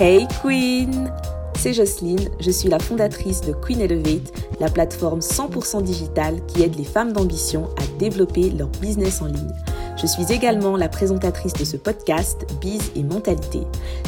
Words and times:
Hey 0.00 0.26
Queen 0.40 1.12
C'est 1.54 1.74
Jocelyne, 1.74 2.30
je 2.40 2.50
suis 2.50 2.70
la 2.70 2.78
fondatrice 2.78 3.42
de 3.42 3.52
Queen 3.52 3.78
Elevate, 3.78 4.32
la 4.58 4.70
plateforme 4.70 5.20
100% 5.20 5.82
digitale 5.82 6.44
qui 6.46 6.62
aide 6.62 6.76
les 6.76 6.84
femmes 6.84 7.12
d'ambition 7.12 7.68
à 7.76 7.98
développer 7.98 8.48
leur 8.50 8.68
business 8.80 9.20
en 9.20 9.26
ligne. 9.26 9.52
Je 10.00 10.06
suis 10.06 10.32
également 10.32 10.78
la 10.78 10.88
présentatrice 10.88 11.52
de 11.52 11.64
ce 11.64 11.76
podcast 11.76 12.46
Biz 12.62 12.92
et 12.96 13.02
Mentalité. 13.02 13.60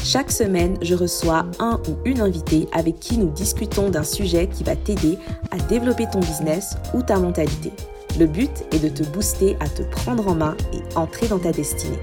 Chaque 0.03 0.31
semaine, 0.31 0.79
je 0.81 0.95
reçois 0.95 1.45
un 1.59 1.79
ou 1.87 1.97
une 2.07 2.23
invitée 2.23 2.67
avec 2.73 2.99
qui 2.99 3.19
nous 3.19 3.31
discutons 3.31 3.91
d'un 3.91 4.05
sujet 4.05 4.47
qui 4.47 4.65
va 4.65 4.77
t'aider 4.77 5.19
à 5.51 5.59
développer 5.69 6.07
ton 6.11 6.21
business 6.21 6.77
ou 6.95 7.03
ta 7.03 7.19
mentalité. 7.19 7.73
Le 8.19 8.27
but 8.27 8.65
est 8.73 8.79
de 8.79 8.89
te 8.89 9.03
booster 9.11 9.57
à 9.61 9.69
te 9.69 9.83
prendre 9.83 10.29
en 10.29 10.35
main 10.35 10.57
et 10.73 10.97
entrer 10.97 11.29
dans 11.29 11.39
ta 11.39 11.53
destinée. 11.53 11.99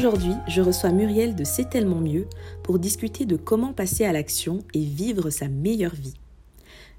Aujourd'hui, 0.00 0.32
je 0.48 0.62
reçois 0.62 0.92
Muriel 0.92 1.34
de 1.34 1.44
C'est 1.44 1.68
tellement 1.68 2.00
mieux 2.00 2.26
pour 2.62 2.78
discuter 2.78 3.26
de 3.26 3.36
comment 3.36 3.74
passer 3.74 4.06
à 4.06 4.12
l'action 4.12 4.60
et 4.72 4.80
vivre 4.80 5.28
sa 5.28 5.46
meilleure 5.48 5.94
vie. 5.94 6.14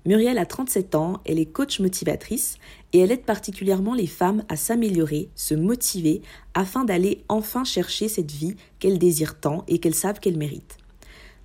Muriel 0.05 0.37
a 0.37 0.45
37 0.45 0.93
ans, 0.93 1.19
elle 1.25 1.39
est 1.39 1.47
coach 1.47 1.79
motivatrice 1.79 2.59
et 2.93 2.99
elle 2.99 3.11
aide 3.11 3.25
particulièrement 3.25 3.95
les 3.95 4.05
femmes 4.05 4.43
à 4.49 4.55
s'améliorer, 4.55 5.29
se 5.33 5.55
motiver 5.55 6.21
afin 6.53 6.85
d'aller 6.85 7.23
enfin 7.27 7.63
chercher 7.63 8.07
cette 8.07 8.29
vie 8.29 8.55
qu'elles 8.77 8.99
désirent 8.99 9.39
tant 9.39 9.63
et 9.67 9.79
qu'elles 9.79 9.95
savent 9.95 10.19
qu'elles 10.19 10.37
méritent. 10.37 10.77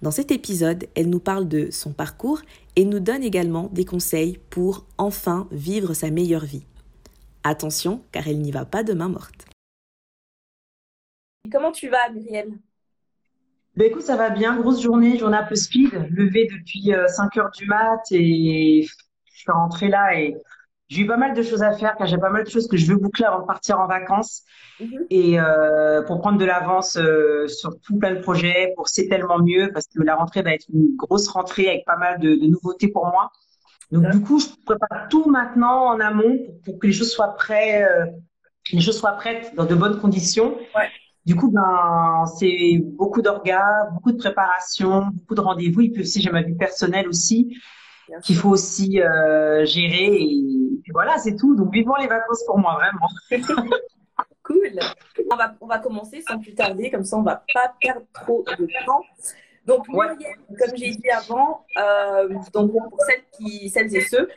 Dans 0.02 0.10
cet 0.10 0.32
épisode, 0.32 0.84
elle 0.94 1.08
nous 1.08 1.20
parle 1.20 1.48
de 1.48 1.70
son 1.70 1.94
parcours 1.94 2.42
et 2.76 2.84
nous 2.84 3.00
donne 3.00 3.22
également 3.22 3.70
des 3.72 3.86
conseils 3.86 4.38
pour 4.50 4.84
enfin 4.98 5.48
vivre 5.52 5.94
sa 5.94 6.10
meilleure 6.10 6.44
vie. 6.44 6.66
Attention, 7.44 8.02
car 8.12 8.28
elle 8.28 8.42
n'y 8.42 8.50
va 8.50 8.66
pas 8.66 8.82
de 8.82 8.92
main 8.92 9.08
morte. 9.08 9.46
Comment 11.50 11.72
tu 11.72 11.88
vas, 11.88 12.08
Muriel? 12.12 12.52
Ben 13.76 13.88
écoute, 13.88 14.02
ça 14.02 14.16
va 14.16 14.30
bien, 14.30 14.56
grosse 14.56 14.82
journée, 14.82 15.18
journée 15.18 15.36
un 15.36 15.44
peu 15.44 15.54
speed, 15.54 15.92
levée 16.10 16.48
depuis 16.50 16.92
5 17.08 17.36
euh, 17.36 17.40
heures 17.40 17.50
du 17.50 17.66
mat 17.66 18.00
et 18.10 18.86
je 19.26 19.38
suis 19.38 19.52
rentrée 19.52 19.88
là 19.88 20.18
et 20.18 20.34
j'ai 20.88 21.02
eu 21.02 21.06
pas 21.06 21.18
mal 21.18 21.34
de 21.34 21.42
choses 21.42 21.62
à 21.62 21.72
faire 21.72 21.94
car 21.96 22.06
j'ai 22.06 22.16
pas 22.16 22.30
mal 22.30 22.44
de 22.44 22.48
choses 22.48 22.68
que 22.68 22.78
je 22.78 22.86
veux 22.86 22.96
boucler 22.96 23.26
avant 23.26 23.40
de 23.40 23.44
partir 23.44 23.78
en 23.78 23.86
vacances 23.86 24.44
mhm. 24.80 25.06
et 25.10 25.38
euh, 25.38 26.00
pour 26.02 26.20
prendre 26.20 26.38
de 26.38 26.46
l'avance 26.46 26.96
euh, 26.96 27.48
sur 27.48 27.78
tout 27.82 27.98
plein 27.98 28.14
de 28.14 28.20
projets, 28.20 28.72
pour 28.76 28.88
c'est 28.88 29.08
tellement 29.08 29.40
mieux 29.40 29.70
parce 29.74 29.88
que 29.88 30.02
la 30.02 30.14
rentrée 30.14 30.40
va 30.40 30.54
être 30.54 30.66
une 30.72 30.96
grosse 30.96 31.28
rentrée 31.28 31.68
avec 31.68 31.84
pas 31.84 31.96
mal 31.96 32.18
de, 32.18 32.34
nouveautés 32.46 32.88
pour 32.88 33.04
moi. 33.06 33.30
Donc 33.92 34.08
du 34.10 34.20
coup, 34.22 34.40
je 34.40 34.46
prépare 34.64 35.08
tout 35.10 35.28
maintenant 35.28 35.88
en 35.88 36.00
amont 36.00 36.38
pour, 36.64 36.78
que 36.78 36.86
les 36.86 36.94
choses 36.94 37.12
soient 37.12 37.34
prêtes, 37.34 37.86
les 38.72 38.80
choses 38.80 38.98
soient 38.98 39.12
prêtes 39.12 39.54
dans 39.54 39.66
de 39.66 39.74
bonnes 39.74 40.00
conditions. 40.00 40.56
Ouais. 40.74 40.88
Du 41.26 41.34
coup, 41.34 41.50
ben, 41.50 42.24
c'est 42.38 42.78
beaucoup 42.82 43.20
d'orgas, 43.20 43.90
beaucoup 43.92 44.12
de 44.12 44.16
préparation, 44.16 45.06
beaucoup 45.12 45.34
de 45.34 45.40
rendez-vous. 45.40 45.80
Et 45.80 45.88
puis 45.90 46.02
aussi, 46.02 46.20
j'ai 46.20 46.30
ma 46.30 46.42
vie 46.42 46.54
personnelle 46.54 47.08
aussi 47.08 47.58
qu'il 48.22 48.36
faut 48.36 48.50
aussi 48.50 49.00
euh, 49.00 49.64
gérer. 49.66 50.14
Et, 50.14 50.92
voilà, 50.92 51.18
c'est 51.18 51.34
tout. 51.34 51.56
Donc, 51.56 51.72
vivons 51.72 51.96
les 51.96 52.06
vacances 52.06 52.44
pour 52.46 52.58
moi, 52.58 52.74
vraiment. 52.74 53.08
cool. 54.44 54.78
On 55.28 55.36
va, 55.36 55.56
on 55.60 55.66
va 55.66 55.80
commencer 55.80 56.22
sans 56.22 56.38
plus 56.38 56.54
tarder, 56.54 56.92
comme 56.92 57.04
ça, 57.04 57.16
on 57.16 57.22
va 57.22 57.42
pas 57.52 57.74
perdre 57.80 58.06
trop 58.12 58.44
de 58.58 58.68
temps. 58.86 59.02
Donc, 59.66 59.84
comme 59.86 60.76
j'ai 60.76 60.92
dit 60.92 61.10
avant, 61.10 61.66
euh, 61.76 62.28
donc 62.52 62.70
pour 62.70 63.00
celles, 63.04 63.24
qui, 63.32 63.68
celles 63.68 63.94
et 63.96 64.00
ceux, 64.02 64.28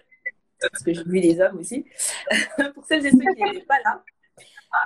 parce 0.60 0.84
que 0.84 0.92
j'ai 0.92 1.04
vu 1.04 1.22
des 1.22 1.40
hommes 1.40 1.60
aussi, 1.60 1.86
pour 2.74 2.84
celles 2.86 3.06
et 3.06 3.12
ceux 3.12 3.34
qui 3.36 3.44
n'étaient 3.44 3.66
pas 3.68 3.78
là, 3.86 4.02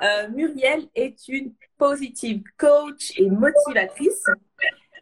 euh, 0.01 0.29
Muriel 0.29 0.87
est 0.95 1.27
une 1.27 1.53
positive 1.77 2.43
coach 2.57 3.13
et 3.17 3.29
motivatrice. 3.29 4.23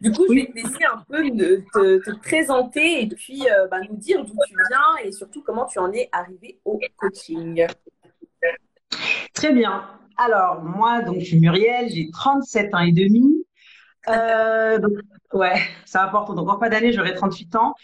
Du 0.00 0.10
coup, 0.10 0.26
je 0.28 0.34
vais 0.34 0.46
te 0.46 0.54
laisser 0.54 0.84
un 0.84 1.04
peu 1.08 1.22
te, 1.22 2.16
présenter 2.18 3.02
et 3.02 3.08
puis 3.08 3.42
euh, 3.48 3.68
bah, 3.68 3.78
nous 3.88 3.96
dire 3.96 4.24
d'où 4.24 4.34
tu 4.46 4.54
viens 4.68 5.04
et 5.04 5.12
surtout 5.12 5.42
comment 5.42 5.66
tu 5.66 5.78
en 5.78 5.92
es 5.92 6.08
arrivé 6.10 6.60
au 6.64 6.80
coaching. 6.96 7.66
Très 9.32 9.52
bien. 9.52 9.88
Alors, 10.16 10.62
moi, 10.62 11.02
donc, 11.02 11.20
je 11.20 11.24
suis 11.24 11.40
Muriel, 11.40 11.88
j'ai 11.88 12.10
37 12.10 12.74
ans 12.74 12.80
et 12.80 12.92
demi. 12.92 13.46
Euh, 14.08 14.78
donc, 14.78 14.92
ouais, 15.32 15.60
ça 15.84 16.04
important. 16.04 16.34
Donc, 16.34 16.48
en 16.48 16.58
fin 16.58 16.68
d'année, 16.68 16.92
j'aurai 16.92 17.14
38 17.14 17.54
ans. 17.56 17.74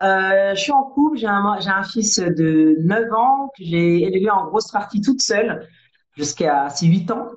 je 0.00 0.54
suis 0.56 0.72
en 0.72 0.82
couple, 0.84 1.18
j'ai 1.18 1.26
un, 1.26 1.58
j'ai 1.60 1.70
un 1.70 1.82
fils 1.82 2.18
de 2.18 2.76
9 2.80 3.12
ans 3.12 3.52
que 3.56 3.62
j'ai 3.62 4.02
élevé 4.02 4.30
en 4.30 4.46
grosse 4.46 4.70
partie 4.70 5.02
toute 5.02 5.22
seule 5.22 5.68
jusqu'à 6.16 6.68
6-8 6.68 7.12
ans. 7.12 7.28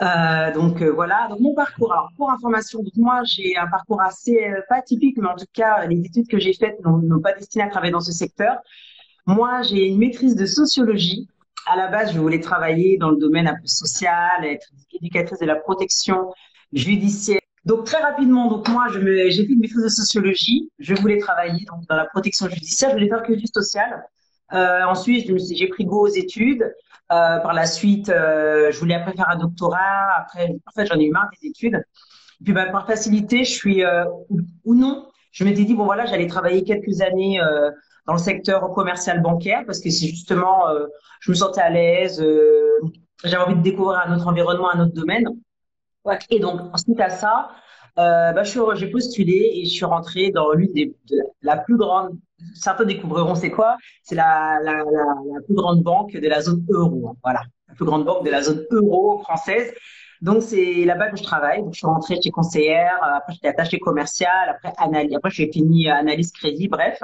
Euh, 0.00 0.52
donc 0.54 0.80
euh, 0.80 0.90
voilà, 0.90 1.26
donc 1.28 1.40
mon 1.40 1.54
parcours. 1.54 1.92
Alors 1.92 2.10
pour 2.16 2.30
information, 2.30 2.82
donc 2.82 2.96
moi 2.96 3.22
j'ai 3.24 3.56
un 3.56 3.66
parcours 3.66 4.00
assez 4.00 4.44
euh, 4.44 4.60
pas 4.68 4.80
typique, 4.80 5.16
mais 5.18 5.28
en 5.28 5.34
tout 5.34 5.46
cas 5.52 5.86
les 5.86 5.98
études 6.00 6.28
que 6.28 6.38
j'ai 6.38 6.54
faites 6.54 6.78
n'ont 6.84 7.20
pas 7.20 7.32
destiné 7.32 7.64
à 7.64 7.68
travailler 7.68 7.92
dans 7.92 8.00
ce 8.00 8.12
secteur. 8.12 8.58
Moi 9.26 9.62
j'ai 9.62 9.86
une 9.88 9.98
maîtrise 9.98 10.36
de 10.36 10.46
sociologie. 10.46 11.28
À 11.66 11.76
la 11.76 11.88
base, 11.88 12.14
je 12.14 12.18
voulais 12.18 12.40
travailler 12.40 12.96
dans 12.96 13.10
le 13.10 13.18
domaine 13.18 13.46
un 13.48 13.56
peu 13.60 13.66
social, 13.66 14.44
être 14.44 14.68
éducatrice 14.92 15.40
de 15.40 15.46
la 15.46 15.56
protection 15.56 16.32
judiciaire. 16.72 17.40
Donc 17.64 17.84
très 17.84 18.00
rapidement, 18.00 18.48
donc 18.48 18.68
moi 18.68 18.86
j'ai 18.88 19.46
fait 19.46 19.52
une 19.52 19.60
maîtrise 19.60 19.82
de 19.82 19.88
sociologie. 19.88 20.70
Je 20.78 20.94
voulais 20.94 21.18
travailler 21.18 21.64
donc 21.66 21.86
dans 21.88 21.96
la 21.96 22.06
protection 22.06 22.48
judiciaire. 22.48 22.90
Je 22.90 22.94
voulais 22.94 23.08
faire 23.08 23.22
que 23.24 23.32
du 23.32 23.46
social. 23.52 24.04
Ensuite, 24.52 25.30
j'ai 25.52 25.66
pris 25.66 25.84
goût 25.84 26.06
aux 26.06 26.06
études. 26.06 26.72
Euh, 27.10 27.38
par 27.38 27.54
la 27.54 27.66
suite, 27.66 28.10
euh, 28.10 28.70
je 28.70 28.78
voulais 28.78 28.94
après 28.94 29.14
faire 29.14 29.28
un 29.30 29.36
doctorat. 29.36 30.18
Après, 30.18 30.54
en 30.66 30.70
fait, 30.72 30.86
j'en 30.86 30.98
ai 30.98 31.04
eu 31.04 31.10
marre 31.10 31.28
des 31.40 31.48
études. 31.48 31.82
Et 32.40 32.44
puis, 32.44 32.52
bah, 32.52 32.66
par 32.66 32.86
facilité, 32.86 33.44
je 33.44 33.50
suis 33.50 33.84
euh, 33.84 34.04
ou, 34.64 34.74
non, 34.74 35.08
je 35.32 35.44
m'étais 35.44 35.64
dit 35.64 35.74
bon 35.74 35.84
voilà, 35.84 36.06
j'allais 36.06 36.26
travailler 36.26 36.64
quelques 36.64 37.00
années 37.00 37.40
euh, 37.40 37.70
dans 38.06 38.12
le 38.12 38.18
secteur 38.18 38.72
commercial 38.72 39.22
bancaire 39.22 39.64
parce 39.66 39.80
que 39.80 39.90
c'est 39.90 40.06
justement, 40.06 40.64
je 41.20 41.30
me 41.30 41.36
sentais 41.36 41.60
à 41.60 41.68
l'aise. 41.70 42.24
j'avais 43.24 43.42
envie 43.42 43.56
de 43.56 43.62
découvrir 43.62 44.00
un 44.06 44.16
autre 44.16 44.26
environnement, 44.26 44.70
un 44.70 44.80
autre 44.80 44.94
domaine. 44.94 45.28
Ouais. 46.04 46.18
Et 46.30 46.40
donc, 46.40 46.60
ensuite 46.72 47.00
à 47.00 47.10
ça, 47.10 47.50
euh, 47.98 48.32
bah, 48.32 48.44
j'ai 48.44 48.90
postulé 48.90 49.50
et 49.54 49.64
je 49.64 49.70
suis 49.70 49.84
rentrée 49.84 50.30
dans 50.30 50.52
l'une 50.52 50.72
des 50.72 50.94
de 51.10 51.16
la 51.42 51.56
plus 51.56 51.76
grande. 51.76 52.16
Certains 52.54 52.84
découvriront 52.84 53.34
c'est 53.34 53.50
quoi 53.50 53.76
C'est 54.02 54.14
la, 54.14 54.58
plus 55.46 55.54
grande 55.54 55.82
banque 55.82 56.12
de 56.12 56.28
la 56.28 56.40
zone 56.40 56.64
euro. 56.70 57.08
Hein, 57.10 57.16
voilà, 57.22 57.42
la 57.68 57.74
plus 57.74 57.84
grande 57.84 58.04
banque 58.04 58.24
de 58.24 58.30
la 58.30 58.42
zone 58.42 58.64
euro 58.70 59.18
française. 59.20 59.72
Donc 60.20 60.42
c'est 60.42 60.84
là-bas 60.84 61.10
que 61.10 61.16
je 61.16 61.22
travaille. 61.22 61.62
Donc, 61.62 61.74
je 61.74 61.78
suis 61.78 61.86
rentrée 61.86 62.20
chez 62.20 62.30
conseillère. 62.30 62.98
Euh, 63.02 63.16
après 63.16 63.34
j'étais 63.34 63.48
attachée 63.48 63.78
commerciale. 63.78 64.48
Après 64.48 64.72
analyse. 64.78 65.14
Après 65.16 65.30
j'ai 65.30 65.50
fini 65.50 65.88
analyse 65.88 66.32
crédit. 66.32 66.68
Bref. 66.68 67.02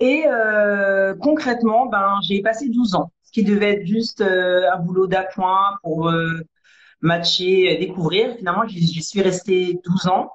Et 0.00 0.24
euh, 0.26 1.14
concrètement, 1.14 1.86
ben 1.86 2.18
j'ai 2.26 2.42
passé 2.42 2.68
12 2.68 2.94
ans, 2.96 3.12
ce 3.22 3.32
qui 3.32 3.44
devait 3.44 3.74
être 3.74 3.86
juste 3.86 4.20
euh, 4.20 4.70
un 4.72 4.78
boulot 4.78 5.06
d'appoint 5.06 5.78
pour 5.82 6.08
euh, 6.08 6.40
matcher, 7.00 7.76
découvrir. 7.78 8.36
Finalement, 8.36 8.66
j'y 8.66 9.02
suis 9.02 9.22
restée 9.22 9.78
12 9.84 10.08
ans. 10.08 10.30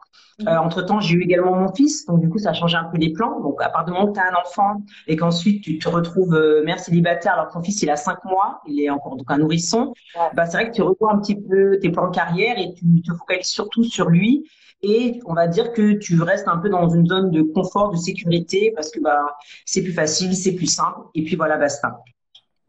Euh, 0.47 0.55
entre-temps, 0.57 0.99
j'ai 0.99 1.15
eu 1.15 1.23
également 1.23 1.55
mon 1.55 1.73
fils, 1.73 2.05
donc 2.05 2.21
du 2.21 2.29
coup, 2.29 2.37
ça 2.37 2.51
a 2.51 2.53
changé 2.53 2.77
un 2.77 2.85
peu 2.85 2.97
les 2.97 3.11
plans. 3.11 3.41
Donc, 3.41 3.61
à 3.61 3.69
partir 3.69 3.93
du 3.93 3.99
moment 3.99 4.11
où 4.11 4.13
tu 4.13 4.19
as 4.19 4.23
un 4.23 4.35
enfant 4.39 4.81
et 5.07 5.17
qu'ensuite 5.17 5.63
tu 5.63 5.77
te 5.77 5.89
retrouves 5.89 6.33
euh, 6.33 6.63
mère 6.63 6.79
célibataire 6.79 7.33
alors 7.33 7.47
que 7.47 7.53
ton 7.53 7.61
fils, 7.61 7.81
il 7.81 7.89
a 7.89 7.97
5 7.97 8.23
mois, 8.25 8.61
il 8.67 8.81
est 8.81 8.89
encore 8.89 9.17
donc 9.17 9.29
un 9.29 9.37
nourrisson, 9.37 9.93
bah, 10.33 10.45
c'est 10.45 10.57
vrai 10.57 10.69
que 10.69 10.75
tu 10.75 10.81
revois 10.81 11.13
un 11.13 11.19
petit 11.19 11.35
peu 11.35 11.77
tes 11.79 11.89
plans 11.89 12.09
de 12.09 12.15
carrière 12.15 12.57
et 12.57 12.73
tu 12.73 13.01
te 13.01 13.13
focalises 13.13 13.47
surtout 13.47 13.83
sur 13.83 14.09
lui. 14.09 14.45
Et 14.81 15.19
on 15.25 15.33
va 15.33 15.47
dire 15.47 15.73
que 15.73 15.93
tu 15.93 16.21
restes 16.21 16.47
un 16.47 16.57
peu 16.57 16.69
dans 16.69 16.87
une 16.87 17.05
zone 17.05 17.31
de 17.31 17.41
confort, 17.41 17.91
de 17.91 17.97
sécurité, 17.97 18.71
parce 18.73 18.91
que 18.91 19.01
bah, 19.01 19.35
c'est 19.65 19.83
plus 19.83 19.91
facile, 19.91 20.33
c'est 20.35 20.55
plus 20.55 20.67
simple, 20.67 20.99
et 21.15 21.23
puis 21.23 21.35
voilà, 21.35 21.57
basta. 21.57 22.01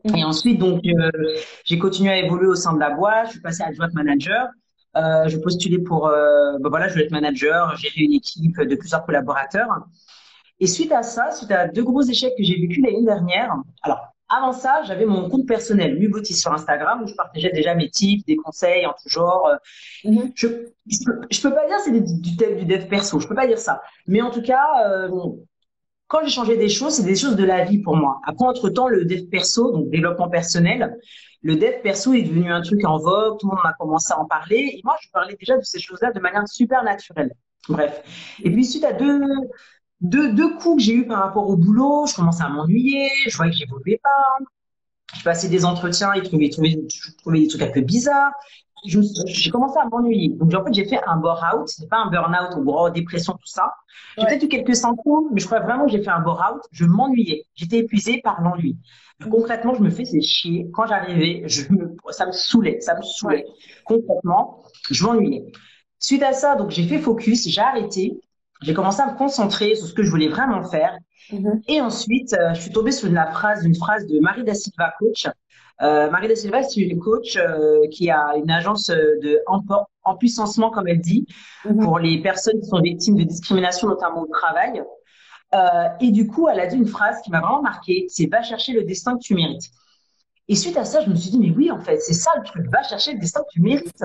Et 0.05 0.11
mhm. 0.11 0.25
ensuite, 0.25 0.59
donc, 0.59 0.81
euh, 0.87 1.11
j'ai 1.65 1.79
continué 1.79 2.11
à 2.11 2.19
évoluer 2.19 2.49
au 2.49 2.55
sein 2.55 2.73
de 2.73 2.81
la 2.81 2.91
boîte. 2.91 3.27
Je 3.27 3.31
suis 3.33 3.41
passée 3.41 3.63
adjointe 3.63 3.93
manager. 3.93 4.49
Euh, 4.97 5.29
je 5.29 5.39
postulais 5.39 5.79
pour, 5.79 6.09
euh, 6.09 6.59
ben 6.59 6.69
voilà, 6.69 6.89
je 6.89 6.95
voulais 6.95 7.05
être 7.05 7.13
manager, 7.13 7.77
gérer 7.77 8.01
une 8.01 8.15
équipe 8.15 8.61
de 8.61 8.75
plusieurs 8.75 9.05
collaborateurs. 9.05 9.69
Et 10.59 10.67
suite 10.67 10.93
à 10.93 11.03
ça, 11.03 11.31
suite 11.31 11.51
à 11.53 11.69
deux 11.69 11.85
gros 11.85 12.03
échecs 12.03 12.35
que 12.37 12.43
j'ai 12.43 12.57
vécu 12.57 12.81
l'année 12.83 13.05
dernière, 13.05 13.55
alors 13.83 14.11
avant 14.29 14.53
ça, 14.53 14.83
j'avais 14.85 15.07
mon 15.07 15.29
compte 15.29 15.47
personnel, 15.47 15.99
Mubotis 15.99 16.35
sur 16.35 16.53
Instagram, 16.53 17.03
où 17.03 17.07
je 17.07 17.15
partageais 17.15 17.51
déjà 17.51 17.75
mes 17.75 17.91
tips, 17.91 18.25
des 18.25 18.37
conseils 18.37 18.87
en 18.87 18.93
tout 18.93 19.09
genre. 19.09 19.51
Mhm. 20.05 20.33
Je, 20.37 20.47
je, 20.87 21.43
peux, 21.43 21.53
pas 21.53 21.67
dire 21.67 21.79
c'est 21.85 21.91
du, 21.91 22.37
dev 22.37 22.87
perso, 22.87 23.19
je 23.19 23.27
peux 23.27 23.35
pas 23.35 23.49
dire 23.49 23.59
ça. 23.59 23.83
Mais 24.07 24.23
en 24.23 24.31
tout 24.31 24.43
cas, 24.43 24.65
euh, 24.87 25.09
quand 26.07 26.21
j'ai 26.25 26.31
changé 26.31 26.57
des 26.57 26.69
choses, 26.69 26.95
c'est 26.95 27.05
des 27.05 27.17
choses 27.17 27.37
de 27.37 27.45
la 27.45 27.65
vie 27.65 27.79
pour 27.79 27.97
moi. 27.97 28.21
Après, 28.25 28.45
entre-temps, 28.45 28.89
le 28.89 29.05
dev 29.05 29.27
perso, 29.31 29.73
donc 29.73 29.91
développement 29.91 30.29
personnel, 30.29 30.97
le 31.43 31.57
dev 31.57 31.81
perso 31.83 32.13
est 32.13 32.23
devenu 32.23 32.53
un 32.53 32.61
truc 32.61 32.85
en 32.85 32.99
vogue, 32.99 33.39
tout 33.39 33.49
le 33.49 33.57
monde 33.57 33.65
a 33.65 33.73
commencé 33.79 34.13
à 34.13 34.21
en 34.21 34.27
parler. 34.27 34.75
Et 34.75 34.81
moi, 34.85 34.97
je 35.03 35.09
parlais 35.11 35.37
déjà 35.39 35.57
de 35.57 35.63
ces 35.63 35.81
choses-là 35.81 36.13
de 36.13 36.21
manière 36.21 36.47
super 36.47 36.83
naturelle. 36.83 37.33
Bref. 37.69 38.03
Et 38.43 38.51
puis, 38.51 38.65
suite 38.65 38.85
à 38.85 38.93
deux, 38.93 39.21
deux, 40.01 40.33
deux 40.33 40.57
coups 40.57 40.77
que 40.77 40.83
j'ai 40.83 40.95
eu 40.95 41.07
par 41.07 41.21
rapport 41.21 41.49
au 41.49 41.57
boulot, 41.57 42.07
je 42.07 42.15
commençais 42.15 42.43
à 42.43 42.49
m'ennuyer, 42.49 43.09
je 43.27 43.37
voyais 43.37 43.53
que 43.53 43.59
j'évoluais 43.59 44.01
pas. 44.03 44.45
Je 45.17 45.25
passais 45.25 45.49
des 45.49 45.65
entretiens, 45.65 46.13
ils 46.15 46.23
trouvaient, 46.23 46.51
je 46.51 47.17
trouvais 47.19 47.41
des 47.41 47.49
trucs 47.49 47.63
un 47.63 47.71
peu 47.71 47.81
bizarres. 47.81 48.33
J'ai 48.85 49.51
commencé 49.51 49.79
à 49.79 49.87
m'ennuyer. 49.89 50.31
Donc, 50.31 50.55
en 50.55 50.65
fait, 50.65 50.73
j'ai 50.73 50.87
fait 50.87 51.01
un 51.07 51.17
bore-out. 51.17 51.69
C'est 51.69 51.89
pas 51.89 51.99
un 51.99 52.11
burn-out 52.11 52.57
ou 52.57 52.65
gros 52.65 52.89
dépression, 52.91 53.35
tout 53.35 53.47
ça. 53.47 53.73
J'ai 54.17 54.27
peut-être 54.27 54.43
eu 54.45 54.49
quelques 54.49 54.77
symptômes, 54.77 55.29
mais 55.33 55.41
je 55.41 55.47
crois 55.47 55.61
vraiment 55.61 55.85
que 55.85 55.93
j'ai 55.93 56.03
fait 56.03 56.11
un 56.11 56.21
bore-out. 56.21 56.63
Je 56.73 56.85
m'ennuyais. 56.85 57.47
J'étais 57.55 57.79
épuisée 57.79 58.21
par 58.23 58.41
l'ennui. 58.41 58.79
Concrètement, 59.29 59.75
je 59.75 59.83
me 59.83 59.91
faisais 59.91 60.21
chier. 60.21 60.71
Quand 60.73 60.87
j'arrivais, 60.87 61.43
je 61.47 61.71
me, 61.73 61.95
ça 62.11 62.27
me 62.27 62.33
saoulait. 62.33 62.81
Ça 62.81 62.97
me 62.97 63.03
saoulait. 63.03 63.45
Concrètement, 63.85 64.63
je 64.91 65.05
m'ennuyais. 65.05 65.45
Suite 65.99 66.23
à 66.23 66.33
ça, 66.33 66.57
donc, 66.57 66.71
j'ai 66.71 66.85
fait 66.85 66.99
focus. 66.99 67.49
J'ai 67.49 67.61
arrêté. 67.61 68.21
J'ai 68.63 68.75
commencé 68.75 69.01
à 69.01 69.13
me 69.13 69.17
concentrer 69.17 69.75
sur 69.75 69.87
ce 69.87 69.95
que 69.95 70.03
je 70.03 70.11
voulais 70.11 70.29
vraiment 70.29 70.63
faire. 70.65 70.97
Mm-hmm. 71.33 71.63
Et 71.69 71.81
ensuite, 71.81 72.35
euh, 72.35 72.55
je 72.55 72.61
suis 72.61 72.71
tombée 72.71 72.93
sur 72.93 73.09
une 73.09 73.23
phrase, 73.33 73.65
une 73.65 73.75
phrase 73.75 74.07
de 74.07 74.21
Marie 74.21 74.45
da 74.45 74.55
Silva, 74.55 74.93
coach. 74.99 75.29
Euh, 75.83 76.11
Marie 76.11 76.29
da 76.29 76.37
Silva, 76.37 76.63
c'est 76.63 76.81
une 76.81 76.99
coach 76.99 77.37
euh, 77.37 77.87
qui 77.91 78.11
a 78.11 78.37
une 78.37 78.51
agence 78.51 78.89
de 78.89 79.41
empuissancement, 80.05 80.71
comme 80.71 80.89
elle 80.89 81.01
dit, 81.01 81.27
mm-hmm. 81.65 81.83
pour 81.83 81.99
les 81.99 82.21
personnes 82.21 82.61
qui 82.61 82.69
sont 82.69 82.81
victimes 82.81 83.17
de 83.17 83.25
discrimination, 83.25 83.89
notamment 83.89 84.23
au 84.23 84.27
travail. 84.27 84.83
Euh, 85.55 85.89
et 86.01 86.11
du 86.11 86.27
coup, 86.27 86.49
elle 86.49 86.61
a 86.61 86.67
dit 86.67 86.77
une 86.77 86.87
phrase 86.87 87.21
qui 87.23 87.31
m'a 87.31 87.41
vraiment 87.41 87.63
marquée, 87.63 88.07
c'est 88.09 88.27
va 88.27 88.43
chercher 88.43 88.73
le 88.73 88.85
destin 88.85 89.17
que 89.17 89.23
tu 89.23 89.35
mérites. 89.35 89.71
Et 90.49 90.55
suite 90.55 90.77
à 90.77 90.85
ça, 90.85 91.01
je 91.01 91.11
me 91.11 91.15
suis 91.15 91.31
dit, 91.31 91.39
mais 91.39 91.51
oui, 91.51 91.71
en 91.71 91.81
fait, 91.81 91.99
c'est 91.99 92.15
ça 92.15 92.31
le 92.37 92.45
truc, 92.45 92.67
va 92.71 92.83
chercher 92.83 93.13
le 93.13 93.19
destin 93.19 93.41
que 93.43 93.53
tu 93.53 93.61
mérites. 93.61 94.05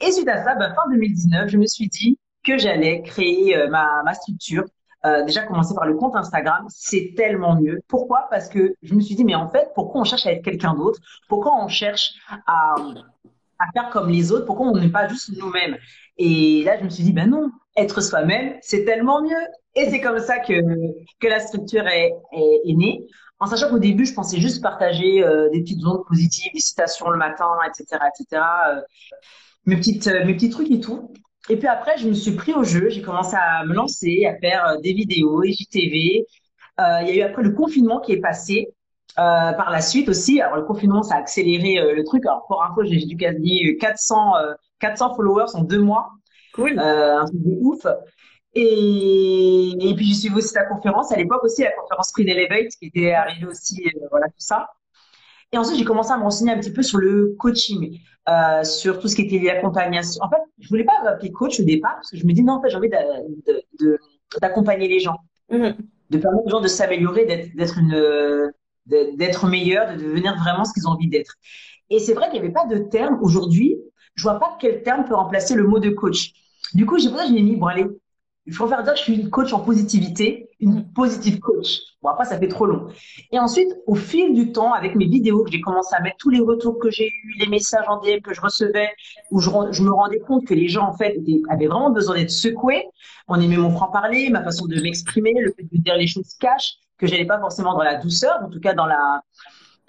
Et 0.00 0.12
suite 0.12 0.28
à 0.28 0.42
ça, 0.42 0.54
bah, 0.54 0.74
fin 0.74 0.90
2019, 0.90 1.48
je 1.48 1.58
me 1.58 1.66
suis 1.66 1.88
dit, 1.88 2.18
que 2.44 2.58
j'allais 2.58 3.02
créer 3.02 3.56
euh, 3.56 3.68
ma, 3.68 4.14
structure. 4.14 4.64
Euh, 5.06 5.24
déjà 5.24 5.42
commencer 5.42 5.74
par 5.74 5.86
le 5.86 5.94
compte 5.94 6.16
Instagram, 6.16 6.66
c'est 6.68 7.14
tellement 7.16 7.60
mieux. 7.60 7.80
Pourquoi? 7.88 8.26
Parce 8.30 8.48
que 8.48 8.74
je 8.82 8.94
me 8.94 9.00
suis 9.00 9.14
dit, 9.14 9.24
mais 9.24 9.34
en 9.34 9.48
fait, 9.48 9.70
pourquoi 9.74 10.00
on 10.00 10.04
cherche 10.04 10.26
à 10.26 10.32
être 10.32 10.42
quelqu'un 10.42 10.74
d'autre? 10.74 11.00
Pourquoi 11.28 11.52
on 11.62 11.68
cherche 11.68 12.14
à 12.46 12.74
faire 13.72 13.90
comme 13.90 14.08
les 14.08 14.32
autres? 14.32 14.46
Pourquoi 14.46 14.68
on 14.68 14.76
n'est 14.76 14.88
pas 14.88 15.08
juste 15.08 15.30
nous-mêmes? 15.36 15.76
Et 16.18 16.62
là, 16.64 16.78
je 16.78 16.84
me 16.84 16.90
suis 16.90 17.04
dit, 17.04 17.12
ben 17.12 17.28
non, 17.28 17.50
être 17.76 18.00
soi-même, 18.00 18.56
c'est 18.62 18.84
tellement 18.84 19.22
mieux. 19.22 19.46
Et 19.74 19.90
c'est 19.90 20.00
comme 20.00 20.20
ça 20.20 20.38
que, 20.38 20.54
que 21.20 21.26
la 21.26 21.40
structure 21.40 21.86
est, 21.86 22.12
est, 22.32 22.74
née. 22.74 23.04
En 23.40 23.46
sachant 23.46 23.68
qu'au 23.68 23.80
début, 23.80 24.06
je 24.06 24.14
pensais 24.14 24.38
juste 24.38 24.62
partager 24.62 25.24
euh, 25.24 25.50
des 25.50 25.60
petites 25.60 25.84
ondes 25.84 26.04
positives, 26.06 26.52
des 26.54 26.60
citations 26.60 27.10
le 27.10 27.18
matin, 27.18 27.50
etc., 27.66 28.00
etc., 28.06 28.42
euh, 28.68 28.80
mes 29.66 29.76
petites, 29.76 30.06
mes 30.06 30.34
petits 30.34 30.50
trucs 30.50 30.70
et 30.70 30.80
tout. 30.80 31.10
Et 31.50 31.56
puis 31.58 31.68
après, 31.68 31.98
je 31.98 32.08
me 32.08 32.14
suis 32.14 32.32
pris 32.32 32.54
au 32.54 32.64
jeu. 32.64 32.88
J'ai 32.88 33.02
commencé 33.02 33.36
à 33.36 33.64
me 33.64 33.74
lancer, 33.74 34.24
à 34.26 34.38
faire 34.38 34.66
euh, 34.66 34.80
des 34.80 34.92
vidéos. 34.92 35.42
Euh, 35.42 35.46
il 37.02 37.08
y 37.08 37.10
a 37.10 37.14
eu 37.14 37.20
après 37.20 37.42
le 37.42 37.50
confinement 37.50 38.00
qui 38.00 38.12
est 38.12 38.20
passé. 38.20 38.68
Euh, 39.18 39.52
par 39.52 39.70
la 39.70 39.80
suite 39.80 40.08
aussi, 40.08 40.40
alors 40.40 40.56
le 40.56 40.64
confinement, 40.64 41.02
ça 41.02 41.14
a 41.14 41.18
accéléré 41.18 41.78
euh, 41.78 41.94
le 41.94 42.04
truc. 42.04 42.24
Alors 42.26 42.44
pour 42.48 42.62
info, 42.64 42.82
j'ai 42.84 42.98
dû 43.04 43.14
gagner 43.14 43.76
400, 43.76 44.34
400 44.80 45.14
followers 45.14 45.54
en 45.54 45.62
deux 45.62 45.80
mois. 45.80 46.10
Cool. 46.54 46.78
un 46.78 47.24
truc 47.24 47.42
de 47.42 47.56
ouf. 47.60 47.86
Et, 48.54 49.70
et 49.80 49.94
puis, 49.94 50.06
je 50.06 50.14
suis 50.14 50.32
aussi 50.32 50.54
la 50.54 50.64
conférence. 50.64 51.10
À 51.12 51.16
l'époque 51.16 51.42
aussi, 51.42 51.62
la 51.62 51.72
conférence 51.72 52.12
Prix 52.12 52.28
Elevate 52.28 52.70
qui 52.78 52.86
était 52.86 53.12
arrivée 53.12 53.46
aussi, 53.46 53.84
voilà, 54.10 54.26
tout 54.26 54.34
ça. 54.38 54.68
Et 55.54 55.58
ensuite, 55.58 55.78
j'ai 55.78 55.84
commencé 55.84 56.10
à 56.10 56.16
me 56.16 56.22
renseigner 56.22 56.52
un 56.52 56.58
petit 56.58 56.72
peu 56.72 56.82
sur 56.82 56.98
le 56.98 57.36
coaching, 57.38 57.98
euh, 58.28 58.64
sur 58.64 58.98
tout 58.98 59.06
ce 59.06 59.14
qui 59.14 59.22
était 59.22 59.38
l'accompagnement. 59.38 60.00
En 60.20 60.28
fait, 60.28 60.42
je 60.58 60.68
voulais 60.68 60.84
pas 60.84 61.00
appeler 61.06 61.30
coach 61.30 61.60
au 61.60 61.62
départ 61.62 61.94
parce 61.94 62.10
que 62.10 62.16
je 62.16 62.26
me 62.26 62.32
dis 62.32 62.42
non, 62.42 62.54
en 62.54 62.62
fait, 62.62 62.70
j'ai 62.70 62.76
envie 62.76 62.90
d'accompagner 64.40 64.88
les 64.88 64.98
gens, 64.98 65.16
mm-hmm. 65.52 65.76
de 66.10 66.18
permettre 66.18 66.46
aux 66.46 66.50
gens 66.50 66.60
de 66.60 66.66
s'améliorer, 66.66 67.52
d'être 67.54 67.78
une, 67.78 68.52
d'être 68.86 69.46
meilleur, 69.46 69.92
de 69.92 70.02
devenir 70.02 70.36
vraiment 70.36 70.64
ce 70.64 70.72
qu'ils 70.72 70.86
ont 70.86 70.92
envie 70.92 71.08
d'être. 71.08 71.34
Et 71.90 71.98
c'est 71.98 72.14
vrai 72.14 72.30
qu'il 72.30 72.40
n'y 72.40 72.46
avait 72.46 72.52
pas 72.52 72.66
de 72.66 72.78
terme 72.78 73.18
aujourd'hui. 73.22 73.76
Je 74.14 74.22
vois 74.22 74.38
pas 74.38 74.56
quel 74.60 74.82
terme 74.82 75.04
peut 75.04 75.14
remplacer 75.14 75.54
le 75.54 75.64
mot 75.64 75.78
de 75.78 75.90
coach. 75.90 76.32
Du 76.72 76.86
coup, 76.86 76.98
j'ai 76.98 77.08
ça, 77.08 77.26
je 77.26 77.32
mis, 77.32 77.56
bon, 77.56 77.66
allez, 77.66 77.86
il 78.46 78.52
faut 78.52 78.66
faire 78.68 78.82
dire 78.82 78.92
que 78.92 78.98
je 78.98 79.04
suis 79.04 79.14
une 79.14 79.30
coach 79.30 79.52
en 79.52 79.60
positivité, 79.60 80.50
une 80.60 80.92
positive 80.92 81.40
coach. 81.40 81.78
Bon, 82.02 82.10
après, 82.10 82.26
ça 82.26 82.38
fait 82.38 82.48
trop 82.48 82.66
long. 82.66 82.88
Et 83.32 83.38
ensuite, 83.38 83.68
au 83.86 83.94
fil 83.94 84.34
du 84.34 84.52
temps, 84.52 84.72
avec 84.72 84.94
mes 84.94 85.06
vidéos, 85.06 85.44
que 85.44 85.50
j'ai 85.50 85.60
commencé 85.60 85.94
à 85.96 86.02
mettre 86.02 86.16
tous 86.18 86.30
les 86.30 86.40
retours 86.40 86.78
que 86.78 86.90
j'ai 86.90 87.08
eus, 87.08 87.34
les 87.38 87.46
messages 87.46 87.86
en 87.88 88.00
DM 88.00 88.20
que 88.20 88.34
je 88.34 88.40
recevais, 88.40 88.90
où 89.30 89.40
je, 89.40 89.50
je, 89.70 89.82
me 89.82 89.92
rendais 89.92 90.18
compte 90.18 90.46
que 90.46 90.54
les 90.54 90.68
gens, 90.68 90.86
en 90.86 90.92
fait, 90.92 91.16
avaient 91.48 91.66
vraiment 91.66 91.90
besoin 91.90 92.16
d'être 92.16 92.30
secoués. 92.30 92.84
On 93.28 93.40
aimait 93.40 93.56
mon 93.56 93.70
franc-parler, 93.70 94.28
ma 94.30 94.42
façon 94.42 94.66
de 94.66 94.78
m'exprimer, 94.80 95.32
le 95.40 95.52
fait 95.52 95.62
de 95.62 95.82
dire 95.82 95.96
les 95.96 96.06
choses 96.06 96.34
cash, 96.38 96.74
que 96.98 97.06
j'allais 97.06 97.26
pas 97.26 97.38
forcément 97.38 97.74
dans 97.74 97.82
la 97.82 97.96
douceur, 97.96 98.40
en 98.42 98.48
tout 98.48 98.60
cas 98.60 98.74
dans 98.74 98.86
la, 98.86 99.22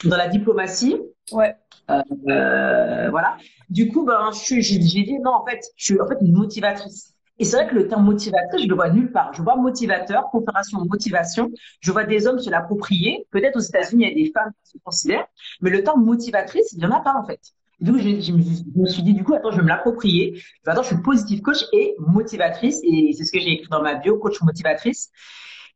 dans 0.04 0.18
la 0.18 0.28
diplomatie. 0.28 1.00
Ouais. 1.32 1.56
Euh, 1.90 2.02
euh, 2.30 3.10
voilà. 3.10 3.38
Du 3.70 3.90
coup, 3.90 4.06
ben, 4.06 4.32
j'ai 4.32 4.78
dit, 4.80 5.20
non, 5.20 5.32
en 5.32 5.46
fait, 5.46 5.62
je 5.76 5.86
suis 5.86 6.02
en 6.02 6.08
fait 6.08 6.18
une 6.22 6.34
motivatrice. 6.34 7.14
Et 7.38 7.44
c'est 7.44 7.58
vrai 7.58 7.68
que 7.68 7.76
le 7.76 7.88
terme 7.88 8.06
motivateur, 8.06 8.60
je 8.60 8.68
le 8.68 8.76
vois 8.76 8.90
nulle 8.90 9.12
part. 9.12 9.34
Je 9.34 9.42
vois 9.42 9.58
motivateur, 9.58 10.30
confération, 10.32 10.80
motivation. 10.86 11.52
Je 11.82 11.92
vois 11.92 12.06
des 12.06 12.28
hommes 12.28 12.40
se 12.40 12.50
l'approprier. 12.50 13.28
Peut-être 13.32 13.58
aux 13.58 13.62
États-Unis, 13.62 14.06
il 14.06 14.10
y 14.10 14.12
a 14.12 14.26
des 14.26 14.32
femmes 14.32 14.52
qui 14.64 14.72
se 14.72 14.78
considèrent. 14.84 15.28
Mais 15.62 15.70
le 15.70 15.84
terme 15.84 16.04
motivatrice, 16.04 16.72
il 16.72 16.80
n'y 16.80 16.86
en 16.86 16.92
a 16.92 17.02
pas, 17.02 17.14
en 17.18 17.26
fait. 17.26 17.42
Donc, 17.82 17.98
je, 17.98 18.22
je, 18.22 18.32
me 18.32 18.86
suis 18.86 19.04
dit, 19.04 19.14
du 19.14 19.26
coup, 19.26 19.34
attends, 19.34 19.52
je 19.52 19.58
vais 19.58 19.64
me 19.64 19.68
l'approprier. 19.68 20.42
Attends, 20.66 20.84
je 20.84 20.88
suis 20.88 21.02
positive 21.02 21.42
coach 21.42 21.66
et 21.74 21.94
motivatrice. 22.00 22.80
Et 22.84 23.14
c'est 23.18 23.26
ce 23.26 23.34
que 23.34 23.40
j'ai 23.40 23.52
écrit 23.52 23.68
dans 23.70 23.82
ma 23.82 23.96
bio, 23.96 24.18
coach 24.18 24.42
motivatrice. 24.42 25.12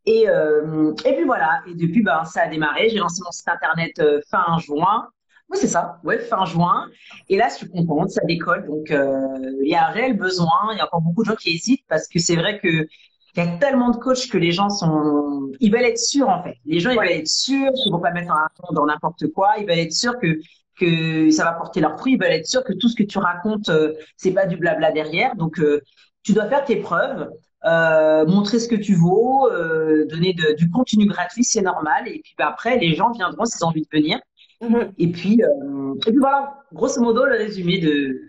Et, 0.06 0.30
euh, 0.30 0.94
et 1.06 1.13
puis 1.13 1.25
voilà. 1.25 1.62
Et 1.68 1.75
depuis, 1.75 2.01
ben, 2.01 2.24
ça 2.25 2.44
a 2.44 2.48
démarré. 2.48 2.90
J'ai 2.90 2.98
lancé 2.98 3.22
mon 3.24 3.31
site 3.31 3.48
internet 3.48 4.00
euh, 4.00 4.19
fin 4.30 4.57
juin. 4.60 5.07
Oui, 5.50 5.57
c'est 5.60 5.68
ça. 5.68 6.00
Ouais, 6.04 6.19
fin 6.19 6.46
juin. 6.46 6.88
Et 7.28 7.38
là, 7.38 7.50
je 7.50 7.56
suis 7.56 7.69
contente, 7.69 8.10
ça 8.12 8.22
décolle. 8.25 8.66
Donc, 8.68 8.92
euh, 8.92 9.28
il 9.63 9.69
y 9.69 9.75
a 9.75 9.88
un 9.88 9.92
réel 9.92 10.16
besoin. 10.18 10.72
Il 10.74 10.78
y 10.78 10.81
a 10.81 10.86
encore 10.86 11.01
beaucoup 11.01 11.24
de 11.24 11.30
gens 11.30 11.36
qui 11.36 11.56
hésitent 11.56 11.86
parce 11.88 12.07
que 12.07 12.19
c'est 12.19 12.36
vrai 12.36 12.60
que 12.60 12.88
il 13.36 13.46
y 13.46 13.48
a 13.48 13.57
tellement 13.57 13.92
de 13.92 13.98
coachs 13.98 14.28
que 14.30 14.38
les 14.38 14.51
gens 14.51 14.69
sont, 14.69 15.51
ils 15.60 15.72
veulent 15.72 15.86
être 15.86 16.00
sûrs 16.00 16.30
en 16.30 16.42
fait. 16.44 16.56
Les 16.66 16.80
gens, 16.80 16.90
ils 16.90 16.98
veulent 16.98 17.12
être 17.12 17.28
sûrs 17.28 17.72
qu'ils 17.74 17.92
vont 17.92 18.00
pas 18.00 18.12
mettre 18.12 18.31
un 18.31 18.48
ton 18.56 18.74
dans 18.74 18.86
n'importe 18.88 19.28
quoi. 19.34 19.54
Ils 19.60 19.68
veulent 19.68 19.80
être 19.80 19.94
sûrs 19.94 20.18
que 20.19 20.40
que 20.80 21.30
ça 21.30 21.44
va 21.44 21.54
porter 21.54 21.81
leurs 21.81 21.98
fruits. 22.00 22.13
Ils 22.13 22.19
veulent 22.19 22.31
être 22.31 22.48
sûrs 22.48 22.63
que 22.63 22.74
tout 22.74 22.88
ce 22.88 22.96
que 22.96 23.04
tu 23.04 23.18
racontes, 23.18 23.69
euh, 23.69 23.94
c'est 24.18 24.31
pas 24.31 24.46
du 24.46 24.57
blabla 24.57 24.92
derrière. 24.92 25.36
Donc, 25.36 25.60
euh, 25.60 25.81
tu 26.24 26.34
dois 26.34 26.48
faire 26.48 26.63
tes 26.63 26.78
preuves. 26.78 27.30
Euh, 27.65 28.25
montrer 28.25 28.57
ce 28.57 28.69
que 28.69 28.75
tu 28.75 28.95
vaux, 28.95 29.51
euh, 29.51 30.06
donner 30.06 30.33
de, 30.33 30.53
du 30.53 30.69
contenu 30.69 31.05
gratuit, 31.07 31.43
c'est 31.43 31.62
normal. 31.62 32.07
Et 32.07 32.22
puis 32.24 32.34
bah, 32.38 32.48
après, 32.48 32.77
les 32.77 32.95
gens 32.95 33.12
viendront 33.12 33.45
s'ils 33.45 33.63
ont 33.65 33.69
envie 33.69 33.81
de 33.81 33.98
venir. 33.98 34.19
Mhm. 34.62 34.93
Et, 34.98 35.07
puis, 35.12 35.41
euh, 35.43 35.93
et 36.07 36.12
puis 36.12 36.19
voilà, 36.19 36.63
grosso 36.72 37.01
modo, 37.01 37.25
le 37.25 37.36
résumé 37.36 37.79
de, 37.79 38.22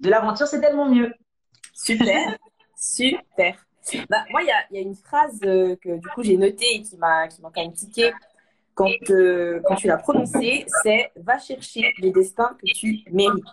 de 0.00 0.10
l'aventure, 0.10 0.46
c'est 0.46 0.60
tellement 0.60 0.88
mieux. 0.88 1.12
Super, 1.74 2.36
super. 2.76 3.56
Bah, 4.08 4.24
moi, 4.30 4.42
il 4.42 4.46
y 4.46 4.50
a, 4.50 4.78
y 4.78 4.78
a, 4.78 4.80
une 4.82 4.96
phrase 4.96 5.38
que 5.40 5.98
du 5.98 6.08
coup 6.08 6.22
j'ai 6.24 6.36
notée 6.36 6.74
et 6.74 6.82
qui 6.82 6.96
m'a 6.96 7.28
quand 7.28 7.50
même 7.56 7.72
tiqué 7.72 8.12
quand, 8.74 8.90
quand 9.64 9.74
tu 9.76 9.86
l'as 9.86 9.96
prononcée, 9.96 10.66
c'est 10.82 11.10
va 11.16 11.38
chercher 11.38 11.92
les 11.98 12.10
destins 12.10 12.56
que 12.60 12.72
tu 12.72 13.04
mérites. 13.10 13.44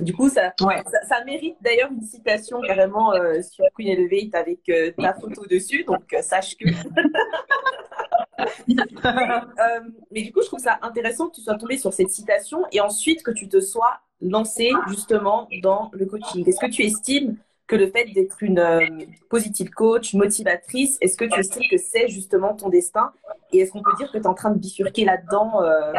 Du 0.00 0.12
coup, 0.12 0.28
ça, 0.28 0.52
ça, 0.58 1.24
mérite 1.24 1.56
d'ailleurs 1.60 1.90
une 1.92 2.02
citation 2.02 2.60
carrément 2.60 3.12
sur 3.42 3.64
Queen 3.74 3.88
Elevate 3.88 4.34
avec 4.34 4.94
ta 4.96 5.14
photo 5.14 5.46
dessus, 5.46 5.84
donc 5.84 6.02
sache 6.22 6.56
que 6.56 6.66
Euh, 8.68 9.80
mais, 10.10 10.22
du 10.22 10.32
coup, 10.32 10.42
je 10.42 10.46
trouve 10.46 10.60
ça 10.60 10.78
intéressant 10.82 11.28
que 11.28 11.36
tu 11.36 11.40
sois 11.40 11.56
tombé 11.56 11.78
sur 11.78 11.92
cette 11.92 12.10
citation 12.10 12.64
et 12.72 12.80
ensuite 12.80 13.22
que 13.22 13.30
tu 13.30 13.48
te 13.48 13.60
sois 13.60 14.00
lancé 14.20 14.70
justement 14.88 15.48
dans 15.62 15.90
le 15.92 16.06
coaching. 16.06 16.46
Est-ce 16.48 16.60
que 16.60 16.70
tu 16.70 16.82
estimes 16.82 17.36
que 17.66 17.76
le 17.76 17.90
fait 17.90 18.06
d'être 18.12 18.42
une 18.42 18.58
euh, 18.58 18.86
positive 19.30 19.70
coach, 19.70 20.14
motivatrice, 20.14 20.98
est-ce 21.00 21.16
que 21.16 21.24
tu 21.24 21.38
estimes 21.40 21.62
que 21.70 21.78
c'est 21.78 22.08
justement 22.08 22.54
ton 22.54 22.68
destin? 22.68 23.12
Et 23.52 23.60
est-ce 23.60 23.72
qu'on 23.72 23.82
peut 23.82 23.94
dire 23.96 24.08
que 24.08 24.18
tu 24.18 24.24
es 24.24 24.26
en 24.26 24.34
train 24.34 24.50
de 24.50 24.58
bifurquer 24.58 25.04
là-dedans 25.04 25.62
euh, 25.62 25.92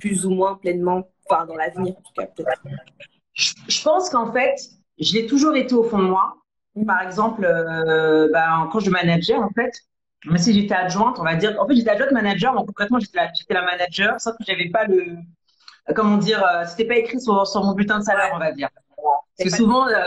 plus 0.00 0.26
ou 0.26 0.30
moins 0.30 0.54
pleinement, 0.54 1.08
enfin 1.28 1.46
dans 1.46 1.56
l'avenir 1.56 1.94
en 1.96 2.00
tout 2.00 2.12
cas 2.16 2.26
peut-être 2.26 2.62
je, 3.34 3.82
pense 3.84 4.10
qu'en 4.10 4.32
fait, 4.32 4.56
je 4.98 5.14
l'ai 5.14 5.26
toujours 5.26 5.54
été 5.54 5.72
au 5.72 5.84
fond 5.84 5.98
de 5.98 6.08
moi. 6.08 6.34
Par 6.84 7.02
exemple, 7.02 7.42
ben, 7.42 8.68
quand 8.72 8.80
je 8.80 8.90
manageais, 8.90 9.36
en 9.36 9.50
fait, 9.50 9.70
mais 10.26 10.38
si 10.38 10.52
j'étais 10.52 10.74
adjointe, 10.74 11.18
on 11.18 11.24
va 11.24 11.36
dire. 11.36 11.56
En 11.60 11.66
fait, 11.66 11.76
j'étais 11.76 11.90
adjointe 11.90 12.12
manager, 12.12 12.54
donc 12.54 12.66
concrètement, 12.66 12.98
j'étais 12.98 13.18
la, 13.18 13.30
j'étais 13.38 13.54
la 13.54 13.62
manager, 13.62 14.20
sauf 14.20 14.36
que 14.36 14.44
j'avais 14.46 14.68
pas 14.68 14.84
le. 14.84 15.16
Comment 15.94 16.18
dire 16.18 16.44
euh, 16.44 16.64
C'était 16.66 16.84
pas 16.84 16.96
écrit 16.96 17.20
sur, 17.20 17.46
sur 17.46 17.64
mon 17.64 17.72
bulletin 17.72 17.98
de 17.98 18.04
salaire, 18.04 18.30
on 18.34 18.38
va 18.38 18.52
dire. 18.52 18.68
Parce 19.38 19.50
que 19.50 19.56
souvent, 19.56 19.86
euh, 19.86 20.02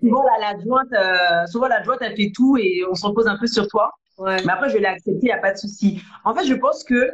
souvent 0.00 0.24
l'adjointe, 0.38 0.92
euh, 0.92 1.46
souvent 1.46 1.68
l'adjointe, 1.68 1.98
elle 2.02 2.14
fait 2.14 2.30
tout 2.34 2.56
et 2.58 2.82
on 2.88 2.94
se 2.94 3.06
repose 3.06 3.26
un 3.26 3.38
peu 3.38 3.46
sur 3.46 3.66
toi. 3.66 3.90
Ouais. 4.18 4.36
Mais 4.44 4.52
après, 4.52 4.68
je 4.68 4.76
l'ai 4.76 4.86
accepté, 4.86 5.18
il 5.22 5.24
n'y 5.24 5.32
a 5.32 5.38
pas 5.38 5.52
de 5.52 5.58
souci. 5.58 6.02
En 6.24 6.34
fait, 6.34 6.44
je 6.44 6.54
pense 6.54 6.84
que 6.84 7.10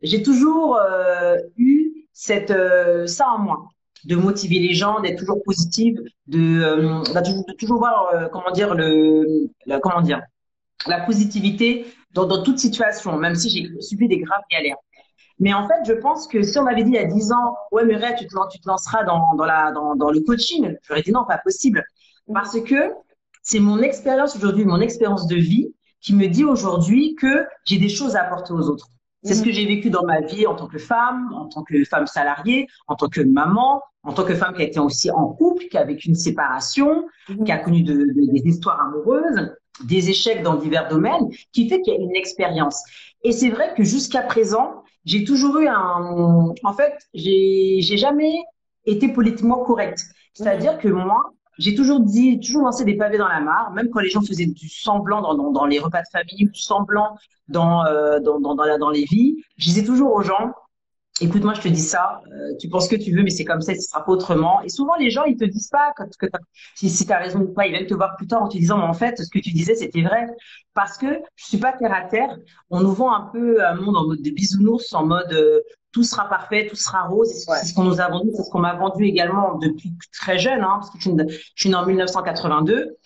j'ai 0.00 0.22
toujours 0.22 0.78
euh, 0.78 1.36
eu 1.58 1.87
cette 2.20 2.50
euh, 2.50 3.06
ça 3.06 3.28
en 3.28 3.38
moi, 3.38 3.68
de 4.04 4.16
motiver 4.16 4.58
les 4.58 4.74
gens, 4.74 5.00
d'être 5.00 5.20
toujours 5.20 5.40
positive, 5.44 5.96
de, 6.26 6.38
de, 6.38 7.52
toujours 7.52 7.78
voir 7.78 8.28
comment 8.32 8.50
dire 8.50 8.74
le, 8.74 9.48
le 9.66 9.78
comment 9.78 10.02
dire 10.02 10.20
la 10.86 11.00
positivité 11.00 11.86
dans, 12.12 12.26
dans 12.26 12.42
toute 12.42 12.58
situation, 12.58 13.16
même 13.18 13.36
si 13.36 13.50
j'ai 13.50 13.80
subi 13.80 14.08
des 14.08 14.18
graves 14.18 14.42
galères. 14.50 14.76
Mais 15.38 15.54
en 15.54 15.68
fait, 15.68 15.74
je 15.86 15.92
pense 15.92 16.26
que 16.26 16.42
si 16.42 16.58
on 16.58 16.64
m'avait 16.64 16.82
dit 16.82 16.90
il 16.90 16.96
y 16.96 16.98
a 16.98 17.04
10 17.04 17.32
ans, 17.32 17.56
ouais, 17.70 17.84
Muriel, 17.84 18.16
tu 18.18 18.26
te, 18.26 18.34
tu 18.50 18.58
te 18.58 18.68
lanceras 18.68 19.04
dans, 19.04 19.22
dans, 19.36 19.44
la, 19.44 19.70
dans, 19.70 19.94
dans 19.94 20.10
le 20.10 20.20
coaching, 20.20 20.76
j'aurais 20.82 21.02
dit 21.02 21.12
non, 21.12 21.24
pas 21.24 21.38
possible. 21.38 21.84
Parce 22.32 22.60
que 22.62 22.90
c'est 23.42 23.60
mon 23.60 23.78
expérience 23.80 24.34
aujourd'hui, 24.34 24.64
mon 24.64 24.80
expérience 24.80 25.28
de 25.28 25.36
vie 25.36 25.72
qui 26.00 26.14
me 26.14 26.26
dit 26.26 26.44
aujourd'hui 26.44 27.14
que 27.14 27.46
j'ai 27.64 27.78
des 27.78 27.88
choses 27.88 28.16
à 28.16 28.24
apporter 28.24 28.52
aux 28.52 28.68
autres. 28.68 28.88
C'est 29.24 29.34
ce 29.34 29.42
que 29.42 29.50
j'ai 29.50 29.66
vécu 29.66 29.90
dans 29.90 30.04
ma 30.04 30.20
vie 30.20 30.46
en 30.46 30.54
tant 30.54 30.68
que 30.68 30.78
femme, 30.78 31.32
en 31.34 31.46
tant 31.46 31.64
que 31.64 31.82
femme 31.84 32.06
salariée, 32.06 32.68
en 32.86 32.94
tant 32.94 33.08
que 33.08 33.20
maman, 33.20 33.82
en 34.04 34.12
tant 34.12 34.24
que 34.24 34.34
femme 34.34 34.54
qui 34.54 34.62
a 34.62 34.64
été 34.64 34.78
aussi 34.78 35.10
en 35.10 35.28
couple, 35.28 35.64
qui 35.64 35.76
a 35.76 35.84
vécu 35.84 36.08
une 36.08 36.14
séparation, 36.14 37.04
mhm. 37.28 37.44
qui 37.44 37.52
a 37.52 37.58
connu 37.58 37.82
de, 37.82 38.06
des 38.14 38.42
histoires 38.44 38.80
amoureuses, 38.80 39.54
des 39.84 40.10
échecs 40.10 40.42
dans 40.42 40.54
divers 40.54 40.88
domaines, 40.88 41.28
qui 41.52 41.68
fait 41.68 41.80
qu'il 41.80 41.94
y 41.94 41.96
a 41.96 42.00
une 42.00 42.14
expérience. 42.14 42.82
Et 43.24 43.32
c'est 43.32 43.50
vrai 43.50 43.74
que 43.76 43.82
jusqu'à 43.82 44.22
présent, 44.22 44.82
j'ai 45.04 45.24
toujours 45.24 45.58
eu 45.58 45.66
un, 45.66 46.52
en 46.62 46.72
fait, 46.72 46.94
j'ai, 47.12 47.80
jamais 47.80 48.38
été 48.84 49.08
politiquement 49.08 49.64
correcte. 49.64 50.04
C'est-à-dire 50.34 50.74
mhm. 50.74 50.78
que 50.78 50.88
moi, 50.88 51.32
j'ai 51.58 51.74
toujours 51.74 52.00
dit, 52.00 52.38
toujours 52.40 52.62
lancé 52.62 52.84
des 52.84 52.96
pavés 52.96 53.18
dans 53.18 53.28
la 53.28 53.40
mare, 53.40 53.72
même 53.72 53.90
quand 53.90 54.00
les 54.00 54.10
gens 54.10 54.22
faisaient 54.22 54.46
du 54.46 54.68
semblant 54.68 55.20
dans, 55.20 55.50
dans, 55.50 55.66
les 55.66 55.78
repas 55.78 56.02
de 56.02 56.08
famille, 56.10 56.48
du 56.48 56.60
semblant 56.60 57.18
dans, 57.48 57.84
euh, 57.84 58.20
dans, 58.20 58.40
dans, 58.40 58.54
dans, 58.54 58.78
dans 58.78 58.90
les 58.90 59.04
vies. 59.04 59.42
Je 59.56 59.64
disais 59.66 59.84
toujours 59.84 60.14
aux 60.14 60.22
gens, 60.22 60.52
écoute, 61.20 61.42
moi, 61.44 61.54
je 61.54 61.60
te 61.60 61.68
dis 61.68 61.80
ça, 61.80 62.22
euh, 62.32 62.56
tu 62.58 62.68
penses 62.68 62.88
que 62.88 62.96
tu 62.96 63.12
veux, 63.14 63.22
mais 63.22 63.30
c'est 63.30 63.44
comme 63.44 63.60
ça, 63.60 63.74
ce 63.74 63.80
sera 63.80 64.04
pas 64.04 64.12
autrement. 64.12 64.60
Et 64.62 64.68
souvent, 64.68 64.94
les 64.96 65.10
gens, 65.10 65.24
ils 65.24 65.36
te 65.36 65.44
disent 65.44 65.68
pas 65.68 65.92
que, 65.96 66.04
que 66.04 66.26
si, 66.74 66.88
si 66.90 67.06
tu 67.06 67.12
as 67.12 67.18
raison 67.18 67.40
ou 67.40 67.52
pas, 67.52 67.66
ils 67.66 67.72
viennent 67.72 67.86
te 67.86 67.94
voir 67.94 68.16
plus 68.16 68.26
tard 68.26 68.42
en 68.42 68.48
te 68.48 68.56
disant, 68.56 68.78
mais 68.78 68.84
en 68.84 68.94
fait, 68.94 69.18
ce 69.18 69.28
que 69.30 69.38
tu 69.38 69.50
disais, 69.52 69.74
c'était 69.74 70.02
vrai. 70.02 70.26
Parce 70.74 70.96
que 70.98 71.06
je 71.36 71.44
suis 71.44 71.58
pas 71.58 71.72
terre 71.72 71.92
à 71.92 72.02
terre. 72.02 72.36
On 72.70 72.80
nous 72.80 72.92
vend 72.92 73.12
un 73.12 73.30
peu 73.32 73.64
un 73.64 73.74
monde 73.74 73.96
en 73.96 74.06
mode 74.06 74.22
de 74.22 74.30
bisounours, 74.30 74.92
en 74.92 75.06
mode 75.06 75.32
euh, 75.32 75.60
tout 75.92 76.04
sera 76.04 76.28
parfait, 76.28 76.66
tout 76.68 76.76
sera 76.76 77.04
rose. 77.04 77.30
C'est 77.32 77.66
ce 77.66 77.74
qu'on 77.74 77.84
nous 77.84 78.00
a 78.00 78.08
vendu, 78.08 78.30
c'est 78.36 78.44
ce 78.44 78.50
qu'on 78.50 78.60
m'a 78.60 78.74
vendu 78.74 79.04
également 79.04 79.56
depuis 79.58 79.92
très 80.12 80.38
jeune, 80.38 80.60
hein, 80.62 80.78
parce 80.80 80.90
que 80.90 80.98
je 80.98 81.08
suis, 81.08 81.16
je 81.54 81.60
suis 81.62 81.70
née 81.70 81.76
en 81.76 81.86
1982. 81.86 82.96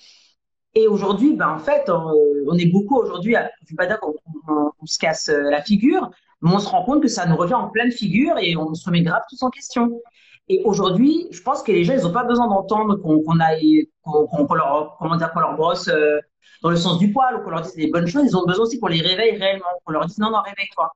Et 0.75 0.89
aujourd'hui, 0.89 1.35
ben, 1.35 1.51
en 1.51 1.59
fait, 1.59 1.91
on, 1.91 2.57
est 2.57 2.71
beaucoup 2.73 2.97
aujourd'hui, 2.97 3.35
je 3.35 3.39
ne 3.39 3.71
vais 3.71 3.77
pas 3.77 3.87
dire 3.87 4.01
qu'on 4.01 4.87
se 4.87 4.99
casse 4.99 5.29
euh, 5.29 5.51
la 5.51 5.63
figure, 5.63 6.11
mais 6.41 6.51
on 6.53 6.59
se 6.59 6.69
rend 6.69 6.85
compte 6.85 7.03
que 7.03 7.09
ça 7.09 7.27
nous 7.27 7.37
revient 7.37 7.55
en 7.55 7.69
pleine 7.69 7.93
figure 7.93 8.39
et 8.39 8.57
on 8.57 8.73
se 8.75 8.87
remet 8.87 9.03
grave 9.03 9.23
tous 9.29 9.43
en 9.43 9.51
question. 9.51 10.01
Et 10.49 10.63
aujourd'hui, 10.65 11.29
je 11.31 11.43
pense 11.43 11.63
que 11.63 11.73
les 11.73 11.85
gens, 11.85 11.93
ils 11.95 12.03
n'ont 12.03 12.13
pas 12.13 12.25
besoin 12.25 12.49
d'entendre 12.49 12.97
qu'on 12.97 13.41
aille, 13.41 13.89
qu'on 14.03 14.55
leur, 14.55 14.97
comment 14.99 15.17
dire, 15.17 15.33
qu'on 15.33 15.41
leur 15.41 15.57
brosse 15.57 15.89
euh, 15.89 16.19
dans 16.63 16.71
le 16.71 16.77
sens 16.77 16.99
du 16.99 17.13
poil 17.13 17.37
ou 17.37 17.45
qu'on 17.45 17.51
leur 17.51 17.61
dise 17.61 17.75
des 17.75 17.89
bonnes 17.89 18.07
choses. 18.07 18.25
Ils 18.27 18.37
ont 18.37 18.47
besoin 18.47 18.65
aussi 18.65 18.81
qu'on 18.81 18.89
les 18.89 19.03
réveille 19.03 19.37
réellement, 19.37 19.67
qu'on 19.85 19.93
leur 19.93 20.07
dise 20.07 20.19
non, 20.19 20.31
non, 20.31 20.41
réveille-toi. 20.41 20.91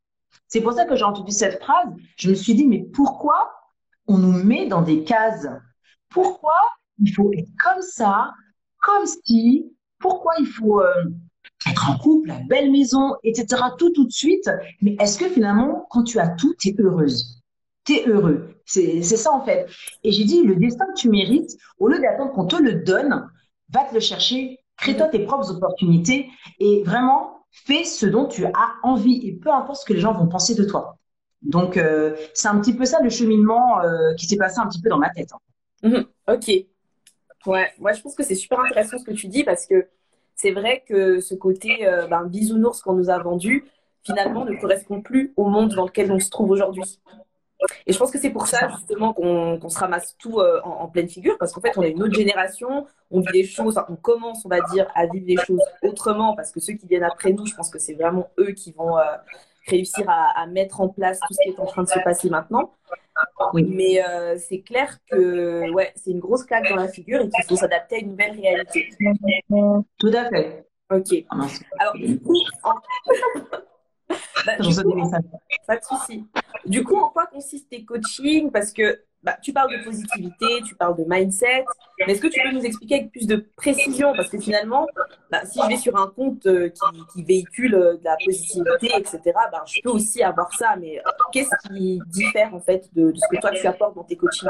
C'est 0.49 0.63
pour 0.63 0.73
ça 0.73 0.85
que 0.85 0.97
j'ai 0.97 1.05
entendu 1.05 1.33
cette 1.33 1.63
phrase. 1.63 1.89
Je 2.17 2.31
me 2.31 2.35
suis 2.35 2.55
dit, 2.55 2.67
mais 2.67 2.83
pourquoi 2.95 3.53
on 4.07 4.19
nous 4.19 4.43
met 4.43 4.67
dans 4.67 4.83
des 4.83 5.05
cases? 5.05 5.47
Pourquoi 6.09 6.57
il 6.99 7.13
faut 7.13 7.31
être 7.33 7.51
comme 7.63 7.83
ça, 7.83 8.33
comme 8.87 9.07
si, 9.25 9.73
pourquoi 9.99 10.33
il 10.39 10.47
faut 10.47 10.81
euh, 10.81 11.05
être 11.69 11.91
en 11.91 11.99
couple, 11.99 12.29
la 12.29 12.39
belle 12.49 12.71
maison, 12.71 13.17
etc., 13.25 13.63
tout 13.79 13.91
tout 13.91 14.07
de 14.07 14.13
suite. 14.13 14.49
Mais 14.81 14.97
est-ce 15.01 15.19
que 15.19 15.29
finalement, 15.29 15.87
quand 15.91 16.05
tu 16.05 16.21
as 16.21 16.29
tout, 16.29 16.55
tu 16.59 16.69
es 16.69 16.77
heureuse? 16.79 17.43
Tu 17.85 17.95
es 17.95 18.07
heureux. 18.07 18.55
C'est 18.65 19.03
ça 19.03 19.33
en 19.33 19.45
fait. 19.45 19.67
Et 20.05 20.13
j'ai 20.13 20.25
dit, 20.25 20.43
le 20.43 20.57
destin 20.57 20.87
que 20.87 21.01
tu 21.01 21.09
mérites, 21.09 21.57
au 21.79 21.89
lieu 21.89 22.01
d'attendre 22.01 22.33
qu'on 22.33 22.47
te 22.47 22.57
le 22.57 22.75
donne, 22.75 23.29
va 23.71 23.85
te 23.85 23.95
le 23.95 24.01
chercher, 24.01 24.61
crée-toi 24.77 25.09
tes 25.09 25.21
propres 25.21 25.51
opportunités 25.51 26.29
et 26.61 26.83
vraiment 26.85 27.45
fais 27.51 27.85
ce 27.85 28.07
dont 28.07 28.27
tu 28.27 28.45
as 28.45 28.75
envie 28.83 29.27
et 29.27 29.33
peu 29.33 29.51
importe 29.53 29.81
ce 29.81 29.85
que 29.85 29.95
les 29.95 30.01
gens 30.01 30.13
vont 30.13 30.29
penser 30.29 30.55
de 30.55 30.65
toi. 30.65 30.99
Donc, 31.43 31.77
euh, 31.77 32.17
c'est 32.35 32.49
un 32.49 32.61
petit 32.61 32.75
peu 32.75 32.85
ça 32.85 33.01
le 33.03 33.11
cheminement 33.11 33.81
euh, 33.81 34.15
qui 34.15 34.27
s'est 34.27 34.37
passé 34.37 34.59
un 34.59 34.67
petit 34.67 34.81
peu 34.81 34.89
dans 34.89 34.99
ma 34.99 35.11
tête. 35.11 35.31
Hein. 35.33 35.89
Mhm. 35.89 36.07
ok. 36.29 36.67
Ouais, 37.47 37.73
moi 37.79 37.93
je 37.93 38.01
pense 38.03 38.15
que 38.15 38.23
c'est 38.23 38.35
super 38.35 38.61
intéressant 38.61 38.99
ce 38.99 39.05
que 39.05 39.13
tu 39.13 39.29
dis 39.29 39.45
parce 39.45 39.67
que 39.67 39.87
c'est 40.35 40.53
vrai 40.53 40.85
que 40.87 41.21
ce 41.21 41.35
côté 41.35 41.87
euh, 41.87 42.07
ben, 42.07 42.25
bisounours 42.25 42.83
qu'on 42.83 42.93
nous 42.93 43.09
a 43.09 43.19
vendu, 43.19 43.65
finalement, 44.03 44.45
ne 44.45 44.55
correspond 44.55 45.01
plus 45.01 45.33
au 45.37 45.47
monde 45.47 45.75
dans 45.75 45.87
lequel 45.87 46.13
on 46.13 46.21
se 46.21 46.31
trouve 46.31 46.51
aujourd'hui. 46.51 47.01
Et 47.87 47.93
je 47.93 47.99
pense 47.99 48.11
que 48.11 48.19
c'est 48.19 48.31
pour 48.31 48.47
ça 48.47 48.69
justement 48.69 49.15
qu'on 49.15 49.69
se 49.69 49.79
ramasse 49.79 50.15
tout 50.19 50.41
euh, 50.41 50.61
en, 50.63 50.89
pleine 50.89 51.09
figure, 51.09 51.39
parce 51.39 51.53
qu'en 51.53 51.63
fait, 51.63 51.77
on 51.79 51.83
est 51.83 51.91
une 51.91 52.03
autre 52.03 52.15
génération, 52.15 52.87
on 53.11 53.21
vit 53.21 53.33
les 53.33 53.45
choses, 53.45 53.81
on 53.89 53.97
commence, 53.97 54.45
on 54.45 54.49
va 54.51 54.61
dire, 54.73 54.87
à 54.95 55.07
vivre 55.07 55.25
les 55.27 55.37
choses 55.37 55.63
autrement, 55.83 56.37
parce 56.37 56.53
que 56.53 56.61
ceux 56.61 56.75
qui 56.75 56.87
viennent 56.87 57.03
après 57.03 57.33
nous, 57.33 57.47
je 57.47 57.55
pense 57.55 57.71
que 57.71 57.79
c'est 57.79 57.95
vraiment 57.95 58.29
eux 58.39 58.53
qui 58.53 58.73
vont 58.73 58.99
euh, 58.99 59.03
réussir 59.67 60.05
à, 60.09 60.47
mettre 60.47 60.81
en 60.81 60.89
place 60.89 61.19
tout 61.21 61.35
ce 61.35 61.43
qui 61.43 61.49
est 61.51 61.61
en 61.61 61.67
train 61.67 61.83
de 61.83 61.89
se 61.89 61.99
passer 62.01 62.31
maintenant. 62.31 62.73
Oui. 63.53 63.65
Mais 63.65 64.05
euh, 64.05 64.37
c'est 64.39 64.61
clair 64.61 64.99
que 65.11 65.71
ouais, 65.73 65.93
c'est 65.97 66.11
une 66.11 66.21
grosse 66.21 66.45
claque 66.45 66.69
dans 66.69 66.77
la 66.77 66.89
figure 66.89 67.21
et 67.21 67.29
qu'il 67.29 67.45
faut 67.45 67.57
s'adapter 67.57 67.97
à 67.97 67.99
une 67.99 68.11
nouvelle 68.11 68.39
réalité. 68.39 68.91
Tout 69.99 70.13
à 70.13 70.29
fait. 70.29 70.67
Ok. 70.91 71.25
Ah, 71.31 71.47
Alors, 71.79 71.95
du 71.95 72.21
coup, 72.21 72.37
bah, 72.63 74.53
pas 75.67 75.77
de 75.77 75.83
souci. 75.85 76.25
Du 76.65 76.85
coup, 76.85 76.97
en 76.97 77.09
quoi 77.09 77.27
consistent 77.27 77.69
tes 77.71 77.85
coachings? 77.85 78.51
Parce 78.53 78.73
que 78.73 79.03
bah, 79.27 79.37
tu 79.43 79.53
parles 79.53 79.77
de 79.77 79.83
positivité, 79.83 80.47
tu 80.65 80.77
parles 80.77 80.97
de 80.97 81.05
mindset, 81.05 81.65
mais 81.99 82.13
est-ce 82.13 82.21
que 82.21 82.29
tu 82.29 82.41
peux 82.41 82.53
nous 82.53 82.65
expliquer 82.65 82.95
avec 82.95 83.11
plus 83.11 83.27
de 83.27 83.45
précision? 83.57 84.13
Parce 84.15 84.31
que 84.31 84.39
finalement, 84.39 84.87
bah, 85.33 85.45
si 85.45 85.61
je 85.61 85.67
vais 85.67 85.77
sur 85.77 85.97
un 85.97 86.07
compte 86.07 86.47
euh, 86.47 86.71
qui, 87.13 87.25
véhicule 87.25 87.75
euh, 87.75 87.97
de 87.97 88.05
la 88.05 88.17
positivité, 88.25 88.93
etc., 88.97 89.21
bah, 89.51 89.65
je 89.67 89.81
peux 89.83 89.91
aussi 89.91 90.23
avoir 90.23 90.53
ça, 90.57 90.77
mais 90.81 91.01
euh, 91.01 91.11
qu'est-ce 91.33 91.51
qui 91.67 92.01
diffère 92.07 92.55
en 92.55 92.61
fait 92.61 92.89
de, 92.95 93.13
ce 93.17 93.35
que 93.35 93.41
toi 93.41 93.51
tu 93.51 93.67
apportes 93.67 93.97
dans 93.97 94.05
tes 94.05 94.17
coachings? 94.17 94.49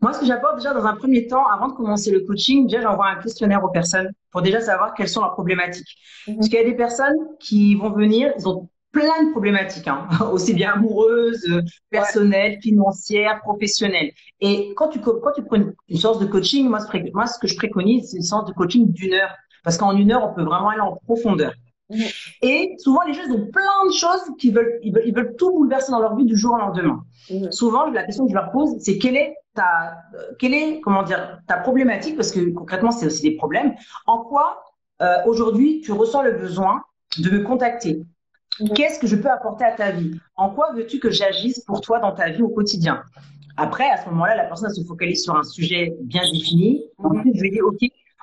Moi, 0.00 0.12
ce 0.12 0.20
que 0.20 0.26
j'apporte 0.26 0.56
déjà 0.56 0.72
dans 0.72 0.84
un 0.84 0.94
premier 0.94 1.26
temps, 1.26 1.46
avant 1.46 1.68
de 1.68 1.74
commencer 1.74 2.12
le 2.12 2.20
coaching, 2.20 2.68
déjà 2.68 2.82
j'envoie 2.82 3.08
un 3.08 3.16
questionnaire 3.16 3.64
aux 3.64 3.70
personnes 3.70 4.12
pour 4.30 4.42
déjà 4.42 4.60
savoir 4.60 4.94
quelles 4.94 5.08
sont 5.08 5.22
leurs 5.22 5.32
problématiques. 5.32 5.96
Mhm. 6.28 6.36
Parce 6.36 6.48
qu'il 6.48 6.58
y 6.58 6.62
a 6.62 6.64
des 6.64 6.76
personnes 6.76 7.18
qui 7.40 7.74
vont 7.74 7.90
venir, 7.90 8.32
ils 8.38 8.48
ont 8.48 8.68
plein 8.92 9.24
de 9.24 9.30
problématiques, 9.30 9.88
hein, 9.88 10.06
aussi 10.32 10.54
bien 10.54 10.72
amoureuses, 10.72 11.62
personnelles, 11.90 12.58
financières, 12.62 13.40
professionnelles. 13.40 14.12
Et 14.40 14.72
quand 14.76 14.88
tu, 14.88 15.00
quand 15.00 15.32
tu 15.34 15.42
prends 15.42 15.56
une, 15.56 15.74
une 15.88 15.96
séance 15.96 16.18
de 16.18 16.26
coaching, 16.26 16.68
moi, 16.68 16.80
moi, 17.14 17.26
ce 17.26 17.38
que 17.38 17.48
je 17.48 17.56
préconise, 17.56 18.10
c'est 18.10 18.18
une 18.18 18.22
séance 18.22 18.46
de 18.46 18.52
coaching 18.52 18.92
d'une 18.92 19.14
heure. 19.14 19.34
Parce 19.64 19.78
qu'en 19.78 19.96
une 19.96 20.12
heure, 20.12 20.28
on 20.28 20.34
peut 20.34 20.42
vraiment 20.42 20.70
aller 20.70 20.80
en 20.80 20.96
profondeur. 21.04 21.52
Mmh. 21.90 22.00
Et 22.42 22.74
souvent, 22.78 23.02
les 23.02 23.14
gens 23.14 23.22
ont 23.30 23.46
plein 23.50 23.86
de 23.86 23.92
choses 23.92 24.22
qui 24.38 24.50
veulent, 24.50 24.78
ils 24.82 24.92
veulent, 24.92 25.04
ils 25.06 25.14
veulent 25.14 25.36
tout 25.36 25.52
bouleverser 25.52 25.92
dans 25.92 26.00
leur 26.00 26.16
vie 26.16 26.24
du 26.24 26.36
jour 26.36 26.54
au 26.54 26.58
lendemain. 26.58 27.04
Mmh. 27.30 27.50
Souvent, 27.50 27.90
la 27.90 28.04
question 28.04 28.24
que 28.24 28.30
je 28.30 28.34
leur 28.34 28.50
pose, 28.50 28.76
c'est 28.80 28.98
quelle 28.98 29.16
est 29.16 29.36
ta, 29.54 29.98
quelle 30.38 30.54
est, 30.54 30.80
comment 30.80 31.02
dire, 31.02 31.40
ta 31.46 31.56
problématique, 31.56 32.16
parce 32.16 32.32
que 32.32 32.50
concrètement, 32.50 32.90
c'est 32.90 33.06
aussi 33.06 33.22
des 33.22 33.36
problèmes. 33.36 33.74
En 34.06 34.18
quoi, 34.24 34.62
euh, 35.02 35.16
aujourd'hui, 35.26 35.80
tu 35.80 35.92
ressens 35.92 36.22
le 36.22 36.32
besoin 36.32 36.82
de 37.18 37.30
me 37.30 37.42
contacter? 37.42 38.02
Qu'est-ce 38.74 38.98
que 38.98 39.06
je 39.06 39.16
peux 39.16 39.30
apporter 39.30 39.64
à 39.64 39.72
ta 39.72 39.90
vie? 39.90 40.12
En 40.36 40.50
quoi 40.50 40.72
veux-tu 40.74 40.98
que 40.98 41.10
j'agisse 41.10 41.60
pour 41.60 41.80
toi 41.80 41.98
dans 41.98 42.12
ta 42.12 42.30
vie 42.30 42.42
au 42.42 42.48
quotidien? 42.48 43.02
Après, 43.56 43.88
à 43.90 43.96
ce 43.96 44.08
moment-là, 44.10 44.36
la 44.36 44.44
personne 44.44 44.72
se 44.72 44.82
focalise 44.84 45.22
sur 45.22 45.36
un 45.36 45.42
sujet 45.42 45.94
bien 46.02 46.22
défini. 46.32 46.84
Ensuite, 46.98 47.36
je 47.36 47.40
lui 47.40 47.50
dis, 47.50 47.60
OK, 47.60 47.80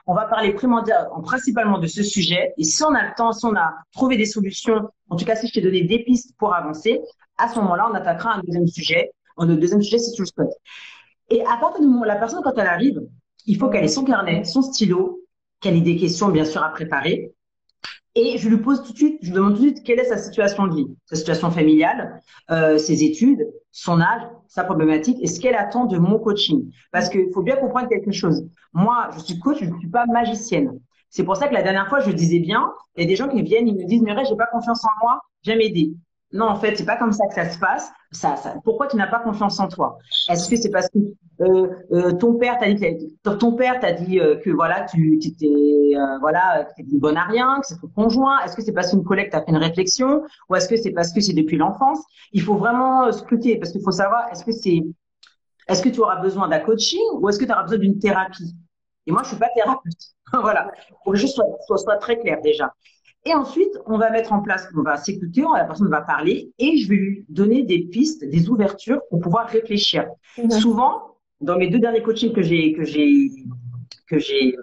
on 0.07 0.13
va 0.13 0.25
parler 0.25 0.53
principalement 0.53 1.77
de 1.77 1.87
ce 1.87 2.03
sujet. 2.03 2.53
Et 2.57 2.63
si 2.63 2.83
on 2.83 2.93
a 2.93 3.03
le 3.03 3.15
temps, 3.15 3.31
si 3.31 3.45
on 3.45 3.55
a 3.55 3.75
trouvé 3.93 4.17
des 4.17 4.25
solutions, 4.25 4.89
en 5.09 5.15
tout 5.15 5.25
cas, 5.25 5.35
si 5.35 5.47
je 5.47 5.53
t'ai 5.53 5.61
donné 5.61 5.83
des 5.83 6.03
pistes 6.03 6.35
pour 6.37 6.53
avancer, 6.53 6.99
à 7.37 7.47
ce 7.47 7.59
moment-là, 7.59 7.89
on 7.91 7.95
attaquera 7.95 8.35
un 8.35 8.41
deuxième 8.41 8.67
sujet. 8.67 9.11
Un 9.37 9.45
deuxième 9.45 9.81
sujet, 9.81 9.99
si 9.99 10.11
tu 10.13 10.21
le 10.21 10.27
souhaites. 10.27 10.57
Et 11.29 11.41
à 11.45 11.57
partir 11.57 11.81
du 11.81 11.87
moment, 11.87 12.05
la 12.05 12.17
personne, 12.17 12.41
quand 12.43 12.57
elle 12.57 12.67
arrive, 12.67 12.99
il 13.45 13.57
faut 13.57 13.69
qu'elle 13.69 13.83
ait 13.83 13.87
son 13.87 14.03
carnet, 14.03 14.43
son 14.43 14.61
stylo, 14.61 15.21
qu'elle 15.61 15.75
ait 15.75 15.81
des 15.81 15.95
questions, 15.95 16.29
bien 16.29 16.45
sûr, 16.45 16.63
à 16.63 16.69
préparer. 16.69 17.33
Et 18.15 18.37
je 18.37 18.49
lui 18.49 18.57
pose 18.57 18.83
tout 18.83 18.91
de 18.91 18.97
suite, 18.97 19.19
je 19.21 19.27
lui 19.27 19.35
demande 19.35 19.55
tout 19.55 19.61
de 19.61 19.67
suite 19.67 19.83
quelle 19.83 19.99
est 19.99 20.05
sa 20.05 20.17
situation 20.17 20.67
de 20.67 20.75
vie, 20.75 20.87
sa 21.05 21.15
situation 21.15 21.51
familiale, 21.51 22.21
euh, 22.49 22.77
ses 22.77 23.03
études, 23.03 23.47
son 23.71 24.01
âge, 24.01 24.23
sa 24.47 24.63
problématique 24.63 25.17
et 25.21 25.27
ce 25.27 25.39
qu'elle 25.39 25.55
attend 25.55 25.85
de 25.85 25.97
mon 25.97 26.17
coaching. 26.17 26.71
Parce 26.91 27.09
qu'il 27.09 27.31
faut 27.33 27.43
bien 27.43 27.55
comprendre 27.55 27.87
quelque 27.87 28.11
chose. 28.11 28.45
Moi, 28.73 29.09
je 29.13 29.19
suis 29.19 29.39
coach, 29.39 29.57
je 29.61 29.65
ne 29.65 29.77
suis 29.77 29.89
pas 29.89 30.05
magicienne. 30.07 30.79
C'est 31.09 31.23
pour 31.23 31.37
ça 31.37 31.47
que 31.47 31.53
la 31.53 31.63
dernière 31.63 31.87
fois, 31.87 31.99
je 31.99 32.11
disais 32.11 32.39
bien, 32.39 32.71
il 32.95 33.01
y 33.01 33.05
a 33.05 33.07
des 33.07 33.15
gens 33.15 33.27
qui 33.27 33.41
viennent, 33.41 33.67
ils 33.67 33.75
me 33.75 33.85
disent, 33.85 34.01
Mireille, 34.01 34.25
j'ai 34.29 34.35
pas 34.35 34.47
confiance 34.47 34.83
en 34.85 34.89
moi, 35.01 35.19
viens 35.43 35.55
m'aider. 35.55 35.93
Non, 36.31 36.47
en 36.47 36.55
fait, 36.55 36.75
c'est 36.75 36.85
pas 36.85 36.97
comme 36.97 37.11
ça 37.11 37.25
que 37.27 37.33
ça 37.33 37.49
se 37.49 37.57
passe. 37.57 37.91
Ça, 38.11 38.35
pourquoi 38.63 38.87
tu 38.87 38.97
n'as 38.97 39.07
pas 39.07 39.19
confiance 39.19 39.59
en 39.59 39.67
toi? 39.67 39.97
Est-ce 40.29 40.49
que 40.49 40.55
c'est 40.55 40.69
parce 40.69 40.87
que 40.89 40.99
ton 42.19 42.35
père 42.35 42.57
t'a 42.57 42.71
dit, 42.73 43.17
ton 43.23 43.53
père 43.53 43.79
t'a 43.79 43.93
dit 43.93 44.19
euh, 44.19 44.35
que 44.37 44.49
voilà, 44.49 44.85
tu 44.85 45.17
étais 45.23 45.95
euh, 45.95 46.17
voilà, 46.19 46.67
tu 46.75 46.83
étais 46.83 46.97
bonne 46.97 47.17
à 47.17 47.23
rien, 47.23 47.59
que 47.61 47.67
c'est 47.67 47.79
ton 47.79 47.87
conjoint 47.87 48.39
Est-ce 48.41 48.55
que 48.55 48.61
c'est 48.61 48.73
parce 48.73 48.91
qu'une 48.91 49.03
collègue 49.03 49.31
t'a 49.31 49.41
fait 49.41 49.51
une 49.51 49.57
réflexion, 49.57 50.23
ou 50.49 50.55
est-ce 50.55 50.67
que 50.67 50.75
c'est 50.75 50.91
parce 50.91 51.13
que 51.13 51.21
c'est 51.21 51.33
depuis 51.33 51.57
l'enfance? 51.57 51.99
Il 52.33 52.41
faut 52.41 52.55
vraiment 52.55 53.11
scruter 53.11 53.57
parce 53.57 53.71
qu'il 53.71 53.81
faut 53.81 53.91
savoir 53.91 54.29
est-ce 54.31 54.43
que 54.43 54.51
c'est, 54.51 54.81
est-ce 55.67 55.81
que 55.81 55.89
tu 55.89 56.01
auras 56.01 56.17
besoin 56.17 56.49
d'un 56.49 56.59
coaching 56.59 56.99
ou 57.13 57.29
est-ce 57.29 57.39
que 57.39 57.45
tu 57.45 57.51
auras 57.51 57.63
besoin 57.63 57.79
d'une 57.79 57.99
thérapie? 57.99 58.55
Et 59.07 59.11
moi, 59.11 59.23
je 59.23 59.29
suis 59.29 59.37
pas 59.37 59.49
thérapeute. 59.55 59.93
voilà. 60.33 60.71
Pour 61.03 61.13
que 61.13 61.19
je 61.19 61.25
sois, 61.25 61.45
soit, 61.77 61.97
très 61.97 62.19
clair 62.19 62.39
déjà. 62.43 62.73
Et 63.25 63.33
ensuite, 63.33 63.71
on 63.85 63.97
va 63.97 64.09
mettre 64.11 64.31
en 64.31 64.41
place, 64.41 64.67
on 64.77 64.81
va 64.81 64.97
s'écouter, 64.97 65.43
la 65.55 65.65
personne 65.65 65.89
va 65.89 66.01
parler 66.01 66.53
et 66.57 66.77
je 66.77 66.87
vais 66.87 66.95
lui 66.95 67.25
donner 67.27 67.63
des 67.63 67.79
pistes, 67.79 68.23
des 68.23 68.49
ouvertures 68.49 69.01
pour 69.09 69.19
pouvoir 69.19 69.47
réfléchir. 69.47 70.07
Souvent, 70.49 71.08
dans 71.41 71.57
mes 71.57 71.67
deux 71.67 71.79
derniers 71.79 72.01
coachings 72.01 72.33
que 72.33 72.41
j'ai 72.41 72.73
que 72.73 72.83
j'ai 72.83 73.31
que 74.07 74.19
j'ai 74.19 74.55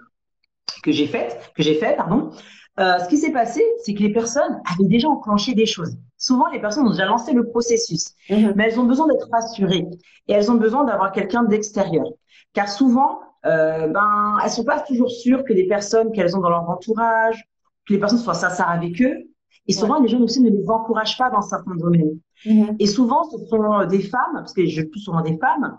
que 0.83 0.91
j'ai 0.91 1.07
fait, 1.07 1.39
que 1.55 1.63
j'ai 1.63 1.75
fait, 1.75 1.95
pardon, 1.95 2.31
euh, 2.79 2.99
ce 2.99 3.09
qui 3.09 3.17
s'est 3.17 3.31
passé, 3.31 3.63
c'est 3.83 3.93
que 3.93 4.03
les 4.03 4.13
personnes 4.13 4.61
avaient 4.71 4.87
déjà 4.87 5.09
enclenché 5.09 5.55
des 5.55 5.65
choses. 5.65 5.97
Souvent, 6.17 6.47
les 6.47 6.59
personnes 6.59 6.87
ont 6.87 6.91
déjà 6.91 7.05
lancé 7.05 7.33
le 7.33 7.47
processus, 7.47 8.13
mhm. 8.29 8.53
mais 8.55 8.65
elles 8.65 8.79
ont 8.79 8.85
besoin 8.85 9.07
d'être 9.07 9.27
rassurées 9.31 9.85
et 10.27 10.33
elles 10.33 10.51
ont 10.51 10.55
besoin 10.55 10.83
d'avoir 10.83 11.11
quelqu'un 11.11 11.43
d'extérieur. 11.43 12.05
Car 12.53 12.69
souvent, 12.69 13.19
euh, 13.45 13.87
ben, 13.87 14.37
elles 14.43 14.49
sont 14.51 14.63
pas 14.63 14.79
toujours 14.79 15.09
sûres 15.09 15.43
que 15.43 15.53
les 15.53 15.67
personnes 15.67 16.11
qu'elles 16.11 16.35
ont 16.37 16.41
dans 16.41 16.49
leur 16.49 16.69
entourage, 16.69 17.43
que 17.87 17.93
les 17.93 17.99
personnes 17.99 18.19
soient 18.19 18.33
sincères 18.33 18.69
avec 18.69 19.01
eux. 19.01 19.15
Et 19.69 19.73
souvent, 19.73 19.99
les 19.99 20.07
jeunes 20.07 20.23
aussi 20.23 20.39
ne 20.41 20.49
les 20.49 20.69
encouragent 20.69 21.17
pas 21.17 21.29
dans 21.29 21.41
certains 21.41 21.75
domaines. 21.75 22.19
Mhm. 22.45 22.75
Et 22.79 22.87
souvent, 22.87 23.23
ce 23.25 23.37
sont 23.47 23.85
des 23.85 24.01
femmes, 24.01 24.33
parce 24.33 24.53
que 24.53 24.65
je 24.65 24.83
plus 24.83 24.99
souvent 24.99 25.21
des 25.21 25.37
femmes, 25.37 25.75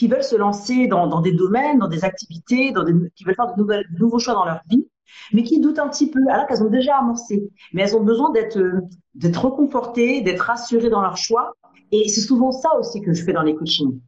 qui 0.00 0.08
veulent 0.08 0.24
se 0.24 0.34
lancer 0.34 0.86
dans, 0.86 1.20
des 1.20 1.32
domaines, 1.32 1.78
dans 1.78 1.86
des 1.86 2.06
activités, 2.06 2.72
dans 2.72 2.86
qui 3.14 3.22
veulent 3.22 3.34
faire 3.34 3.54
de, 3.54 3.98
nouveaux 3.98 4.18
choix 4.18 4.32
dans 4.32 4.46
leur 4.46 4.62
vie 4.70 4.88
mais 5.32 5.42
qui 5.42 5.60
doutent 5.60 5.78
un 5.78 5.88
petit 5.88 6.08
peu, 6.08 6.20
alors 6.30 6.46
qu'elles 6.46 6.62
ont 6.62 6.70
déjà 6.70 6.96
amorcé. 6.96 7.50
Mais 7.74 7.82
elles 7.82 7.94
ont 7.94 8.02
besoin 8.02 8.30
d'être 8.30 8.56
euh, 8.56 8.80
d'être 9.14 9.44
reconfortées, 9.44 10.22
d'être 10.22 10.40
rassurées 10.40 10.88
dans 10.88 11.02
leur 11.02 11.18
choix. 11.18 11.52
Et 11.92 12.08
c'est 12.08 12.22
souvent 12.22 12.50
ça 12.50 12.70
aussi 12.78 13.02
que 13.02 13.12
je 13.12 13.22
fais 13.22 13.34
dans 13.34 13.42
les 13.42 13.54
coachings. 13.54 14.00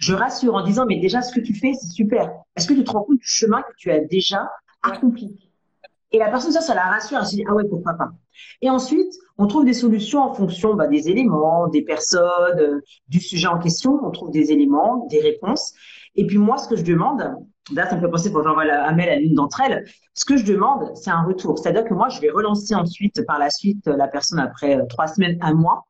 Je 0.00 0.12
rassure 0.12 0.54
en 0.54 0.64
disant, 0.64 0.84
mais 0.86 0.98
déjà, 0.98 1.22
ce 1.22 1.32
que 1.32 1.40
tu 1.40 1.54
fais, 1.54 1.72
c'est 1.74 1.86
super. 1.86 2.32
Est-ce 2.56 2.66
que 2.66 2.74
tu 2.74 2.82
te 2.82 2.90
rends 2.90 3.04
compte 3.04 3.18
du 3.18 3.26
chemin 3.26 3.62
que 3.62 3.74
tu 3.76 3.92
as 3.92 4.00
déjà 4.00 4.50
accompli 4.82 5.38
Et 6.10 6.18
la 6.18 6.30
personne, 6.30 6.50
ça, 6.50 6.62
ça 6.62 6.74
la 6.74 6.86
rassure. 6.86 7.18
Elle 7.18 7.26
se 7.26 7.36
dit, 7.36 7.44
ah 7.48 7.54
ouais, 7.54 7.64
pourquoi 7.68 7.94
pas 7.94 8.10
Et 8.60 8.70
ensuite, 8.70 9.12
on 9.38 9.46
trouve 9.46 9.64
des 9.64 9.74
solutions 9.74 10.20
en 10.20 10.34
fonction 10.34 10.74
bah, 10.74 10.88
des 10.88 11.08
éléments, 11.08 11.68
des 11.68 11.82
personnes, 11.82 12.58
euh, 12.58 12.80
du 13.08 13.20
sujet 13.20 13.46
en 13.46 13.58
question. 13.58 13.98
On 14.04 14.10
trouve 14.10 14.30
des 14.30 14.52
éléments, 14.52 15.06
des 15.10 15.20
réponses. 15.20 15.74
Et 16.16 16.26
puis 16.26 16.38
moi, 16.38 16.58
ce 16.58 16.68
que 16.68 16.76
je 16.76 16.82
demande, 16.82 17.36
Là, 17.74 17.88
ça 17.88 17.96
me 17.96 18.00
fait 18.00 18.08
penser 18.08 18.32
quand 18.32 18.42
j'envoie 18.42 18.64
un 18.64 18.92
mail 18.92 19.08
à 19.10 19.16
l'une 19.16 19.34
d'entre 19.34 19.60
elles. 19.60 19.84
Ce 20.14 20.24
que 20.24 20.36
je 20.36 20.44
demande, 20.44 20.90
c'est 20.94 21.10
un 21.10 21.22
retour. 21.22 21.58
C'est-à-dire 21.58 21.84
que 21.84 21.94
moi, 21.94 22.08
je 22.08 22.20
vais 22.20 22.30
relancer 22.30 22.74
ensuite, 22.74 23.24
par 23.26 23.38
la 23.38 23.50
suite, 23.50 23.86
la 23.86 24.08
personne 24.08 24.38
après 24.38 24.78
euh, 24.78 24.86
trois 24.86 25.06
semaines, 25.06 25.38
un 25.42 25.54
mois, 25.54 25.86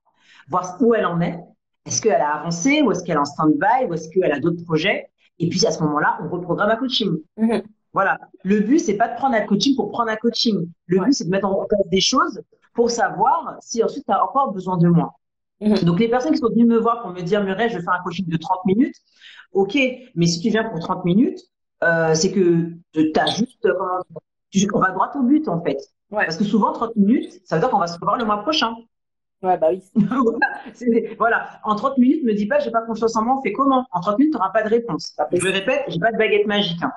voir 0.49 0.77
où 0.81 0.95
elle 0.95 1.07
en 1.07 1.21
est. 1.21 1.39
Est-ce 1.87 2.03
qu'elle 2.03 2.21
a 2.21 2.35
avancé 2.35 2.83
ou 2.83 2.91
est-ce 2.91 3.03
qu'elle 3.05 3.17
est 3.17 3.21
en 3.21 3.25
stand-by 3.25 3.87
ou 3.89 3.95
est-ce 3.95 4.09
qu'elle 4.11 4.33
a 4.33 4.41
d'autres 4.41 4.65
projets? 4.65 5.09
Et 5.39 5.49
puis, 5.49 5.65
à 5.67 5.71
ce 5.71 5.81
moment-là, 5.85 6.19
on 6.23 6.29
reprogramme 6.29 6.71
un 6.71 6.77
coaching. 6.77 7.17
Mm-hmm. 7.39 7.63
Voilà. 7.93 8.19
Le 8.43 8.61
but, 8.61 8.81
c'est 8.81 8.97
pas 8.97 9.09
de 9.09 9.15
prendre 9.15 9.37
un 9.37 9.47
coaching 9.47 9.77
pour 9.77 9.91
prendre 9.91 10.11
un 10.11 10.17
coaching. 10.17 10.69
Le 10.87 10.99
but, 10.99 11.13
c'est 11.13 11.25
de 11.25 11.31
mettre 11.31 11.47
en 11.47 11.65
place 11.65 11.89
des 11.91 12.01
choses 12.01 12.43
pour 12.79 12.93
savoir 12.93 13.57
si 13.61 13.83
ensuite 13.83 14.05
tu 14.07 14.13
as 14.13 14.25
encore 14.25 14.53
besoin 14.53 14.77
de 14.77 14.87
moi. 14.87 15.15
Mm-hmm. 15.61 15.85
Donc, 15.85 15.99
les 15.99 16.09
personnes 16.09 16.31
qui 16.31 16.39
sont 16.39 16.49
venues 16.49 16.65
me 16.65 16.79
voir 16.79 17.03
pour 17.03 17.11
me 17.11 17.23
dire, 17.23 17.43
Murray, 17.43 17.69
je 17.69 17.77
vais 17.77 17.83
faire 17.83 17.95
un 17.95 18.05
coaching 18.05 18.25
de 18.29 18.37
30 18.37 18.67
minutes. 18.67 18.95
OK, 19.51 19.77
mais 20.15 20.27
si 20.27 20.39
tu 20.39 20.51
viens 20.51 20.63
pour 20.63 20.79
30 20.79 21.05
minutes, 21.05 21.41
euh, 21.83 22.15
c'est 22.15 22.31
que 22.31 22.71
tu 22.93 23.13
as 23.17 23.27
juste, 23.27 23.67
on 24.73 24.79
va 24.79 24.91
droit 24.93 25.11
au 25.17 25.23
but 25.25 25.49
en 25.49 25.61
fait. 25.61 25.79
Parce 26.09 26.37
que 26.37 26.45
souvent 26.45 26.73
30 26.73 26.95
minutes, 26.95 27.41
ça 27.45 27.57
veut 27.57 27.61
dire 27.61 27.69
qu'on 27.69 27.81
va 27.81 27.89
se 27.89 27.99
revoir 27.99 28.17
le 28.17 28.25
mois 28.25 28.43
prochain. 28.43 28.77
Ouais, 29.43 29.59
bah 29.59 29.71
oui. 29.71 29.83
voilà, 31.19 31.49
En 31.65 31.75
30 31.75 31.99
minutes, 31.99 32.23
me 32.23 32.33
dis 32.33 32.47
pas, 32.47 32.61
j'ai 32.61 32.71
pas 32.71 32.83
confiance 32.83 33.17
en 33.17 33.25
moi, 33.25 33.39
on 33.39 33.43
fait 33.43 33.53
comment? 33.53 33.87
En 33.91 34.01
30 34.01 34.21
minutes, 34.21 34.35
tu 34.35 34.39
n'auras 34.39 34.51
pas 34.51 34.63
de 34.63 34.69
réponse. 34.69 35.17
Je 35.33 35.49
répète, 35.49 35.83
j'ai 35.89 35.99
pas 35.99 36.13
de 36.13 36.17
baguette 36.17 36.47
magique. 36.47 36.81
Hein. 36.81 36.93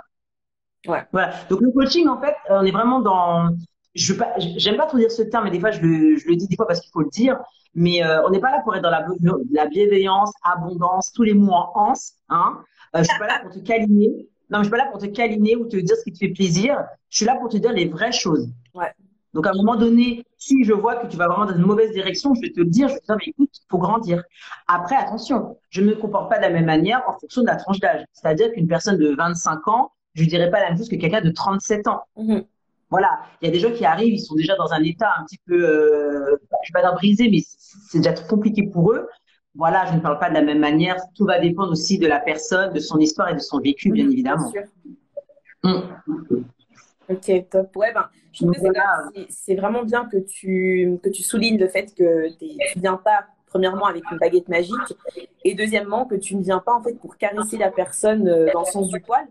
Ouais. 0.86 1.04
Voilà. 1.12 1.34
Donc, 1.50 1.62
le 1.62 1.72
coaching, 1.72 2.08
en 2.08 2.22
fait, 2.22 2.36
on 2.50 2.64
est 2.66 2.72
vraiment 2.72 3.00
dans, 3.00 3.50
je 3.94 4.14
pas, 4.14 4.34
j'aime 4.38 4.78
pas 4.78 4.86
trop 4.86 4.98
dire 4.98 5.12
ce 5.12 5.22
terme, 5.22 5.46
mais 5.46 5.52
des 5.52 5.60
fois, 5.60 5.72
je 5.72 5.82
le, 5.82 6.18
je 6.18 6.28
le 6.28 6.36
dis 6.36 6.48
des 6.48 6.56
fois 6.56 6.68
parce 6.68 6.80
qu'il 6.80 6.92
faut 6.92 7.02
le 7.02 7.10
dire. 7.10 7.38
Mais 7.74 8.04
euh, 8.04 8.26
on 8.26 8.30
n'est 8.30 8.40
pas 8.40 8.52
là 8.52 8.62
pour 8.64 8.76
être 8.76 8.82
dans 8.82 8.90
la, 8.90 9.06
la 9.52 9.66
bienveillance, 9.68 10.32
abondance, 10.44 11.12
tous 11.14 11.24
les 11.24 11.34
mots 11.34 11.54
en 11.54 11.72
anse. 11.76 12.14
Hein. 12.30 12.60
Euh, 12.96 13.00
je 13.00 13.06
suis 13.06 13.20
pas 13.20 13.28
là 13.28 13.40
pour 13.42 13.52
te 13.52 13.60
câliner. 13.60 14.28
Non, 14.50 14.60
je 14.60 14.64
suis 14.64 14.72
pas 14.72 14.78
là 14.78 14.88
pour 14.92 15.00
te 15.00 15.06
câliner 15.06 15.56
ou 15.56 15.66
te 15.66 15.78
dire 15.78 15.96
ce 15.96 16.04
qui 16.04 16.12
te 16.12 16.18
fait 16.18 16.30
plaisir. 16.34 16.78
Je 17.10 17.18
suis 17.18 17.26
là 17.26 17.36
pour 17.36 17.50
te 17.50 17.58
dire 17.58 17.72
les 17.72 17.88
vraies 17.88 18.12
choses. 18.12 18.50
Ouais. 18.74 18.92
Donc, 19.34 19.48
à 19.48 19.52
un 19.52 19.54
moment 19.54 19.78
donné, 19.78 20.26
si 20.38 20.66
je 20.66 20.74
vois 20.74 20.98
que 20.98 21.08
tu 21.08 21.16
vas 21.16 21.28
vraiment 21.28 21.46
dans 21.46 21.56
une 21.56 21.66
mauvaise 21.66 21.92
direction, 21.92 22.34
je 22.36 22.42
vais 22.42 22.52
te 22.52 22.60
le 22.60 22.66
dire, 22.66 22.90
je 22.90 22.96
vais 22.96 23.00
te 23.00 23.06
dire, 23.06 23.16
mais 23.18 23.28
écoute, 23.28 23.50
faut 23.70 23.78
grandir. 23.78 24.24
Après, 24.68 24.96
attention, 24.96 25.58
je 25.70 25.82
ne 25.82 25.88
me 25.88 25.96
comporte 25.96 26.30
pas 26.30 26.38
de 26.38 26.42
la 26.42 26.50
même 26.50 26.66
manière 26.66 27.02
en 27.08 27.18
fonction 27.18 27.42
de 27.42 27.48
la 27.48 27.56
tranche 27.56 27.80
d'âge. 27.80 28.04
C'est-à-dire 28.12 28.52
qu'une 28.52 28.68
personne 28.68 28.98
de 28.98 29.16
25 29.16 29.68
ans, 29.70 29.94
je 30.16 30.24
ne 30.24 30.30
dirais 30.30 30.52
pas 30.52 30.60
la 30.60 30.70
même 30.70 30.78
chose 30.78 30.90
que 30.90 30.98
quelqu'un 30.98 31.22
de 31.22 31.30
37 31.30 31.88
ans. 31.88 32.02
Mm-hmm. 32.18 32.46
Voilà, 32.92 33.22
il 33.42 33.46
y 33.46 33.50
a 33.50 33.52
des 33.52 33.60
gens 33.60 33.72
qui 33.72 33.86
arrivent, 33.86 34.14
ils 34.14 34.20
sont 34.20 34.36
déjà 34.36 34.56
dans 34.58 34.72
un 34.74 34.84
état 34.84 35.12
un 35.18 35.24
petit 35.24 35.40
peu, 35.48 35.56
euh, 35.56 36.36
je 36.64 36.74
vais 36.74 36.82
pas 36.82 36.82
dire 36.82 36.94
brisé, 36.94 37.30
mais 37.32 37.40
c'est 37.42 37.98
déjà 37.98 38.14
trop 38.14 38.28
compliqué 38.28 38.64
pour 38.68 38.92
eux 38.92 39.08
voilà, 39.56 39.86
je 39.88 39.96
ne 39.96 40.00
parle 40.00 40.20
pas 40.20 40.30
de 40.30 40.34
la 40.34 40.42
même 40.42 40.60
manière. 40.60 40.96
Tout 41.16 41.26
va 41.26 41.40
dépendre 41.40 41.72
aussi 41.72 41.98
de 41.98 42.08
la 42.08 42.20
personne, 42.20 42.74
de 42.74 42.80
son 42.80 43.00
histoire 43.00 43.30
et 43.30 43.34
de 43.34 43.40
son 43.40 43.60
vécu, 43.60 43.92
bien 43.92 44.10
évidemment. 44.10 44.50
Bien 44.52 44.64
sûr. 45.64 46.44
Ok, 47.10 47.50
top. 47.50 47.76
Ouais, 47.76 47.94
ben, 47.94 48.08
je 48.32 48.46
trouve 48.46 48.54
que 48.56 49.26
c'est 49.30 49.56
vraiment 49.56 49.84
bien 49.84 50.06
que 50.06 50.18
tu, 50.18 50.98
que 51.04 51.10
tu 51.10 51.24
soulignes 51.24 51.60
le 51.60 51.68
fait 51.68 51.94
que 51.94 52.30
tu 52.38 52.78
ne 52.78 52.82
viens 52.82 52.96
pas, 52.96 53.26
premièrement, 53.48 53.86
avec 53.86 54.10
une 54.10 54.18
baguette 54.18 54.48
magique, 54.48 54.96
et 55.44 55.54
deuxièmement, 55.54 56.06
que 56.06 56.16
tu 56.16 56.36
ne 56.36 56.44
viens 56.44 56.60
pas 56.60 56.74
en 56.74 56.82
fait 56.82 56.94
pour 56.94 57.18
caresser 57.18 57.58
la 57.58 57.72
personne 57.72 58.30
euh, 58.30 58.48
dans 58.54 58.62
le 58.62 58.66
sens 58.66 58.88
du 58.88 59.02
poil, 59.02 59.28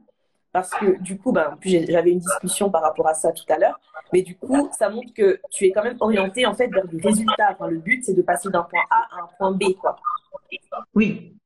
parce 0.53 0.71
que 0.71 1.01
du 1.01 1.19
coup, 1.19 1.33
ben, 1.33 1.57
j'avais 1.63 2.11
une 2.11 2.19
discussion 2.19 2.71
par 2.71 2.83
rapport 2.83 3.07
à 3.07 3.15
ça 3.15 3.33
tout 3.33 3.45
à 3.49 3.59
l'heure, 3.59 3.79
mais 4.13 4.23
du 4.23 4.37
coup, 4.37 4.69
ça 4.77 4.91
montre 4.91 5.13
que 5.15 5.41
tu 5.51 5.67
es 5.67 5.71
quand 5.71 5.85
même 5.85 5.97
orienté 6.01 6.47
en 6.47 6.55
fait 6.55 6.69
vers 6.69 6.87
du 6.87 6.97
résultat. 6.97 7.57
Le 7.69 7.79
but, 7.79 8.05
c'est 8.05 8.15
de 8.15 8.23
passer 8.23 8.51
d'un 8.51 8.63
point 8.63 8.83
A 8.91 9.17
à 9.17 9.23
un 9.25 9.29
point 9.39 9.53
B, 9.53 9.75
quoi. 9.81 9.97
Oui. 10.95 11.37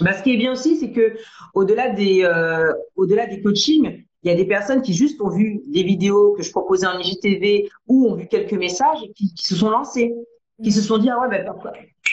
Bah, 0.00 0.14
ce 0.14 0.22
qui 0.22 0.32
est 0.32 0.38
bien 0.38 0.52
aussi, 0.52 0.76
c'est 0.76 0.92
que 0.92 1.16
au-delà 1.52 1.90
des, 1.90 2.24
euh, 2.24 2.72
au-delà 2.96 3.26
des 3.26 3.42
coachings, 3.42 4.04
il 4.22 4.30
y 4.30 4.30
a 4.30 4.36
des 4.36 4.46
personnes 4.46 4.82
qui 4.82 4.94
juste 4.94 5.20
ont 5.20 5.28
vu 5.28 5.60
des 5.66 5.82
vidéos 5.82 6.32
que 6.32 6.42
je 6.42 6.50
proposais 6.50 6.86
en 6.86 6.98
IGTV 6.98 7.68
ou 7.88 8.08
ont 8.08 8.14
vu 8.14 8.26
quelques 8.26 8.52
messages 8.52 9.02
et 9.02 9.12
qui, 9.12 9.32
se 9.36 9.54
sont 9.54 9.68
lancés, 9.68 10.14
qui 10.62 10.72
se 10.72 10.80
sont 10.80 10.98
dit 10.98 11.10
ah 11.10 11.20
ouais 11.20 11.28
ben 11.28 11.44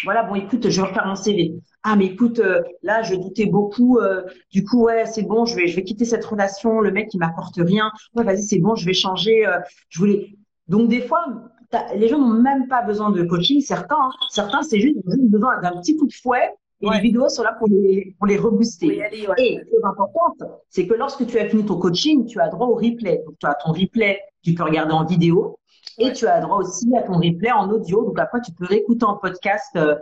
voilà 0.04 0.24
bon 0.24 0.36
écoute 0.36 0.70
je 0.70 0.82
vais 0.82 0.88
refaire 0.88 1.06
mon 1.06 1.16
CV 1.16 1.54
ah 1.84 1.96
mais 1.96 2.08
écoute 2.08 2.40
euh, 2.40 2.62
là 2.84 3.02
je 3.04 3.16
doutais 3.16 3.46
beaucoup 3.46 4.00
euh, 4.00 4.24
du 4.52 4.66
coup 4.66 4.84
ouais 4.84 5.06
c'est 5.06 5.24
bon 5.24 5.46
je 5.46 5.56
vais 5.56 5.68
je 5.68 5.76
vais 5.76 5.84
quitter 5.84 6.06
cette 6.06 6.26
relation 6.26 6.82
le 6.82 6.92
mec 6.92 7.14
il 7.14 7.20
m'apporte 7.20 7.56
rien. 7.58 7.92
Ouais 8.16 8.24
vas-y 8.24 8.44
c'est 8.44 8.60
bon 8.60 8.76
je 8.76 8.86
vais 8.86 8.94
changer 8.94 9.46
euh, 9.48 9.60
je 9.90 10.00
voulais. 10.00 10.38
Donc 10.68 10.90
des 10.90 11.02
fois 11.02 11.26
les 11.96 12.08
gens 12.08 12.20
n'ont 12.20 12.42
même 12.42 12.68
pas 12.68 12.82
besoin 12.82 13.12
de 13.12 13.24
coaching 13.24 13.62
certains 13.62 13.96
hein. 13.98 14.12
certains 14.30 14.62
c'est 14.62 14.80
juste, 14.80 14.98
juste 15.08 15.30
besoin 15.30 15.62
d'un 15.62 15.80
petit 15.80 15.96
coup 15.96 16.08
de 16.08 16.14
fouet 16.14 16.54
et 16.82 16.90
les 16.90 17.00
vidéos 17.00 17.28
sont 17.30 17.44
là 17.44 17.54
pour 17.58 17.68
les 17.68 18.16
pour 18.18 18.28
les 18.28 18.38
rebooster. 18.38 19.02
Et 19.38 19.58
chose 19.58 19.84
importante 19.84 20.44
c'est 20.70 20.86
que 20.86 20.96
lorsque 20.96 21.26
tu 21.28 21.38
as 21.40 21.48
fini 21.48 21.66
ton 21.66 21.78
coaching 21.78 22.26
tu 22.26 22.42
as 22.42 22.50
droit 22.50 22.68
au 22.68 22.76
replay. 22.76 23.22
Donc 23.26 23.36
tu 23.40 23.48
as 23.48 23.54
ton 23.54 23.72
replay 23.72 24.20
tu 24.44 24.54
peux 24.54 24.64
regarder 24.64 24.94
en 24.94 25.06
vidéo 25.06 25.59
et 25.98 26.14
tu 26.14 26.28
as 26.28 26.40
droit 26.42 26.58
aussi 26.58 26.88
à 26.96 27.04
ton 27.04 27.14
replay 27.14 27.52
en 27.52 27.70
audio. 27.70 28.06
Donc 28.06 28.20
après, 28.20 28.40
tu 28.42 28.52
peux 28.52 28.66
réécouter 28.66 29.06
en 29.06 29.16
podcast 29.16 29.76
euh, 29.76 29.96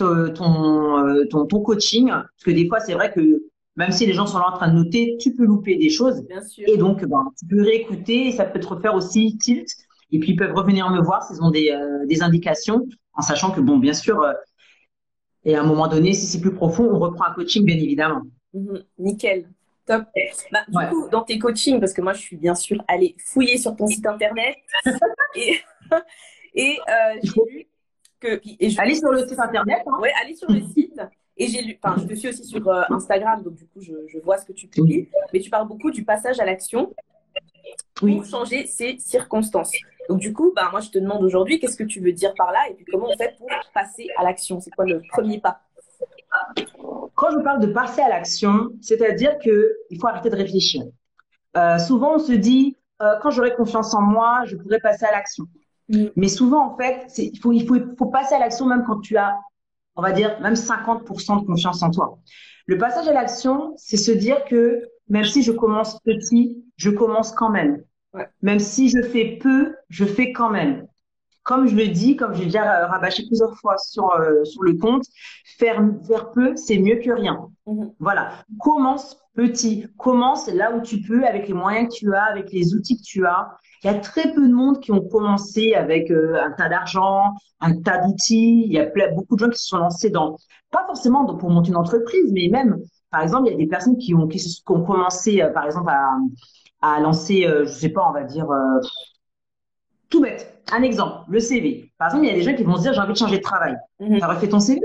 euh, 0.00 0.30
ton, 0.30 1.46
ton, 1.46 1.60
coaching. 1.60 2.08
Parce 2.08 2.44
que 2.44 2.50
des 2.50 2.68
fois, 2.68 2.80
c'est 2.80 2.94
vrai 2.94 3.12
que 3.12 3.44
même 3.76 3.90
si 3.90 4.06
les 4.06 4.12
gens 4.12 4.26
sont 4.26 4.38
là 4.38 4.50
en 4.52 4.56
train 4.56 4.68
de 4.68 4.76
noter, 4.76 5.16
tu 5.20 5.34
peux 5.34 5.44
louper 5.44 5.76
des 5.76 5.90
choses. 5.90 6.22
Bien 6.26 6.42
sûr. 6.42 6.64
Et 6.68 6.76
donc, 6.76 7.04
ben, 7.04 7.24
tu 7.38 7.46
peux 7.46 7.62
réécouter 7.62 8.28
et 8.28 8.32
ça 8.32 8.44
peut 8.44 8.60
te 8.60 8.66
refaire 8.66 8.94
aussi 8.94 9.36
tilt. 9.38 9.68
Et 10.10 10.18
puis, 10.18 10.32
ils 10.32 10.36
peuvent 10.36 10.54
revenir 10.54 10.90
me 10.90 11.00
voir 11.00 11.22
s'ils 11.22 11.42
ont 11.42 11.50
des, 11.50 11.70
euh, 11.70 12.06
des 12.06 12.22
indications, 12.22 12.86
en 13.14 13.22
sachant 13.22 13.50
que, 13.50 13.60
bon, 13.60 13.78
bien 13.78 13.94
sûr, 13.94 14.24
et 15.44 15.56
à 15.56 15.60
un 15.60 15.64
moment 15.64 15.88
donné, 15.88 16.12
si 16.12 16.26
c'est 16.26 16.40
plus 16.40 16.54
profond, 16.54 16.88
on 16.90 16.98
reprend 16.98 17.26
un 17.26 17.34
coaching, 17.34 17.64
bien 17.64 17.76
évidemment. 17.76 18.22
Mhm. 18.54 18.84
nickel. 18.98 19.48
Top. 19.86 20.04
Bah, 20.50 20.64
du 20.68 20.88
coup, 20.88 21.08
dans 21.10 21.22
tes 21.22 21.38
coachings, 21.38 21.78
parce 21.78 21.92
que 21.92 22.00
moi, 22.00 22.14
je 22.14 22.20
suis 22.20 22.36
bien 22.36 22.54
sûr 22.54 22.82
allée 22.88 23.14
fouiller 23.18 23.58
sur 23.58 23.76
ton 23.76 23.86
site 23.86 24.06
internet 24.06 24.56
et, 25.34 25.60
et 26.54 26.78
euh, 26.88 27.20
j'ai 27.22 27.52
lu 27.52 27.66
que. 28.18 28.40
Et 28.60 28.74
allez 28.78 28.94
sur 28.94 29.10
le 29.10 29.26
site 29.26 29.38
internet. 29.38 29.82
Hein. 29.86 29.98
Oui, 30.00 30.08
allez 30.22 30.34
sur 30.34 30.50
le 30.50 30.60
site. 30.60 31.00
Et 31.36 31.48
j'ai 31.48 31.62
lu, 31.62 31.78
enfin, 31.82 32.00
je 32.00 32.06
te 32.06 32.14
suis 32.14 32.28
aussi 32.28 32.44
sur 32.44 32.66
euh, 32.68 32.82
Instagram, 32.90 33.42
donc 33.42 33.56
du 33.56 33.66
coup, 33.66 33.80
je, 33.80 33.92
je, 34.06 34.18
vois 34.20 34.38
ce 34.38 34.46
que 34.46 34.52
tu 34.52 34.68
publies. 34.68 35.08
Mais 35.32 35.40
tu 35.40 35.50
parles 35.50 35.66
beaucoup 35.66 35.90
du 35.90 36.04
passage 36.04 36.38
à 36.38 36.44
l'action 36.44 36.94
pour 37.94 38.24
changer 38.24 38.66
ses 38.66 38.98
circonstances. 38.98 39.72
Donc 40.08 40.20
du 40.20 40.32
coup, 40.32 40.52
bah, 40.54 40.68
moi, 40.70 40.80
je 40.80 40.90
te 40.90 40.98
demande 40.98 41.24
aujourd'hui, 41.24 41.58
qu'est-ce 41.58 41.76
que 41.76 41.84
tu 41.84 42.00
veux 42.00 42.12
dire 42.12 42.34
par 42.34 42.52
là? 42.52 42.60
Et 42.70 42.74
puis 42.74 42.84
comment 42.84 43.08
on 43.08 43.16
fait 43.16 43.34
pour 43.38 43.48
passer 43.72 44.08
à 44.16 44.22
l'action? 44.22 44.60
C'est 44.60 44.70
quoi 44.70 44.84
le 44.84 45.02
premier 45.10 45.40
pas? 45.40 45.60
Quand 47.14 47.30
je 47.30 47.38
parle 47.38 47.60
de 47.60 47.66
passer 47.68 48.00
à 48.00 48.08
l'action, 48.08 48.70
c'est-à-dire 48.80 49.38
qu'il 49.38 50.00
faut 50.00 50.06
arrêter 50.06 50.30
de 50.30 50.36
réfléchir. 50.36 50.84
Euh, 51.56 51.78
souvent, 51.78 52.16
on 52.16 52.18
se 52.18 52.32
dit, 52.32 52.76
euh, 53.02 53.14
quand 53.22 53.30
j'aurai 53.30 53.54
confiance 53.54 53.94
en 53.94 54.02
moi, 54.02 54.42
je 54.46 54.56
pourrai 54.56 54.78
passer 54.80 55.04
à 55.04 55.12
l'action. 55.12 55.44
Mm. 55.88 56.06
Mais 56.16 56.28
souvent, 56.28 56.72
en 56.72 56.76
fait, 56.76 57.06
il 57.18 57.38
faut, 57.38 57.52
il, 57.52 57.66
faut, 57.66 57.76
il 57.76 57.94
faut 57.98 58.06
passer 58.06 58.34
à 58.34 58.38
l'action 58.38 58.66
même 58.66 58.84
quand 58.84 59.00
tu 59.00 59.16
as, 59.16 59.38
on 59.96 60.02
va 60.02 60.12
dire, 60.12 60.40
même 60.40 60.54
50% 60.54 61.42
de 61.42 61.46
confiance 61.46 61.82
en 61.82 61.90
toi. 61.90 62.18
Le 62.66 62.78
passage 62.78 63.06
à 63.08 63.12
l'action, 63.12 63.74
c'est 63.76 63.96
se 63.96 64.10
dire 64.10 64.44
que 64.44 64.82
même 65.08 65.24
si 65.24 65.42
je 65.42 65.52
commence 65.52 66.00
petit, 66.00 66.64
je 66.76 66.90
commence 66.90 67.32
quand 67.32 67.50
même. 67.50 67.82
Même 68.42 68.60
si 68.60 68.88
je 68.88 69.02
fais 69.02 69.38
peu, 69.40 69.74
je 69.88 70.04
fais 70.04 70.32
quand 70.32 70.50
même. 70.50 70.86
Comme 71.44 71.68
je 71.68 71.76
le 71.76 71.88
dis, 71.88 72.16
comme 72.16 72.34
j'ai 72.34 72.46
déjà 72.46 72.86
rabâché 72.86 73.24
plusieurs 73.26 73.56
fois 73.58 73.76
sur, 73.78 74.10
euh, 74.12 74.44
sur 74.44 74.62
le 74.62 74.74
compte, 74.74 75.04
faire, 75.58 75.82
faire 76.06 76.32
peu, 76.32 76.56
c'est 76.56 76.78
mieux 76.78 76.96
que 76.96 77.10
rien. 77.10 77.48
Mhm. 77.66 77.92
Voilà. 78.00 78.32
Commence 78.58 79.18
petit. 79.34 79.86
Commence 79.98 80.48
là 80.48 80.74
où 80.74 80.80
tu 80.80 81.00
peux, 81.00 81.24
avec 81.24 81.48
les 81.48 81.54
moyens 81.54 81.88
que 81.88 81.98
tu 81.98 82.14
as, 82.14 82.24
avec 82.24 82.52
les 82.52 82.74
outils 82.74 82.96
que 82.96 83.02
tu 83.02 83.26
as. 83.26 83.56
Il 83.82 83.88
y 83.88 83.90
a 83.90 83.98
très 83.98 84.32
peu 84.32 84.48
de 84.48 84.52
monde 84.52 84.80
qui 84.80 84.92
ont 84.92 85.06
commencé 85.06 85.74
avec 85.74 86.10
euh, 86.10 86.40
un 86.42 86.50
tas 86.52 86.68
d'argent, 86.68 87.22
un 87.60 87.80
tas 87.82 87.98
d'outils. 87.98 88.64
Il 88.66 88.72
y 88.72 88.78
a 88.80 88.90
beaucoup 89.12 89.36
de 89.36 89.40
gens 89.40 89.50
qui 89.50 89.58
se 89.58 89.66
sont 89.66 89.78
lancés 89.78 90.10
dans, 90.10 90.36
pas 90.70 90.84
forcément 90.86 91.24
pour 91.36 91.50
monter 91.50 91.68
une 91.68 91.76
entreprise, 91.76 92.32
mais 92.32 92.48
même, 92.50 92.78
par 93.10 93.22
exemple, 93.22 93.48
il 93.48 93.52
y 93.52 93.54
a 93.54 93.58
des 93.58 93.66
personnes 93.66 93.96
qui 93.96 94.14
ont, 94.14 94.26
qui, 94.26 94.42
ont 94.68 94.82
commencé, 94.82 95.42
euh, 95.42 95.50
par 95.50 95.66
exemple, 95.66 95.90
à, 95.90 96.16
à 96.80 97.00
lancer, 97.00 97.46
euh, 97.46 97.64
je 97.64 97.72
sais 97.72 97.88
pas, 97.90 98.08
on 98.08 98.12
va 98.12 98.24
dire, 98.24 98.50
euh, 98.50 98.80
tout 100.14 100.20
bête. 100.20 100.62
Un 100.72 100.82
exemple, 100.82 101.24
le 101.28 101.40
CV. 101.40 101.90
Par 101.98 102.08
exemple, 102.08 102.24
il 102.24 102.28
y 102.28 102.32
a 102.32 102.36
des 102.36 102.42
gens 102.42 102.54
qui 102.54 102.62
vont 102.62 102.76
se 102.76 102.82
dire, 102.82 102.94
j'ai 102.94 103.00
envie 103.00 103.12
de 103.12 103.18
changer 103.18 103.38
de 103.38 103.42
travail. 103.42 103.76
Mhm. 103.98 104.18
Tu 104.18 104.22
as 104.22 104.28
refait 104.28 104.48
ton 104.48 104.60
CV 104.60 104.80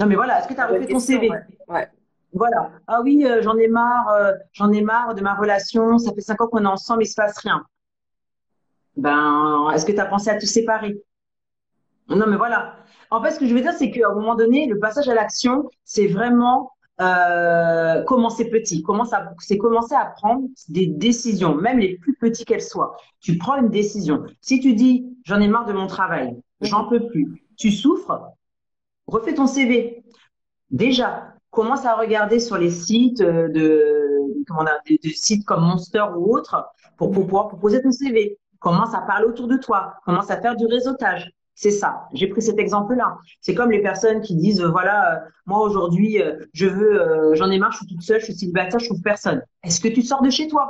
Non, 0.00 0.06
mais 0.06 0.16
voilà, 0.16 0.40
est-ce 0.40 0.48
que 0.48 0.54
tu 0.54 0.60
as 0.60 0.66
refait 0.66 0.86
ton 0.86 0.98
CV 0.98 1.30
ouais. 1.68 1.88
Voilà. 2.34 2.70
Ah 2.88 3.02
oui, 3.02 3.24
euh, 3.24 3.40
j'en 3.42 3.56
ai 3.56 3.68
marre, 3.68 4.08
j'en 4.52 4.72
ai 4.72 4.80
marre 4.80 5.14
de 5.14 5.20
ma 5.20 5.34
relation. 5.34 5.98
Ça 5.98 6.12
fait 6.12 6.22
cinq 6.22 6.40
ans 6.40 6.48
qu'on 6.48 6.64
est 6.64 6.66
ensemble, 6.66 7.04
il 7.04 7.06
se 7.06 7.14
passe 7.14 7.38
rien. 7.38 7.64
Ben, 8.96 9.70
est-ce 9.72 9.86
que 9.86 9.92
tu 9.92 10.00
as 10.00 10.06
pensé 10.06 10.28
à 10.30 10.36
te 10.36 10.44
séparer? 10.44 11.00
Non, 12.08 12.26
mais 12.26 12.36
voilà. 12.36 12.76
En 13.10 13.22
fait, 13.22 13.30
ce 13.30 13.38
que 13.38 13.46
je 13.46 13.54
veux 13.54 13.60
dire, 13.60 13.74
c'est 13.74 13.90
qu'à 13.90 14.08
un 14.08 14.14
moment 14.14 14.34
donné, 14.34 14.66
le 14.66 14.78
passage 14.78 15.08
à 15.08 15.14
l'action, 15.14 15.70
c'est 15.84 16.08
vraiment 16.08 16.72
euh, 17.00 18.02
commencer 18.04 18.50
petit, 18.50 18.84
c'est 19.40 19.58
commencer 19.58 19.94
à 19.94 20.04
prendre 20.04 20.46
des 20.68 20.86
décisions, 20.86 21.54
même 21.54 21.78
les 21.78 21.96
plus 21.96 22.14
petites 22.14 22.46
qu'elles 22.46 22.62
soient. 22.62 22.96
Tu 23.20 23.38
prends 23.38 23.56
une 23.56 23.70
décision. 23.70 24.24
Si 24.40 24.60
tu 24.60 24.74
dis 24.74 25.06
j'en 25.24 25.40
ai 25.40 25.48
marre 25.48 25.66
de 25.66 25.72
mon 25.72 25.86
travail, 25.86 26.36
j'en 26.60 26.88
peux 26.88 27.06
plus, 27.06 27.42
tu 27.56 27.70
souffres, 27.70 28.20
refais 29.06 29.34
ton 29.34 29.46
CV. 29.46 30.04
Déjà, 30.70 31.34
commence 31.50 31.84
à 31.84 31.94
regarder 31.94 32.40
sur 32.40 32.56
les 32.58 32.70
sites 32.70 33.20
euh, 33.20 33.48
de, 33.48 34.18
sites 35.14 35.44
comme 35.44 35.62
Monster 35.62 36.04
ou 36.16 36.34
autres 36.36 36.66
pour, 36.96 37.10
pour 37.10 37.24
pouvoir 37.24 37.48
proposer 37.48 37.82
ton 37.82 37.90
CV. 37.90 38.38
Commence 38.58 38.94
à 38.94 39.00
parler 39.00 39.26
autour 39.26 39.48
de 39.48 39.56
toi, 39.56 39.94
commence 40.04 40.30
à 40.30 40.40
faire 40.40 40.56
du 40.56 40.66
réseautage. 40.66 41.30
C'est 41.54 41.70
ça. 41.70 42.08
J'ai 42.14 42.28
pris 42.28 42.42
cet 42.42 42.58
exemple-là. 42.58 43.18
C'est 43.40 43.54
comme 43.54 43.70
les 43.70 43.82
personnes 43.82 44.20
qui 44.20 44.34
disent 44.36 44.60
euh, 44.60 44.68
voilà, 44.68 45.14
euh, 45.14 45.28
moi 45.46 45.60
aujourd'hui, 45.60 46.20
euh, 46.20 46.36
je 46.54 46.66
veux, 46.66 47.34
j'en 47.34 47.50
ai 47.50 47.58
marre, 47.58 47.72
je 47.72 47.78
suis 47.78 47.86
toute 47.86 48.02
seule, 48.02 48.20
je 48.20 48.26
suis 48.26 48.34
célibataire, 48.34 48.80
je 48.80 48.86
trouve 48.86 49.02
personne. 49.02 49.42
Est-ce 49.62 49.80
que 49.80 49.88
tu 49.88 50.02
sors 50.02 50.22
de 50.22 50.30
chez 50.30 50.48
toi? 50.48 50.68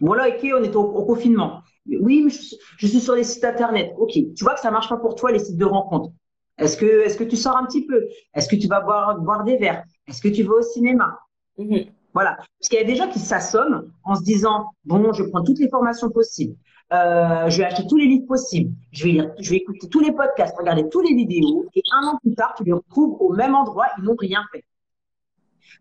Voilà, 0.00 0.28
ok, 0.28 0.40
on 0.54 0.62
est 0.62 0.76
au, 0.76 1.04
confinement. 1.04 1.62
Oui, 1.86 2.22
mais 2.24 2.30
je, 2.30 2.86
suis 2.86 3.00
sur 3.00 3.14
les 3.14 3.24
sites 3.24 3.44
internet. 3.44 3.92
Ok, 3.98 4.12
tu 4.12 4.44
vois 4.44 4.54
que 4.54 4.60
ça 4.60 4.70
marche 4.70 4.88
pas 4.88 4.96
pour 4.96 5.14
toi 5.14 5.32
les 5.32 5.38
sites 5.38 5.56
de 5.56 5.64
rencontres. 5.64 6.10
Est-ce 6.58 6.76
que, 6.76 7.04
est-ce 7.04 7.16
que 7.16 7.24
tu 7.24 7.36
sors 7.36 7.56
un 7.56 7.64
petit 7.64 7.86
peu? 7.86 8.06
Est-ce 8.34 8.48
que 8.48 8.56
tu 8.56 8.68
vas 8.68 8.80
boire, 8.80 9.18
boire 9.18 9.44
des 9.44 9.56
verres? 9.56 9.84
Est-ce 10.06 10.20
que 10.20 10.28
tu 10.28 10.42
vas 10.42 10.54
au 10.54 10.62
cinéma? 10.62 11.18
Mm-hmm. 11.58 11.88
Voilà. 12.14 12.36
Parce 12.36 12.68
qu'il 12.68 12.78
y 12.78 12.82
a 12.82 12.84
des 12.84 12.96
gens 12.96 13.08
qui 13.08 13.18
s'assomment 13.18 13.90
en 14.04 14.14
se 14.14 14.22
disant 14.22 14.70
bon, 14.84 15.12
je 15.12 15.24
prends 15.24 15.42
toutes 15.42 15.58
les 15.58 15.68
formations 15.68 16.10
possibles. 16.10 16.56
Euh, 16.92 17.48
je 17.48 17.58
vais 17.58 17.64
acheter 17.64 17.86
tous 17.88 17.96
les 17.96 18.06
livres 18.06 18.26
possibles, 18.26 18.70
je 18.90 19.04
vais 19.04 19.12
lire, 19.12 19.32
je 19.38 19.48
vais 19.48 19.56
écouter 19.56 19.88
tous 19.88 20.00
les 20.00 20.12
podcasts, 20.12 20.54
regarder 20.58 20.86
tous 20.90 21.00
les 21.00 21.14
vidéos, 21.14 21.66
et 21.74 21.82
un 21.90 22.06
an 22.06 22.18
plus 22.20 22.34
tard, 22.34 22.52
tu 22.54 22.64
les 22.64 22.72
retrouves 22.72 23.16
au 23.18 23.32
même 23.32 23.54
endroit, 23.54 23.86
ils 23.96 24.04
n'ont 24.04 24.16
rien 24.18 24.44
fait. 24.52 24.62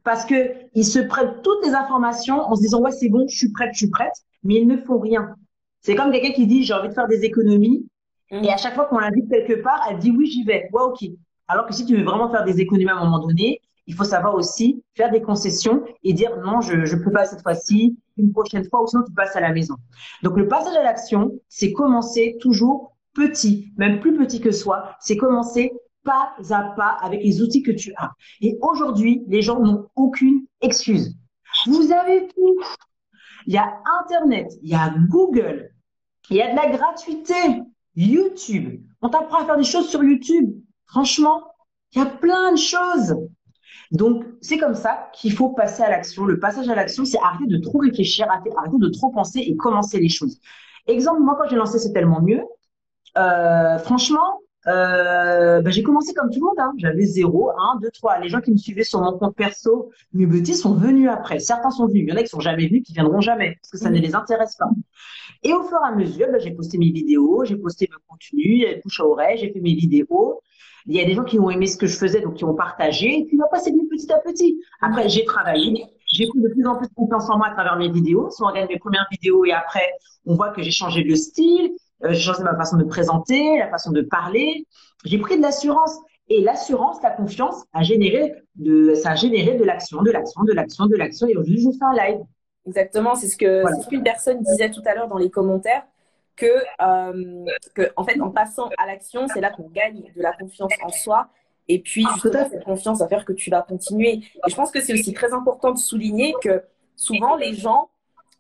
Parce 0.06 0.24
que 0.24 0.54
ils 0.74 0.86
se 0.86 1.00
prennent 1.00 1.42
toutes 1.44 1.66
les 1.66 1.74
informations 1.74 2.40
en 2.40 2.56
se 2.56 2.62
disant 2.62 2.80
ouais 2.80 2.92
c'est 2.92 3.10
bon, 3.10 3.28
je 3.28 3.36
suis 3.36 3.52
prête, 3.52 3.72
je 3.74 3.80
suis 3.80 3.90
prête, 3.90 4.14
mais 4.44 4.56
ils 4.56 4.68
ne 4.68 4.78
font 4.78 5.00
rien. 5.00 5.36
C'est 5.82 5.96
comme 5.96 6.12
quelqu'un 6.12 6.32
qui 6.32 6.48
dit 6.48 6.64
j'ai 6.64 6.74
envie 6.74 6.88
de 6.88 6.94
faire 6.94 7.08
des 7.08 7.26
économies, 7.26 7.86
mmh. 8.32 8.46
et 8.46 8.54
à 8.54 8.58
chaque 8.58 8.76
fois 8.76 8.86
qu'on 8.86 9.00
l'invite 9.00 9.30
quelque 9.30 9.62
part, 9.62 9.86
elle 9.90 9.98
dit 9.98 10.12
oui 10.12 10.28
j'y 10.28 10.46
vais, 10.46 10.70
ouais 10.72 10.82
ok. 10.82 11.04
Alors 11.50 11.66
que 11.66 11.74
si 11.74 11.86
tu 11.86 11.98
veux 11.98 12.04
vraiment 12.04 12.32
faire 12.32 12.46
des 12.46 12.62
économies 12.62 12.90
à 12.90 12.96
un 12.96 13.04
moment 13.04 13.20
donné, 13.20 13.60
il 13.88 13.96
faut 13.96 14.04
savoir 14.04 14.36
aussi 14.36 14.84
faire 14.96 15.12
des 15.12 15.22
concessions 15.22 15.84
et 16.04 16.14
dire 16.14 16.38
non, 16.44 16.62
je 16.62 16.74
ne 16.74 17.04
peux 17.04 17.12
pas 17.12 17.26
cette 17.26 17.42
fois-ci, 17.42 17.98
une 18.18 18.32
prochaine 18.32 18.68
fois, 18.70 18.84
ou 18.84 18.88
sinon 18.88 19.04
tu 19.06 19.14
passes 19.14 19.36
à 19.36 19.42
la 19.42 19.52
maison. 19.52 19.76
Donc 20.24 20.38
le 20.38 20.48
passage 20.48 20.76
à 20.76 20.84
l'action, 20.84 21.32
c'est 21.50 21.74
commencer 21.74 22.38
toujours 22.40 22.96
petit, 23.14 23.74
même 23.78 24.00
plus 24.00 24.16
petit 24.16 24.40
que 24.40 24.52
soi, 24.52 24.96
c'est 25.00 25.18
commencer 25.18 25.72
pas 26.04 26.34
à 26.50 26.64
pas 26.76 26.98
avec 27.02 27.24
les 27.24 27.42
outils 27.42 27.62
que 27.62 27.72
tu 27.72 27.94
as. 27.98 28.12
Et 28.42 28.58
aujourd'hui, 28.62 29.24
les 29.28 29.42
gens 29.42 29.60
n'ont 29.60 29.88
aucune 29.96 30.46
excuse. 30.62 31.16
Vous 31.68 31.92
avez 31.92 32.28
tout. 32.28 32.64
Il 33.48 33.54
y 33.54 33.58
a 33.58 33.82
Internet, 34.02 34.52
il 34.62 34.70
y 34.70 34.76
a 34.76 34.94
Google, 35.10 35.72
il 36.30 36.38
y 36.38 36.42
a 36.42 36.52
de 36.52 36.56
la 36.56 36.70
gratuité, 36.70 37.34
YouTube. 37.96 38.82
On 39.02 39.10
t'apprend 39.10 39.42
à 39.42 39.46
faire 39.46 39.58
des 39.58 39.64
choses 39.64 39.90
sur 39.90 40.04
YouTube. 40.04 40.54
Franchement, 40.86 41.44
il 41.94 42.00
y 42.00 42.02
a 42.02 42.06
plein 42.06 42.52
de 42.52 42.58
choses. 42.58 43.16
Donc, 43.92 44.24
c'est 44.42 44.58
comme 44.58 44.74
ça 44.74 45.10
qu'il 45.14 45.34
faut 45.34 45.50
passer 45.50 45.84
à 45.84 45.90
l'action. 45.90 46.26
Le 46.26 46.40
passage 46.40 46.70
à 46.70 46.76
l'action, 46.76 47.04
c'est 47.04 47.20
arrêter 47.20 47.48
de 47.48 47.58
trop 47.58 47.80
réfléchir, 47.80 48.26
arrêter, 48.30 48.50
de 48.80 48.90
trop 48.90 49.12
penser 49.12 49.40
et 49.40 49.56
commencer 49.56 50.00
les 50.00 50.10
choses. 50.10 50.40
Exemple, 50.88 51.22
moi, 51.22 51.36
quand 51.38 51.50
j'ai 51.50 51.58
lancé 51.58 51.78
C'est 51.78 51.92
tellement 51.92 52.22
mieux, 52.22 52.42
euh, 53.18 53.78
franchement, 53.80 54.40
euh, 54.68 55.62
ben, 55.62 55.72
j'ai 55.72 55.84
commencé 55.84 56.14
comme 56.14 56.30
tout 56.30 56.40
le 56.40 56.46
monde. 56.46 56.60
Hein. 56.60 56.74
J'avais 56.78 57.04
0, 57.04 57.52
1, 57.52 57.80
2, 57.82 57.90
3. 57.92 58.20
Les 58.20 58.30
gens 58.30 58.42
qui 58.42 58.52
me 58.52 58.58
suivaient 58.58 58.84
sur 58.84 59.02
mon 59.02 59.18
compte 59.18 59.36
perso, 59.36 59.92
Mubetti, 60.14 60.54
sont 60.54 60.74
venus 60.74 61.10
après. 61.10 61.40
Certains 61.40 61.72
sont 61.72 61.88
venus. 61.88 62.04
Il 62.06 62.10
y 62.10 62.14
en 62.14 62.16
a 62.16 62.22
qui 62.22 62.30
sont 62.30 62.40
jamais 62.40 62.68
venus, 62.68 62.84
qui 62.86 62.94
viendront 62.94 63.22
jamais, 63.22 63.58
parce 63.62 63.72
que 63.72 63.78
ça 63.78 63.90
ne 63.90 63.98
mmh. 63.98 64.02
les 64.02 64.16
intéresse 64.16 64.56
pas. 64.56 64.70
Et 65.44 65.54
au 65.54 65.64
fur 65.64 65.78
et 65.84 65.88
à 65.88 65.96
mesure, 65.96 66.28
ben, 66.32 66.40
j'ai 66.40 66.52
posté 66.52 66.78
mes 66.78 66.92
vidéos, 66.92 67.44
j'ai 67.46 67.56
posté 67.56 67.90
mes 67.90 67.98
contenus, 68.08 68.66
bouche 68.84 69.00
à 69.00 69.06
oreille, 69.06 69.38
j'ai 69.40 69.52
fait 69.52 69.60
mes 69.60 69.74
vidéos. 69.74 70.42
Il 70.88 70.96
y 70.96 71.02
a 71.02 71.06
des 71.06 71.14
gens 71.14 71.24
qui 71.24 71.40
ont 71.40 71.50
aimé 71.50 71.68
ce 71.68 71.78
que 71.78 71.88
je 71.88 71.98
faisais, 71.98 72.22
donc 72.22 72.36
qui 72.36 72.44
ont 72.44 72.56
partagé. 72.56 73.20
Et 73.20 73.26
puis 73.26 73.38
après, 73.44 73.60
c'est 73.60 73.72
venu 73.72 73.88
petit 73.88 74.12
à 74.12 74.20
petit. 74.20 74.60
Après, 74.82 75.10
j'ai 75.10 75.26
travaillé. 75.26 75.86
J'ai 76.08 76.28
pris 76.28 76.42
de 76.42 76.50
plus 76.50 76.66
en 76.66 76.76
plus 76.76 76.88
confiance 76.90 77.30
en 77.30 77.38
moi 77.38 77.48
à 77.48 77.54
travers 77.54 77.78
mes 77.78 77.90
vidéos. 77.90 78.30
Si 78.32 78.42
on 78.44 78.48
regarde 78.48 78.70
mes 78.70 78.80
premières 78.80 79.08
vidéos 79.12 79.46
et 79.46 79.52
après, 79.52 79.88
on 80.26 80.36
voit 80.36 80.50
que 80.50 80.62
j'ai 80.62 80.72
changé 80.72 81.04
de 81.04 81.16
style, 81.16 81.72
euh, 82.04 82.10
j'ai 82.12 82.20
changé 82.20 82.44
ma 82.44 82.56
façon 82.56 82.78
de 82.78 82.84
présenter, 82.84 83.58
la 83.58 83.70
façon 83.70 83.92
de 83.92 84.02
parler. 84.02 84.66
J'ai 85.06 85.20
pris 85.20 85.38
de 85.38 85.42
l'assurance. 85.42 85.98
Et 86.30 86.42
l'assurance, 86.42 87.02
la 87.04 87.12
confiance, 87.12 87.66
a 87.74 87.84
généré 87.84 88.34
de, 88.56 88.94
ça 88.94 89.12
a 89.12 89.16
généré 89.16 89.58
de 89.58 89.66
l'action, 89.66 90.02
de 90.02 90.12
l'action, 90.12 90.44
de 90.44 90.54
l'action, 90.54 90.86
de 90.86 90.96
l'action. 90.96 91.28
Et 91.28 91.36
aujourd'hui, 91.36 91.62
je 91.62 91.78
fais 91.78 91.84
un 91.84 91.94
live. 91.94 92.20
Exactement. 92.68 93.16
C'est 93.16 93.28
ce 93.28 93.38
que, 93.38 93.64
ce 93.82 93.88
qu'une 93.88 94.04
personne 94.04 94.42
disait 94.42 94.70
tout 94.70 94.82
à 94.86 94.94
l'heure 94.94 95.08
dans 95.08 95.18
les 95.18 95.30
commentaires 95.30 95.84
que, 96.36 96.46
euh, 96.82 97.46
que, 97.76 97.92
en 97.96 98.04
fait, 98.04 98.20
en 98.22 98.30
passant 98.32 98.70
à 98.78 98.88
l'action, 98.88 99.28
c'est 99.28 99.42
là 99.42 99.50
qu'on 99.52 99.70
gagne 99.70 100.12
de 100.16 100.22
la 100.22 100.34
confiance 100.34 100.72
en 100.84 100.90
soi. 100.90 101.30
Et 101.68 101.80
puis, 101.80 102.06
justement, 102.14 102.50
cette 102.50 102.64
confiance 102.64 103.00
va 103.00 103.08
faire 103.08 103.26
que 103.26 103.34
tu 103.34 103.50
vas 103.50 103.62
continuer. 103.62 104.22
Et 104.46 104.50
je 104.50 104.56
pense 104.56 104.72
que 104.72 104.82
c'est 104.82 104.94
aussi 104.94 105.14
très 105.14 105.34
important 105.34 105.72
de 105.72 105.78
souligner 105.78 106.34
que 106.42 106.64
souvent, 106.96 107.36
les 107.36 107.54
gens, 107.54 107.90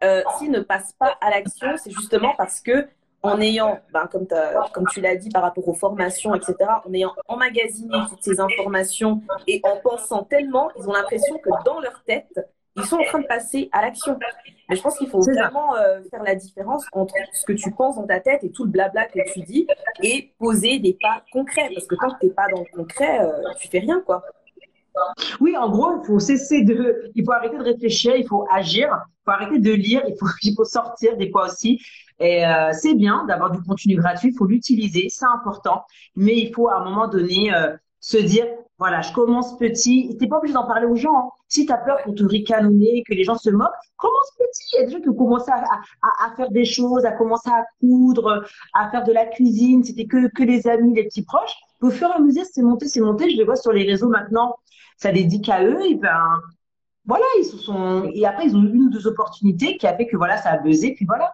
euh, 0.03 0.23
s'ils 0.37 0.51
ne 0.51 0.61
passent 0.61 0.93
pas 0.93 1.17
à 1.21 1.29
l'action, 1.29 1.69
c'est 1.77 1.91
justement 1.91 2.33
parce 2.37 2.59
que 2.59 2.87
en 3.23 3.39
ayant, 3.39 3.79
ben, 3.93 4.07
comme, 4.07 4.25
comme 4.73 4.87
tu 4.91 4.99
l'as 4.99 5.15
dit 5.15 5.29
par 5.29 5.43
rapport 5.43 5.67
aux 5.67 5.75
formations, 5.75 6.33
etc., 6.33 6.55
en 6.83 6.91
ayant 6.91 7.13
emmagasiné 7.27 7.95
toutes 8.09 8.23
ces 8.23 8.39
informations 8.39 9.21
et 9.47 9.61
en 9.63 9.77
pensant 9.77 10.23
tellement, 10.23 10.71
ils 10.77 10.89
ont 10.89 10.93
l'impression 10.93 11.37
que 11.37 11.49
dans 11.63 11.79
leur 11.79 12.03
tête, 12.03 12.39
ils 12.75 12.85
sont 12.85 12.97
en 12.97 13.03
train 13.03 13.19
de 13.19 13.27
passer 13.27 13.69
à 13.71 13.81
l'action. 13.81 14.17
Mais 14.69 14.75
je 14.75 14.81
pense 14.81 14.97
qu'il 14.97 15.09
faut 15.09 15.21
vraiment 15.21 15.75
euh, 15.75 16.01
faire 16.09 16.23
la 16.23 16.35
différence 16.35 16.85
entre 16.93 17.13
ce 17.33 17.45
que 17.45 17.53
tu 17.53 17.71
penses 17.71 17.95
dans 17.95 18.07
ta 18.07 18.19
tête 18.19 18.43
et 18.43 18.51
tout 18.51 18.63
le 18.63 18.69
blabla 18.69 19.05
que 19.05 19.19
tu 19.33 19.41
dis 19.41 19.67
et 20.01 20.33
poser 20.39 20.79
des 20.79 20.97
pas 21.01 21.23
concrets. 21.31 21.69
Parce 21.73 21.87
que 21.87 21.95
quand 21.95 22.13
tu 22.19 22.27
n'es 22.27 22.33
pas 22.33 22.47
dans 22.53 22.61
le 22.61 22.75
concret, 22.75 23.19
euh, 23.19 23.31
tu 23.59 23.67
fais 23.67 23.79
rien, 23.79 24.01
quoi. 24.05 24.23
Oui, 25.39 25.55
en 25.57 25.69
gros, 25.69 26.01
il 26.01 26.05
faut 26.05 26.19
cesser 26.19 26.63
de, 26.63 27.11
il 27.15 27.23
faut 27.23 27.31
arrêter 27.31 27.57
de 27.57 27.63
réfléchir, 27.63 28.15
il 28.15 28.27
faut 28.27 28.45
agir, 28.51 28.87
il 28.87 29.23
faut 29.25 29.31
arrêter 29.31 29.59
de 29.59 29.71
lire, 29.71 30.03
il 30.07 30.15
faut, 30.19 30.27
il 30.43 30.53
faut 30.55 30.65
sortir 30.65 31.17
des 31.17 31.31
fois 31.31 31.45
aussi. 31.45 31.79
Et 32.19 32.45
euh, 32.45 32.69
c'est 32.73 32.93
bien 32.93 33.25
d'avoir 33.25 33.51
du 33.51 33.61
contenu 33.63 33.95
gratuit, 33.95 34.29
il 34.29 34.37
faut 34.37 34.45
l'utiliser, 34.45 35.07
c'est 35.09 35.25
important. 35.25 35.83
Mais 36.15 36.37
il 36.37 36.53
faut 36.53 36.69
à 36.69 36.79
un 36.79 36.83
moment 36.83 37.07
donné 37.07 37.53
euh, 37.53 37.75
se 38.01 38.17
dire, 38.17 38.47
voilà, 38.79 39.01
je 39.01 39.13
commence 39.13 39.57
petit. 39.57 40.09
Tu 40.09 40.23
n'es 40.23 40.27
pas 40.27 40.39
obligé 40.39 40.55
d'en 40.55 40.65
parler 40.65 40.87
aux 40.87 40.95
gens. 40.95 41.15
Hein. 41.15 41.29
Si 41.47 41.67
tu 41.67 41.71
as 41.71 41.77
peur 41.77 42.01
qu'on 42.03 42.13
te 42.13 42.23
ricanonner, 42.23 43.03
que 43.07 43.13
les 43.13 43.23
gens 43.23 43.37
se 43.37 43.51
moquent, 43.51 43.69
commence 43.95 44.31
petit. 44.39 44.63
Il 44.73 44.79
y 44.79 44.83
a 44.83 44.85
des 44.87 44.91
gens 44.91 45.01
qui 45.01 45.09
ont 45.09 45.13
commencé 45.13 45.51
à, 45.51 45.63
à, 46.25 46.35
faire 46.35 46.49
des 46.49 46.65
choses, 46.65 47.05
à 47.05 47.11
commencer 47.11 47.49
à 47.51 47.63
coudre, 47.79 48.43
à 48.73 48.89
faire 48.89 49.03
de 49.03 49.13
la 49.13 49.27
cuisine. 49.27 49.83
C'était 49.83 50.05
que, 50.05 50.27
que 50.29 50.41
les 50.41 50.67
amis, 50.67 50.95
les 50.95 51.03
petits 51.03 51.23
proches. 51.23 51.55
Au 51.81 51.91
fur 51.91 52.09
et 52.09 52.13
à 52.13 52.19
mesure, 52.19 52.43
c'est 52.51 52.63
monté, 52.63 52.87
c'est 52.87 53.01
monté. 53.01 53.29
Je 53.29 53.37
les 53.37 53.43
vois 53.43 53.55
sur 53.55 53.71
les 53.71 53.83
réseaux 53.83 54.09
maintenant. 54.09 54.55
Ça 54.97 55.11
dédique 55.11 55.47
à 55.49 55.63
eux. 55.63 55.81
Et 55.85 55.93
ben, 55.93 56.39
voilà, 57.05 57.25
ils 57.37 57.45
se 57.45 57.57
sont. 57.57 58.09
Et 58.15 58.25
après, 58.25 58.45
ils 58.47 58.57
ont 58.57 58.63
eu 58.63 58.73
une 58.73 58.85
ou 58.85 58.89
deux 58.89 59.05
opportunités 59.05 59.77
qui 59.77 59.85
a 59.85 59.95
fait 59.95 60.07
que 60.07 60.17
voilà, 60.17 60.37
ça 60.37 60.49
a 60.49 60.57
buzzé. 60.57 60.95
Puis 60.95 61.05
voilà. 61.05 61.31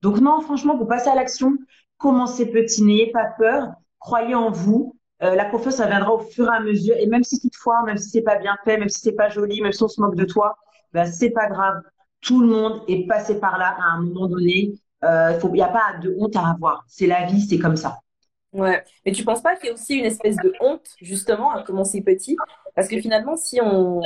Donc 0.00 0.20
non, 0.20 0.40
franchement, 0.40 0.78
pour 0.78 0.86
passer 0.86 1.08
à 1.08 1.16
l'action, 1.16 1.56
commencez 1.98 2.46
petit, 2.46 2.84
n'ayez 2.84 3.10
pas 3.10 3.24
peur, 3.36 3.72
croyez 3.98 4.36
en 4.36 4.52
vous. 4.52 4.94
Euh, 5.22 5.34
la 5.34 5.44
confiance, 5.46 5.76
ça 5.76 5.86
viendra 5.86 6.12
au 6.12 6.18
fur 6.18 6.46
et 6.46 6.56
à 6.56 6.60
mesure. 6.60 6.96
Et 6.98 7.06
même 7.06 7.22
si 7.22 7.40
toutefois, 7.40 7.82
même 7.84 7.96
si 7.96 8.10
c'est 8.10 8.22
pas 8.22 8.36
bien 8.36 8.56
fait, 8.64 8.78
même 8.78 8.88
si 8.88 9.00
c'est 9.00 9.12
pas 9.12 9.28
joli, 9.28 9.60
même 9.60 9.72
si 9.72 9.82
on 9.82 9.88
se 9.88 10.00
moque 10.00 10.16
de 10.16 10.24
toi, 10.24 10.56
bah, 10.92 11.06
c'est 11.06 11.30
pas 11.30 11.48
grave. 11.48 11.80
Tout 12.20 12.40
le 12.40 12.48
monde 12.48 12.82
est 12.88 13.06
passé 13.06 13.38
par 13.38 13.58
là 13.58 13.76
à 13.78 13.94
un 13.94 14.02
moment 14.02 14.26
donné. 14.26 14.72
Il 15.02 15.50
n'y 15.52 15.62
a 15.62 15.68
pas 15.68 15.98
de 16.02 16.14
honte 16.18 16.34
à 16.34 16.48
avoir. 16.48 16.84
C'est 16.88 17.06
la 17.06 17.26
vie, 17.26 17.42
c'est 17.42 17.58
comme 17.58 17.76
ça. 17.76 17.98
Ouais. 18.54 18.84
Mais 19.04 19.12
tu 19.12 19.24
penses 19.24 19.42
pas 19.42 19.56
qu'il 19.56 19.66
y 19.66 19.70
a 19.70 19.74
aussi 19.74 19.96
une 19.96 20.04
espèce 20.04 20.36
de 20.36 20.52
honte, 20.60 20.88
justement, 21.02 21.50
à 21.50 21.62
commencer 21.64 22.00
petit? 22.02 22.36
Parce 22.76 22.86
que 22.86 23.00
finalement, 23.00 23.36
si 23.36 23.60
on, 23.60 24.00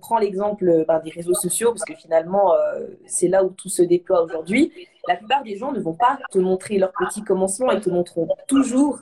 prend 0.00 0.18
l'exemple 0.18 0.84
ben, 0.86 1.00
des 1.00 1.10
réseaux 1.10 1.34
sociaux, 1.34 1.72
parce 1.72 1.84
que 1.84 1.94
finalement, 1.94 2.54
euh, 2.54 2.86
c'est 3.06 3.28
là 3.28 3.42
où 3.42 3.50
tout 3.50 3.70
se 3.70 3.82
déploie 3.82 4.22
aujourd'hui, 4.22 4.70
la 5.08 5.16
plupart 5.16 5.42
des 5.42 5.56
gens 5.56 5.72
ne 5.72 5.80
vont 5.80 5.94
pas 5.94 6.18
te 6.30 6.38
montrer 6.38 6.78
leur 6.78 6.92
petit 6.92 7.24
commencement, 7.24 7.70
ils 7.72 7.80
te 7.80 7.90
montreront 7.90 8.28
toujours 8.46 9.00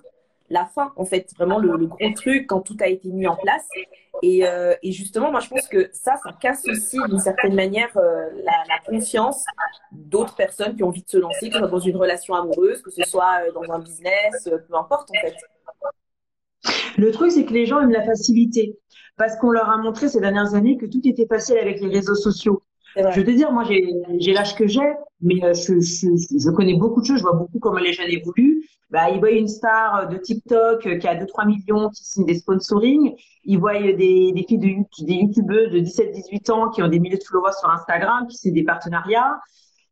la 0.50 0.66
fin, 0.66 0.92
en 0.96 1.04
fait, 1.04 1.30
vraiment 1.36 1.58
le, 1.58 1.86
gros 1.86 2.10
truc 2.14 2.46
quand 2.48 2.60
tout 2.60 2.76
a 2.80 2.88
été 2.88 3.08
mis 3.10 3.26
en 3.26 3.36
place. 3.36 3.66
Et, 4.22 4.46
euh, 4.46 4.74
et, 4.82 4.92
justement, 4.92 5.30
moi, 5.30 5.40
je 5.40 5.48
pense 5.48 5.66
que 5.68 5.88
ça, 5.92 6.16
ça 6.22 6.32
casse 6.40 6.66
aussi 6.68 6.98
d'une 7.08 7.18
certaine 7.18 7.54
manière 7.54 7.90
euh, 7.96 8.30
la, 8.42 8.78
confiance 8.86 9.44
d'autres 9.92 10.36
personnes 10.36 10.76
qui 10.76 10.82
ont 10.82 10.88
envie 10.88 11.02
de 11.02 11.08
se 11.08 11.18
lancer, 11.18 11.48
que 11.48 11.54
ce 11.54 11.58
soit 11.58 11.68
dans 11.68 11.78
une 11.78 11.96
relation 11.96 12.34
amoureuse, 12.34 12.82
que 12.82 12.90
ce 12.90 13.02
soit 13.02 13.40
euh, 13.46 13.52
dans 13.52 13.72
un 13.72 13.78
business, 13.80 14.48
peu 14.68 14.76
importe, 14.76 15.10
en 15.10 15.20
fait. 15.20 15.34
Le 16.96 17.10
truc, 17.10 17.32
c'est 17.32 17.44
que 17.44 17.52
les 17.52 17.66
gens 17.66 17.80
aiment 17.80 17.90
la 17.90 18.04
facilité 18.04 18.78
parce 19.16 19.36
qu'on 19.36 19.50
leur 19.50 19.68
a 19.68 19.76
montré 19.76 20.08
ces 20.08 20.20
dernières 20.20 20.54
années 20.54 20.76
que 20.76 20.86
tout 20.86 21.00
était 21.04 21.26
facile 21.26 21.58
avec 21.58 21.80
les 21.80 21.88
réseaux 21.88 22.14
sociaux. 22.14 22.62
Je 22.96 23.20
veux 23.20 23.24
te 23.24 23.30
dire, 23.30 23.50
moi, 23.50 23.64
j'ai 23.64 24.32
l'âge 24.32 24.54
que 24.54 24.66
j'ai, 24.66 24.80
mais 25.20 25.40
je, 25.54 25.80
je, 25.80 26.06
je, 26.38 26.50
connais 26.50 26.74
beaucoup 26.74 27.00
de 27.00 27.06
choses, 27.06 27.18
je 27.18 27.22
vois 27.22 27.32
beaucoup 27.32 27.58
comment 27.58 27.78
les 27.78 27.92
jeunes 27.92 28.10
évoluent. 28.10 28.64
Bah, 28.90 29.10
ils 29.10 29.18
voient 29.18 29.30
une 29.30 29.48
star 29.48 30.08
de 30.08 30.16
TikTok 30.16 30.98
qui 30.98 31.08
a 31.08 31.16
2-3 31.16 31.46
millions 31.46 31.90
qui 31.90 32.04
signe 32.04 32.26
des 32.26 32.34
sponsoring. 32.34 33.14
Ils 33.42 33.58
voient 33.58 33.80
des, 33.80 34.32
des 34.32 34.44
filles 34.46 34.58
de 34.58 35.04
des 35.04 35.14
youtubeuses 35.14 35.72
de 35.72 35.80
17-18 35.80 36.52
ans 36.52 36.70
qui 36.70 36.82
ont 36.82 36.88
des 36.88 37.00
milliers 37.00 37.18
de 37.18 37.24
followers 37.24 37.54
sur 37.58 37.70
Instagram, 37.70 38.26
qui 38.28 38.36
signent 38.36 38.54
des 38.54 38.62
partenariats, 38.62 39.40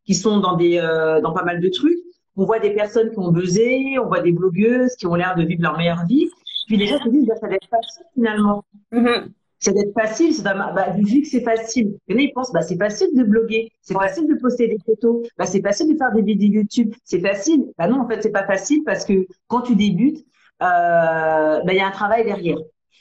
qui 0.04 0.14
sont 0.14 0.38
dans 0.38 0.56
des 0.56 0.78
euh, 0.78 1.20
dans 1.20 1.32
pas 1.32 1.42
mal 1.44 1.60
de 1.60 1.68
trucs. 1.68 1.98
On 2.36 2.44
voit 2.44 2.60
des 2.60 2.70
personnes 2.70 3.10
qui 3.10 3.18
ont 3.18 3.32
buzzé, 3.32 3.98
on 3.98 4.06
voit 4.06 4.20
des 4.20 4.32
blogueuses 4.32 4.94
qui 4.94 5.06
ont 5.06 5.14
l'air 5.14 5.34
de 5.34 5.42
vivre 5.42 5.62
leur 5.62 5.76
meilleure 5.76 6.04
vie. 6.06 6.30
Puis 6.68 6.76
les 6.76 6.86
gens 6.86 7.02
se 7.02 7.08
disent, 7.08 7.26
bah, 7.26 7.34
ça 7.40 7.48
va 7.48 7.54
être 7.54 7.68
facile 7.68 8.04
finalement. 8.14 8.64
Mm-hmm 8.92 9.32
c'est 9.62 9.72
d'être 9.72 9.92
facile, 9.94 10.34
c'est 10.34 10.42
bah, 10.42 10.74
vu 10.96 11.22
que 11.22 11.28
c'est 11.28 11.42
facile. 11.42 11.96
Et 12.08 12.14
là, 12.14 12.20
ils 12.22 12.32
pensent, 12.32 12.52
bah, 12.52 12.62
c'est 12.62 12.76
facile 12.76 13.08
de 13.14 13.22
bloguer, 13.22 13.70
c'est 13.80 13.94
facile 13.94 14.26
de 14.26 14.34
poster 14.34 14.66
des 14.66 14.78
photos, 14.84 15.24
bah, 15.38 15.46
c'est 15.46 15.62
facile 15.62 15.92
de 15.92 15.96
faire 15.96 16.12
des 16.12 16.22
vidéos 16.22 16.62
YouTube, 16.62 16.92
c'est 17.04 17.20
facile. 17.20 17.66
Bah 17.78 17.86
non, 17.86 18.00
en 18.00 18.08
fait, 18.08 18.20
c'est 18.22 18.32
pas 18.32 18.44
facile 18.44 18.82
parce 18.84 19.04
que 19.04 19.26
quand 19.46 19.60
tu 19.62 19.76
débutes, 19.76 20.18
euh, 20.62 21.62
bah, 21.62 21.68
il 21.68 21.76
y 21.76 21.80
a 21.80 21.86
un 21.86 21.92
travail 21.92 22.24
derrière. 22.24 22.58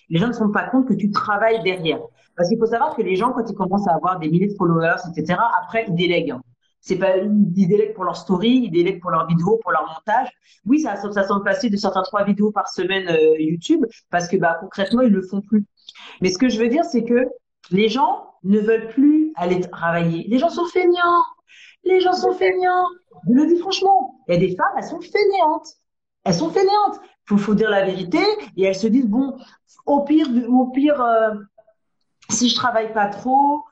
Les 0.09 0.19
gens 0.19 0.27
ne 0.27 0.33
se 0.33 0.39
rendent 0.39 0.53
pas 0.53 0.69
compte 0.69 0.87
que 0.87 0.93
tu 0.93 1.09
travailles 1.09 1.63
derrière. 1.63 1.99
Parce 2.37 2.49
qu'il 2.49 2.59
faut 2.59 2.67
savoir 2.67 2.95
que 2.95 3.01
les 3.01 3.15
gens, 3.15 3.31
quand 3.31 3.49
ils 3.49 3.55
commencent 3.55 3.87
à 3.87 3.95
avoir 3.95 4.19
des 4.19 4.29
milliers 4.29 4.47
de 4.49 4.55
followers, 4.55 5.01
etc., 5.09 5.39
après, 5.63 5.85
ils 5.87 5.95
délèguent. 5.95 6.35
C'est 6.79 6.97
pas, 6.97 7.17
ils 7.17 7.67
délèguent 7.67 7.93
pour 7.93 8.03
leur 8.03 8.15
story, 8.15 8.63
ils 8.65 8.71
délèguent 8.71 9.01
pour 9.01 9.11
leurs 9.11 9.27
vidéos, 9.27 9.59
pour 9.61 9.71
leur 9.71 9.87
montage. 9.87 10.29
Oui, 10.65 10.79
ça, 10.79 10.95
ça 10.95 11.23
semble 11.23 11.43
facile 11.43 11.71
de 11.71 11.77
sortir 11.77 12.01
trois 12.03 12.23
vidéos 12.23 12.51
par 12.51 12.69
semaine 12.69 13.07
euh, 13.07 13.35
YouTube 13.39 13.85
parce 14.09 14.27
que, 14.27 14.37
bah, 14.37 14.57
concrètement, 14.59 15.01
ils 15.01 15.11
le 15.11 15.21
font 15.21 15.41
plus. 15.41 15.65
Mais 16.21 16.29
ce 16.29 16.37
que 16.37 16.49
je 16.49 16.59
veux 16.59 16.67
dire, 16.67 16.85
c'est 16.85 17.03
que 17.03 17.29
les 17.71 17.89
gens 17.89 18.33
ne 18.43 18.59
veulent 18.59 18.87
plus 18.87 19.31
aller 19.35 19.59
travailler. 19.61 20.25
Les 20.27 20.37
gens 20.37 20.49
sont 20.49 20.65
feignants. 20.65 21.23
Les 21.83 21.99
gens 21.99 22.13
sont 22.13 22.33
feignants. 22.33 22.85
Je 23.27 23.33
le 23.33 23.47
dis 23.47 23.59
franchement. 23.59 24.23
Il 24.27 24.33
y 24.33 24.37
a 24.37 24.39
des 24.39 24.55
femmes, 24.55 24.73
elles 24.77 24.83
sont 24.83 25.01
fainéantes. 25.01 25.67
Elles 26.23 26.33
sont 26.33 26.49
fainéantes. 26.49 26.99
Il 27.31 27.39
faut, 27.39 27.55
dire 27.55 27.69
la 27.69 27.85
vérité. 27.85 28.19
Et 28.57 28.63
elles 28.63 28.75
se 28.75 28.87
disent, 28.87 29.07
bon, 29.07 29.37
au 29.85 30.01
pire, 30.01 30.27
au 30.49 30.67
pire 30.67 31.01
euh, 31.01 31.31
si 32.29 32.49
je 32.49 32.55
travaille 32.55 32.93
pas 32.93 33.07
trop, 33.07 33.63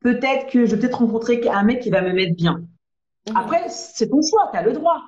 peut-être 0.00 0.50
que 0.50 0.66
je 0.66 0.74
vais 0.74 0.80
peut-être 0.80 0.98
rencontrer 0.98 1.48
un 1.48 1.62
mec 1.62 1.80
qui 1.80 1.90
va 1.90 2.02
me 2.02 2.12
mettre 2.12 2.36
bien. 2.36 2.62
Mhm. 3.28 3.36
Après, 3.36 3.68
c'est 3.68 4.08
ton 4.08 4.20
choix, 4.22 4.48
tu 4.52 4.58
as 4.58 4.62
le 4.62 4.72
droit. 4.72 5.02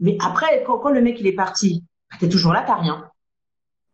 Mais 0.00 0.16
après, 0.20 0.64
quand, 0.64 0.90
le 0.90 1.00
mec 1.00 1.20
il 1.20 1.26
est 1.26 1.32
parti, 1.32 1.84
tu 2.18 2.24
es 2.24 2.28
toujours 2.28 2.52
là, 2.52 2.64
tu 2.66 2.72
rien. 2.72 3.08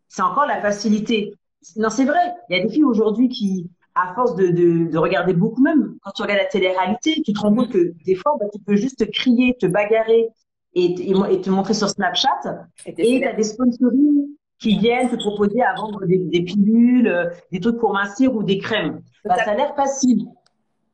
C'est 0.09 0.23
encore 0.23 0.46
la 0.46 0.61
facilité. 0.61 1.35
Non, 1.77 1.90
c'est 1.90 2.05
vrai. 2.05 2.35
Il 2.49 2.57
y 2.57 2.61
a 2.61 2.62
des 2.62 2.70
filles 2.70 2.85
aujourd'hui 2.85 3.29
qui, 3.29 3.70
à 3.94 4.14
force 4.14 4.35
de, 4.37 4.49
de, 4.49 4.90
de, 4.90 4.99
regarder 4.99 5.33
beaucoup 5.33 5.62
même, 5.62 5.96
quand 6.03 6.12
tu 6.12 6.23
regardes 6.23 6.40
la 6.40 6.46
télé-réalité, 6.46 7.23
tu 7.25 7.33
te 7.33 7.40
rends 7.40 7.55
compte 7.55 7.70
que 7.70 7.92
des 8.05 8.14
fois, 8.14 8.37
bah, 8.40 8.46
tu 8.53 8.61
peux 8.61 8.77
juste 8.77 9.11
crier, 9.11 9.57
te 9.61 9.66
bagarrer 9.66 10.29
et, 10.75 11.11
et, 11.11 11.40
te 11.40 11.51
montrer 11.51 11.75
sur 11.75 11.88
Snapchat. 11.88 12.66
Et 12.87 12.94
tu 12.94 13.25
as 13.25 13.33
des 13.33 13.42
sponsoring 13.42 14.29
qui 14.59 14.79
viennent 14.79 15.09
te 15.09 15.16
proposer 15.16 15.62
à 15.62 15.75
vendre 15.75 16.05
des, 16.07 16.18
des 16.18 16.42
pilules, 16.42 17.09
euh, 17.09 17.31
des 17.51 17.61
trucs 17.61 17.79
pour 17.79 17.92
mincir 17.92 18.35
ou 18.35 18.42
des 18.42 18.59
crèmes. 18.59 19.01
Bah, 19.25 19.37
ça 19.37 19.53
a 19.53 19.55
l'air 19.55 19.75
facile. 19.75 20.27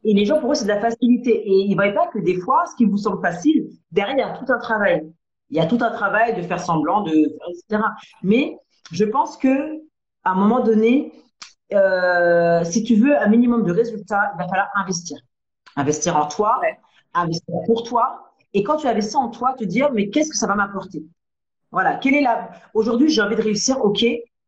Et 0.04 0.14
les 0.14 0.24
gens, 0.24 0.40
pour 0.40 0.52
eux, 0.52 0.54
c'est 0.54 0.64
de 0.64 0.70
la 0.70 0.80
facilité. 0.80 1.30
Et 1.30 1.64
ils 1.64 1.70
ne 1.70 1.74
voient 1.74 1.92
pas 1.92 2.06
que 2.06 2.20
des 2.20 2.40
fois, 2.40 2.64
ce 2.70 2.76
qui 2.76 2.84
vous 2.84 2.96
semble 2.96 3.20
facile, 3.20 3.68
derrière, 3.90 4.16
il 4.16 4.20
y 4.20 4.22
a 4.22 4.38
tout 4.38 4.52
un 4.52 4.58
travail. 4.58 5.02
Il 5.50 5.56
y 5.56 5.60
a 5.60 5.66
tout 5.66 5.78
un 5.80 5.90
travail 5.90 6.36
de 6.36 6.42
faire 6.42 6.60
semblant, 6.60 7.02
de, 7.02 7.12
etc. 7.12 7.82
Mais 8.22 8.56
je 8.92 9.04
pense 9.04 9.36
que 9.36 9.80
à 10.26 10.30
un 10.30 10.34
moment 10.34 10.60
donné, 10.60 11.12
euh, 11.72 12.64
si 12.64 12.82
tu 12.82 12.96
veux 12.96 13.16
un 13.16 13.28
minimum 13.28 13.62
de 13.62 13.72
résultats, 13.72 14.32
il 14.34 14.38
va 14.38 14.48
falloir 14.48 14.68
investir. 14.74 15.18
Investir 15.76 16.16
en 16.16 16.26
toi, 16.26 16.60
investir 17.14 17.54
pour 17.66 17.84
toi. 17.84 18.32
Et 18.52 18.64
quand 18.64 18.76
tu 18.78 18.88
investis 18.88 19.14
en 19.14 19.28
toi, 19.28 19.54
te 19.56 19.62
dire, 19.62 19.92
mais 19.92 20.10
qu'est-ce 20.10 20.30
que 20.30 20.36
ça 20.36 20.48
va 20.48 20.56
m'apporter? 20.56 21.04
Voilà. 21.70 21.94
Quelle 21.94 22.14
est 22.14 22.22
la... 22.22 22.50
Aujourd'hui, 22.74 23.08
j'ai 23.08 23.22
envie 23.22 23.36
de 23.36 23.42
réussir, 23.42 23.84
ok. 23.84 24.04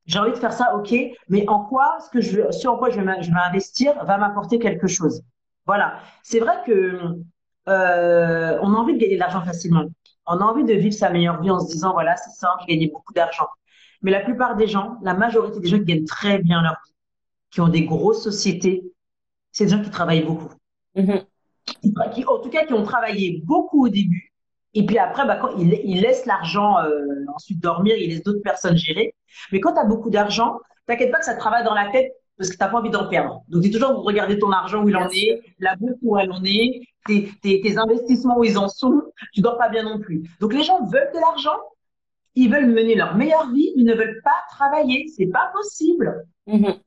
J'ai 0.06 0.18
envie 0.18 0.32
de 0.32 0.36
faire 0.36 0.52
ça, 0.52 0.74
ok. 0.74 0.92
Mais 1.28 1.48
en 1.48 1.64
quoi, 1.64 1.98
ce 2.04 2.10
que 2.10 2.20
je, 2.20 2.50
ce 2.50 2.66
en 2.66 2.76
quoi 2.76 2.90
je 2.90 3.00
vais, 3.00 3.22
je 3.22 3.30
vais 3.30 3.40
investir 3.40 4.04
va 4.04 4.18
m'apporter 4.18 4.58
quelque 4.58 4.88
chose? 4.88 5.22
Voilà. 5.64 6.00
C'est 6.24 6.40
vrai 6.40 6.56
que 6.66 6.98
euh, 7.68 8.58
on 8.62 8.74
a 8.74 8.76
envie 8.76 8.94
de 8.94 8.98
gagner 8.98 9.14
de 9.14 9.20
l'argent 9.20 9.42
facilement. 9.42 9.84
On 10.26 10.38
a 10.40 10.44
envie 10.44 10.64
de 10.64 10.74
vivre 10.74 10.94
sa 10.94 11.10
meilleure 11.10 11.40
vie 11.40 11.50
en 11.50 11.60
se 11.60 11.70
disant, 11.70 11.92
voilà, 11.92 12.16
c'est 12.16 12.30
ça, 12.30 12.56
j'ai 12.60 12.74
gagné 12.74 12.88
beaucoup 12.88 13.12
d'argent. 13.12 13.46
Mais 14.02 14.10
la 14.10 14.20
plupart 14.20 14.56
des 14.56 14.66
gens, 14.66 14.98
la 15.02 15.14
majorité 15.14 15.60
des 15.60 15.68
gens 15.68 15.78
qui 15.78 15.84
gagnent 15.84 16.04
très 16.04 16.38
bien 16.38 16.62
leur 16.62 16.72
vie, 16.72 16.94
qui 17.50 17.60
ont 17.60 17.68
des 17.68 17.84
grosses 17.84 18.22
sociétés, 18.22 18.84
c'est 19.52 19.64
des 19.64 19.70
gens 19.70 19.82
qui 19.82 19.90
travaillent 19.90 20.24
beaucoup. 20.24 20.52
Mm-hmm. 20.96 21.24
Qui, 22.14 22.24
en 22.24 22.38
tout 22.38 22.50
cas, 22.50 22.64
qui 22.64 22.72
ont 22.72 22.82
travaillé 22.82 23.42
beaucoup 23.44 23.86
au 23.86 23.88
début. 23.88 24.32
Et 24.74 24.86
puis 24.86 24.98
après, 24.98 25.26
bah, 25.26 25.36
quand 25.36 25.56
ils, 25.58 25.80
ils 25.84 26.00
laissent 26.00 26.26
l'argent 26.26 26.78
euh, 26.78 27.24
ensuite 27.34 27.60
dormir, 27.60 27.96
ils 27.96 28.10
laissent 28.10 28.22
d'autres 28.22 28.42
personnes 28.42 28.76
gérer. 28.76 29.14
Mais 29.52 29.60
quand 29.60 29.72
tu 29.72 29.80
as 29.80 29.84
beaucoup 29.84 30.10
d'argent, 30.10 30.60
t'inquiète 30.86 31.10
pas 31.10 31.18
que 31.18 31.24
ça 31.24 31.34
travaille 31.34 31.64
dans 31.64 31.74
la 31.74 31.90
tête 31.90 32.12
parce 32.36 32.50
que 32.50 32.56
tu 32.56 32.62
n'as 32.62 32.68
pas 32.68 32.78
envie 32.78 32.90
d'en 32.90 33.08
perdre. 33.08 33.42
Donc, 33.48 33.62
tu 33.62 33.70
toujours 33.70 34.04
regarder 34.04 34.38
ton 34.38 34.52
argent 34.52 34.84
où 34.84 34.88
il 34.88 34.96
en 34.96 35.08
est, 35.10 35.40
la 35.58 35.74
bourse 35.74 35.98
où 36.02 36.16
elle 36.16 36.30
en 36.30 36.42
est, 36.44 36.82
tes, 37.04 37.28
tes, 37.42 37.60
tes 37.60 37.76
investissements 37.76 38.38
où 38.38 38.44
ils 38.44 38.56
en 38.56 38.68
sont. 38.68 39.02
Tu 39.34 39.40
dors 39.40 39.58
pas 39.58 39.68
bien 39.68 39.82
non 39.82 39.98
plus. 39.98 40.22
Donc, 40.40 40.54
les 40.54 40.62
gens 40.62 40.84
veulent 40.84 41.10
de 41.12 41.18
l'argent, 41.18 41.58
ils 42.34 42.50
veulent 42.50 42.70
mener 42.70 42.94
leur 42.94 43.16
meilleure 43.16 43.50
vie, 43.52 43.72
ils 43.76 43.84
ne 43.84 43.94
veulent 43.94 44.20
pas 44.22 44.30
travailler. 44.50 45.06
C'est 45.08 45.26
pas 45.26 45.50
possible. 45.52 46.26
Mm-hmm. 46.46 46.78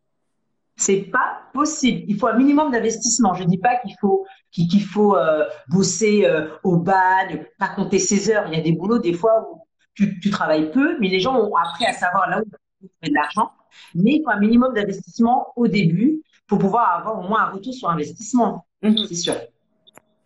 C'est 0.78 1.02
pas 1.02 1.42
possible. 1.54 2.04
Il 2.08 2.18
faut 2.18 2.28
un 2.28 2.38
minimum 2.38 2.72
d'investissement. 2.72 3.34
Je 3.34 3.44
dis 3.44 3.58
pas 3.58 3.76
qu'il 3.78 3.96
faut 4.00 4.26
qu'il 4.52 4.84
faut 4.84 5.16
euh, 5.16 5.46
bosser 5.70 6.26
euh, 6.26 6.48
au 6.64 6.78
bagne, 6.78 7.46
pas 7.60 7.70
compter 7.70 8.00
ses 8.00 8.32
heures. 8.32 8.46
Il 8.48 8.54
y 8.54 8.60
a 8.60 8.64
des 8.64 8.72
boulots 8.72 9.00
des 9.00 9.14
fois 9.14 9.48
où 9.50 9.62
tu, 9.94 10.20
tu 10.20 10.30
travailles 10.30 10.72
peu, 10.72 10.98
mais 11.00 11.10
les 11.10 11.20
gens 11.20 11.38
ont 11.38 11.56
appris 11.56 11.86
à 11.86 11.94
savoir 11.94 12.30
là 12.30 12.42
où 12.42 12.46
trouver 12.46 13.10
de 13.10 13.14
l'argent. 13.14 13.52
Mais 13.96 14.16
il 14.16 14.24
faut 14.24 14.32
un 14.32 14.40
minimum 14.40 14.74
d'investissement 14.74 15.54
au 15.56 15.68
début 15.68 16.22
pour 16.48 16.60
pouvoir 16.60 16.98
avoir 17.00 17.20
au 17.20 17.28
moins 17.28 17.44
un 17.44 17.52
retour 17.52 17.74
sur 17.74 17.90
investissement. 17.90 18.66
Mm-hmm. 18.84 19.08
C'est 19.08 19.16
sûr. 19.16 19.36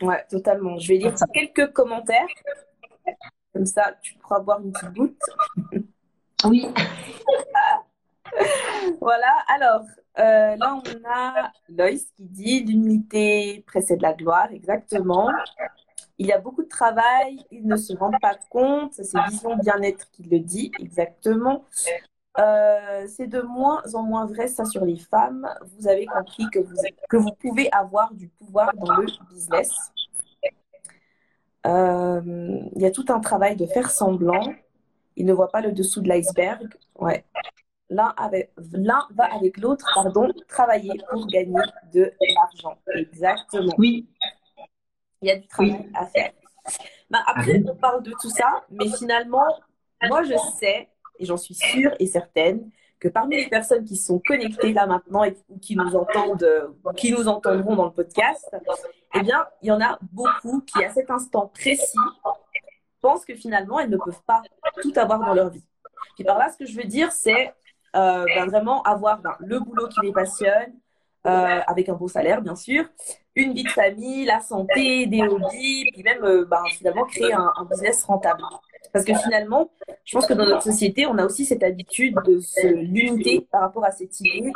Ouais, 0.01 0.23
totalement. 0.29 0.77
Je 0.77 0.87
vais 0.89 0.97
lire 0.97 1.13
quelques 1.33 1.71
commentaires. 1.73 2.27
Comme 3.55 3.65
ça, 3.65 3.93
tu 4.01 4.15
pourras 4.15 4.41
boire 4.41 4.59
une 4.61 4.73
petite 4.73 4.93
goutte. 4.93 5.21
Oui. 6.43 6.67
voilà, 9.01 9.33
alors, 9.47 9.81
euh, 10.19 10.55
là, 10.57 10.75
on 10.75 11.09
a 11.09 11.51
Loïs 11.69 12.11
qui 12.15 12.25
dit 12.25 12.59
l'unité 12.59 13.63
précède 13.65 14.01
la 14.01 14.13
gloire, 14.13 14.51
exactement. 14.51 15.31
Il 16.19 16.27
y 16.27 16.33
a 16.33 16.37
beaucoup 16.37 16.61
de 16.61 16.67
travail, 16.67 17.43
ils 17.49 17.65
ne 17.65 17.77
se 17.77 17.95
rendent 17.95 18.19
pas 18.21 18.35
compte, 18.49 18.93
c'est 18.93 19.17
Vision 19.29 19.55
Bien-être 19.55 20.11
qui 20.11 20.23
le 20.23 20.39
dit, 20.39 20.71
exactement. 20.77 21.63
Euh, 22.37 23.05
c'est 23.07 23.27
de 23.27 23.41
moins 23.41 23.81
en 23.93 24.03
moins 24.03 24.25
vrai 24.25 24.47
ça 24.47 24.65
sur 24.65 24.85
les 24.85 24.97
femmes. 24.97 25.47
Vous 25.77 25.87
avez 25.87 26.05
compris 26.05 26.45
que 26.51 26.59
vous, 26.59 26.75
que 27.09 27.17
vous 27.17 27.31
pouvez 27.39 27.71
avoir 27.71 28.13
du 28.13 28.27
pouvoir 28.27 28.71
dans 28.75 28.97
le 28.97 29.07
business. 29.31 29.93
Euh, 31.65 32.21
il 32.75 32.81
y 32.81 32.85
a 32.85 32.91
tout 32.91 33.05
un 33.09 33.19
travail 33.19 33.55
de 33.55 33.65
faire 33.65 33.89
semblant. 33.89 34.53
Il 35.15 35.25
ne 35.25 35.33
voit 35.33 35.49
pas 35.49 35.61
le 35.61 35.71
dessous 35.71 36.01
de 36.01 36.07
l'iceberg. 36.07 36.73
Ouais. 36.95 37.25
L'un 37.89 38.13
va 39.15 39.25
avec 39.33 39.57
l'autre, 39.57 39.89
pardon, 39.93 40.31
travailler 40.47 40.93
pour 41.09 41.27
gagner 41.27 41.61
de 41.93 42.11
l'argent. 42.35 42.77
Exactement. 42.93 43.73
Oui. 43.77 44.07
Il 45.21 45.29
y 45.29 45.31
a 45.31 45.37
du 45.37 45.47
travail 45.47 45.89
à 45.93 46.05
faire. 46.07 46.31
Bah, 47.09 47.19
après, 47.27 47.61
on 47.67 47.75
parle 47.75 48.03
de 48.03 48.11
tout 48.19 48.29
ça, 48.29 48.65
mais 48.69 48.89
finalement, 48.89 49.45
moi, 50.07 50.23
je 50.23 50.35
sais, 50.59 50.89
et 51.19 51.25
j'en 51.25 51.37
suis 51.37 51.53
sûre 51.53 51.93
et 51.99 52.07
certaine, 52.07 52.69
que 52.99 53.07
parmi 53.07 53.37
les 53.37 53.47
personnes 53.47 53.83
qui 53.83 53.97
sont 53.97 54.21
connectées 54.25 54.73
là 54.73 54.87
maintenant 54.87 55.23
et 55.23 55.35
qui 55.61 55.75
nous 55.75 55.95
entendent, 55.95 56.73
qui 56.95 57.11
nous 57.11 57.27
entendront 57.27 57.75
dans 57.75 57.85
le 57.85 57.91
podcast, 57.91 58.55
eh 59.13 59.21
bien, 59.21 59.45
il 59.61 59.67
y 59.67 59.71
en 59.71 59.81
a 59.81 59.97
beaucoup 60.13 60.61
qui, 60.61 60.83
à 60.83 60.89
cet 60.93 61.11
instant 61.11 61.47
précis, 61.47 61.97
pensent 63.01 63.25
que 63.25 63.35
finalement, 63.35 63.79
elles 63.79 63.89
ne 63.89 63.97
peuvent 63.97 64.23
pas 64.25 64.41
tout 64.81 64.93
avoir 64.95 65.19
dans 65.19 65.33
leur 65.33 65.49
vie. 65.49 65.63
Et 66.19 66.23
par 66.23 66.37
là, 66.37 66.49
ce 66.51 66.57
que 66.57 66.65
je 66.65 66.75
veux 66.75 66.85
dire, 66.85 67.11
c'est 67.11 67.53
euh, 67.95 68.25
ben, 68.25 68.47
vraiment 68.47 68.81
avoir 68.83 69.21
ben, 69.21 69.35
le 69.39 69.59
boulot 69.59 69.87
qui 69.87 70.01
les 70.01 70.11
passionne, 70.11 70.73
euh, 71.25 71.61
avec 71.67 71.89
un 71.89 71.93
beau 71.93 72.07
salaire, 72.07 72.41
bien 72.41 72.55
sûr, 72.55 72.85
une 73.35 73.53
vie 73.53 73.63
de 73.63 73.69
famille, 73.69 74.25
la 74.25 74.39
santé, 74.39 75.07
des 75.07 75.21
hobbies, 75.21 75.91
puis 75.91 76.03
même 76.03 76.23
euh, 76.23 76.45
ben, 76.45 76.63
finalement 76.69 77.05
créer 77.05 77.33
un, 77.33 77.51
business 77.69 78.03
rentable. 78.03 78.41
Parce 78.93 79.03
que 79.03 79.13
finalement, 79.13 79.71
je 80.05 80.15
pense 80.15 80.25
que 80.25 80.33
dans 80.33 80.45
notre 80.45 80.63
société, 80.63 81.05
on 81.05 81.17
a 81.17 81.25
aussi 81.25 81.45
cette 81.45 81.63
habitude 81.63 82.15
de 82.25 82.39
se 82.39 82.67
limiter 82.67 83.45
par 83.51 83.61
rapport 83.61 83.83
à 83.83 83.91
cette 83.91 84.17
idée 84.21 84.51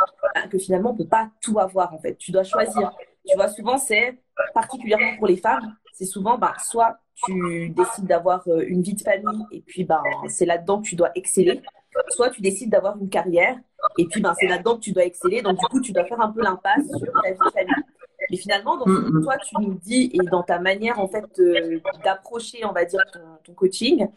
que 0.49 0.57
finalement, 0.57 0.91
on 0.91 0.95
peut 0.95 1.07
pas 1.07 1.29
tout 1.41 1.59
avoir 1.59 1.93
en 1.93 1.99
fait. 1.99 2.15
Tu 2.15 2.31
dois 2.31 2.43
choisir. 2.43 2.91
Tu 3.27 3.35
vois, 3.35 3.49
souvent, 3.49 3.77
c'est 3.77 4.17
particulièrement 4.53 5.17
pour 5.17 5.27
les 5.27 5.35
femmes, 5.35 5.75
c'est 5.93 6.05
souvent 6.05 6.37
bah, 6.37 6.53
soit 6.65 6.97
tu 7.25 7.69
décides 7.69 8.05
d'avoir 8.05 8.47
euh, 8.47 8.63
une 8.65 8.81
vie 8.81 8.93
de 8.93 9.01
famille 9.01 9.43
et 9.51 9.61
puis 9.61 9.83
bah, 9.83 10.01
c'est 10.29 10.45
là-dedans 10.45 10.81
que 10.81 10.87
tu 10.87 10.95
dois 10.95 11.11
exceller, 11.15 11.61
soit 12.09 12.29
tu 12.29 12.41
décides 12.41 12.69
d'avoir 12.69 12.97
une 12.97 13.09
carrière 13.09 13.57
et 13.97 14.05
puis 14.05 14.21
bah, 14.21 14.33
c'est 14.39 14.47
là-dedans 14.47 14.75
que 14.75 14.81
tu 14.81 14.91
dois 14.93 15.05
exceller. 15.05 15.41
Donc, 15.41 15.59
du 15.59 15.65
coup, 15.65 15.81
tu 15.81 15.91
dois 15.91 16.05
faire 16.05 16.21
un 16.21 16.31
peu 16.31 16.41
l'impasse 16.41 16.87
sur 16.87 17.13
ta 17.21 17.31
vie 17.31 17.37
de 17.37 17.51
famille. 17.51 17.83
Mais 18.29 18.37
finalement, 18.37 18.77
dans 18.77 18.85
ce 18.85 19.11
que 19.11 19.23
toi, 19.23 19.37
tu 19.37 19.55
nous 19.59 19.73
dis 19.73 20.11
et 20.13 20.25
dans 20.29 20.43
ta 20.43 20.59
manière, 20.59 20.99
en 20.99 21.07
fait, 21.07 21.25
d'approcher, 22.03 22.65
on 22.65 22.71
va 22.71 22.85
dire, 22.85 23.01
ton, 23.43 23.53
coaching, 23.53 24.07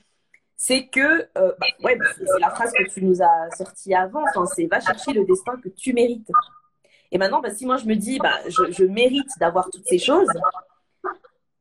c'est 0.57 0.87
que, 0.87 1.29
euh, 1.39 1.53
bah, 1.59 1.67
ouais, 1.83 1.99
c'est 2.17 2.41
la 2.41 2.51
phrase 2.51 2.73
que 2.73 2.85
tu 2.85 3.05
nous 3.05 3.23
as 3.23 3.51
sortie 3.57 3.95
avant, 3.95 4.23
enfin, 4.23 4.47
c'est 4.47 4.67
va 4.67 4.81
chercher 4.81 5.13
le 5.13 5.25
destin 5.25 5.57
que 5.63 5.69
tu 5.69 5.93
mérites. 5.93 6.31
Et 7.11 7.19
maintenant, 7.19 7.41
bah, 7.41 7.51
si 7.51 7.67
moi 7.67 7.77
je 7.77 7.87
me 7.87 7.95
dis, 7.95 8.19
bah, 8.19 8.39
je, 8.47 8.71
je 8.71 8.85
mérite 8.85 9.31
d'avoir 9.39 9.71
toutes 9.71 9.87
ces 9.87 9.99
choses, 9.99 10.29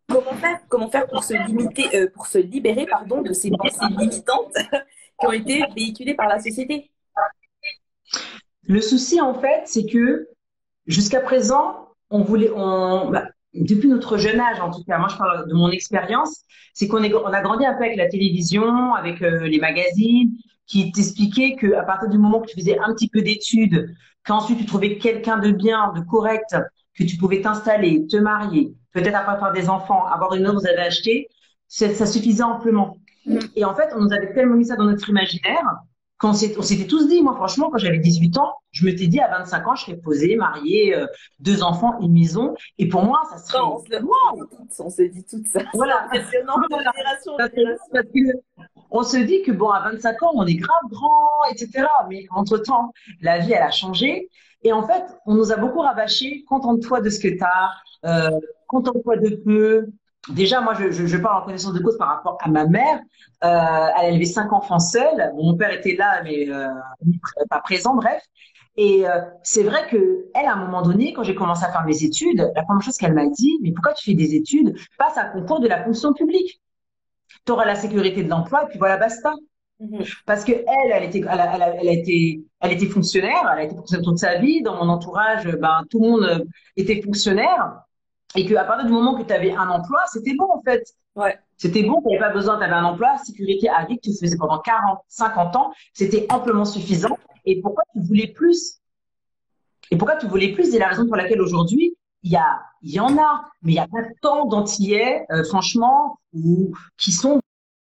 comment 0.08 0.34
faire 0.34 0.60
Comment 0.70 0.90
faire 0.90 1.08
pour 1.08 1.24
se 1.24 1.34
limiter, 1.34 1.96
euh, 1.96 2.10
pour 2.10 2.28
se 2.28 2.38
libérer, 2.38 2.86
pardon, 2.86 3.22
de 3.22 3.34
ces 3.34 3.52
pensées 3.52 3.88
limitantes 3.98 4.54
qui 5.20 5.26
ont 5.28 5.32
été 5.32 5.64
véhiculées 5.76 6.16
par 6.16 6.28
la 6.28 6.40
société? 6.40 6.92
Le 8.68 8.82
souci, 8.82 9.20
en 9.20 9.34
fait, 9.34 9.64
c'est 9.66 9.86
que 9.86 10.30
jusqu'à 10.86 11.22
présent, 11.22 11.90
on 12.12 12.22
voulait, 12.22 12.52
on, 12.56 13.10
bah, 13.10 13.26
depuis 13.54 13.88
notre 13.88 14.18
jeune 14.18 14.40
âge, 14.40 14.60
en 14.60 14.72
tout 14.72 14.84
cas, 14.84 14.98
moi 14.98 15.08
je 15.10 15.18
parle 15.18 15.48
de 15.48 15.54
mon 15.54 15.70
expérience, 15.72 16.44
c'est 16.74 16.88
qu'on 16.88 17.04
on 17.04 17.34
a 17.34 17.42
grandi 17.42 17.66
un 17.66 17.74
peu 17.74 17.84
avec 17.84 17.98
la 17.98 18.08
télévision, 18.08 18.94
avec 18.94 19.22
euh, 19.22 19.48
les 19.48 19.60
magazines, 19.60 20.32
qui 20.68 20.92
t'expliquaient 20.92 21.56
qu'à 21.56 21.84
partir 21.84 22.10
du 22.10 22.18
moment 22.18 22.40
que 22.40 22.48
tu 22.48 22.60
faisais 22.60 22.78
un 22.80 22.94
petit 22.94 23.10
peu 23.10 23.22
d'études, 23.22 23.94
qu'ensuite 24.26 24.60
tu 24.60 24.66
trouvais 24.66 24.98
quelqu'un 24.98 25.38
de 25.38 25.52
bien, 25.52 25.92
de 25.94 26.02
correct, 26.02 26.56
que 26.98 27.04
tu 27.04 27.18
pouvais 27.18 27.42
t'installer, 27.42 28.06
te 28.08 28.18
marier, 28.18 28.74
peut-être 28.94 29.16
après 29.16 29.40
faire 29.40 29.52
des 29.52 29.70
enfants, 29.70 30.06
avoir 30.06 30.34
une 30.36 30.46
que 30.46 30.52
vous 30.52 30.68
avez 30.68 30.82
achetée, 30.82 31.28
ça 31.68 32.06
suffisait 32.06 32.44
amplement. 32.44 32.98
Mm. 33.26 33.40
Et 33.56 33.66
en 33.66 33.76
fait, 33.76 33.90
on 33.96 34.02
nous 34.02 34.14
avait 34.14 34.34
tellement 34.34 34.56
mis 34.56 34.66
ça 34.66 34.76
dans 34.76 34.86
notre 34.86 35.10
imaginaire 35.10 35.66
qu'on 36.22 36.34
s'était 36.34 36.88
tous 36.88 37.08
dit, 37.08 37.22
moi 37.24 37.34
franchement, 37.34 37.70
quand 37.72 37.80
j'avais 37.80 37.98
18 37.98 38.38
ans, 38.38 38.54
je 38.72 38.86
me 38.86 38.92
m'étais 38.92 39.08
dit 39.08 39.20
à 39.20 39.28
25 39.40 39.68
ans, 39.68 39.76
je 39.76 39.86
serais 39.86 39.98
posée, 39.98 40.36
mariée, 40.36 40.96
euh, 40.96 41.08
deux 41.40 41.64
enfants, 41.64 42.00
une 42.00 42.14
maison. 42.14 42.54
Et 42.78 42.88
pour 42.88 43.04
moi, 43.04 43.22
ça 43.32 43.38
serait... 43.38 43.60
Non, 43.60 43.82
on 44.80 44.90
s'est 44.90 45.10
dit 45.10 45.26
tout 45.26 45.44
ça. 45.48 45.62
Voilà. 45.74 46.04
Impressionnant, 46.06 46.56
génération, 46.70 47.34
on 48.92 49.04
se 49.04 49.18
dit 49.18 49.42
que 49.42 49.52
bon, 49.52 49.70
à 49.70 49.82
25 49.90 50.24
ans, 50.24 50.32
on 50.36 50.46
est 50.46 50.56
grave 50.56 50.84
grand, 50.90 51.46
etc. 51.52 51.88
Mais 52.10 52.26
entre-temps, 52.30 52.94
la 53.22 53.40
vie, 53.40 53.54
elle 53.54 53.64
a 53.64 53.72
changé. 53.72 54.30
Et 54.64 54.74
en 54.74 54.86
fait, 54.86 55.04
on 55.26 55.34
nous 55.34 55.52
a 55.52 55.56
beaucoup 55.56 55.80
rabâché, 55.80 56.44
contente-toi 56.48 57.02
de 57.02 57.10
ce 57.10 57.20
que 57.20 57.30
tu 57.30 57.44
as, 57.44 57.72
euh, 58.06 58.40
contente-toi 58.68 59.18
de 59.18 59.30
peu. 59.36 59.88
Déjà, 60.30 60.62
moi, 60.62 60.76
je, 60.76 60.92
je, 60.92 61.08
je, 61.08 61.18
parle 61.18 61.42
en 61.42 61.46
connaissance 61.46 61.74
de 61.74 61.80
cause 61.80 61.98
par 61.98 62.10
rapport 62.10 62.38
à 62.42 62.50
ma 62.50 62.66
mère. 62.68 63.00
Euh, 63.44 63.88
elle 63.98 64.06
a 64.06 64.10
élevé 64.10 64.26
cinq 64.26 64.54
enfants 64.54 64.80
seuls. 64.80 65.32
mon 65.36 65.56
père 65.58 65.72
était 65.72 65.96
là, 65.96 66.22
mais 66.24 66.48
euh, 66.50 66.68
pas 67.50 67.60
présent, 67.60 67.96
bref. 67.96 68.22
Et 68.78 69.08
euh, 69.08 69.20
c'est 69.44 69.64
vrai 69.64 69.88
que 69.90 70.28
elle, 70.36 70.46
à 70.46 70.54
un 70.54 70.64
moment 70.64 70.84
donné, 70.84 71.12
quand 71.14 71.24
j'ai 71.24 71.36
commencé 71.36 71.66
à 71.66 71.72
faire 71.72 71.86
mes 71.86 72.04
études, 72.04 72.52
la 72.56 72.64
première 72.64 72.84
chose 72.84 72.98
qu'elle 72.98 73.14
m'a 73.14 73.28
dit, 73.28 73.58
mais 73.62 73.72
pourquoi 73.72 73.94
tu 73.94 74.12
fais 74.12 74.16
des 74.16 74.36
études? 74.36 74.76
Passe 74.98 75.18
à 75.18 75.26
concours 75.26 75.60
de 75.60 75.68
la 75.68 75.84
fonction 75.84 76.14
publique 76.14 76.62
tu 77.46 77.52
auras 77.52 77.66
la 77.66 77.76
sécurité 77.76 78.24
de 78.24 78.30
l'emploi 78.30 78.64
et 78.64 78.68
puis 78.68 78.80
voilà, 78.80 78.98
basta. 78.98 79.34
Mhm. 79.80 80.04
Parce 80.26 80.44
que 80.44 80.52
elle, 80.52 80.92
elle 80.92 81.04
était, 81.04 81.20
elle 81.20 81.40
a, 81.40 81.56
elle, 81.56 81.62
a, 81.64 81.76
elle 81.76 81.88
a, 81.88 81.92
été, 81.92 82.44
elle 82.60 82.72
était 82.74 82.86
fonctionnaire, 82.86 83.50
elle 83.52 83.60
a 83.60 83.64
été 83.64 83.76
fonctionnaire 83.76 84.06
toute 84.06 84.20
sa 84.20 84.38
vie. 84.38 84.62
Dans 84.62 84.76
mon 84.76 84.90
entourage, 84.90 85.48
ben 85.58 85.84
tout 85.90 86.00
le 86.00 86.10
monde 86.10 86.48
était 86.78 87.02
fonctionnaire 87.02 87.82
et 88.36 88.46
qu'à 88.46 88.64
partir 88.64 88.86
du 88.86 88.94
moment 88.94 89.16
que 89.16 89.24
tu 89.24 89.34
avais 89.34 89.54
un 89.54 89.70
emploi, 89.70 90.00
c'était 90.12 90.36
bon 90.36 90.48
en 90.52 90.62
fait. 90.62 90.96
Ouais. 91.16 91.38
C'était 91.58 91.84
bon, 91.84 92.02
tu 92.02 92.08
n'avais 92.08 92.20
pas 92.20 92.34
besoin, 92.34 92.58
tu 92.58 92.64
avais 92.64 92.74
un 92.74 92.86
emploi, 92.86 93.18
sécurité 93.18 93.70
à 93.70 93.86
vie 93.86 93.98
que 93.98 94.10
tu 94.10 94.18
faisais 94.18 94.38
pendant 94.38 94.60
40, 94.60 95.00
50 95.08 95.56
ans, 95.56 95.72
c'était 95.94 96.26
amplement 96.32 96.66
suffisant. 96.66 97.18
Et 97.46 97.62
pourquoi 97.62 97.84
tu 97.94 98.02
voulais 98.02 98.28
plus? 98.28 98.80
Et 99.92 99.98
pourquoi 99.98 100.16
tu 100.16 100.28
voulais 100.28 100.54
plus? 100.54 100.72
C'est 100.72 100.80
la 100.80 100.88
raison 100.88 101.06
pour 101.06 101.18
laquelle 101.18 101.42
aujourd'hui, 101.42 101.96
il 102.24 102.32
y 102.32 102.38
a, 102.38 102.62
il 102.82 102.92
y 102.92 103.00
en 103.00 103.18
a, 103.18 103.50
mais 103.62 103.74
il 103.74 103.76
y 103.76 103.80
a 103.80 103.88
pas 103.88 104.04
tant 104.22 104.46
d'antillais, 104.46 105.26
euh, 105.32 105.44
franchement, 105.44 106.20
ou 106.34 106.72
qui 106.98 107.12
sont 107.12 107.42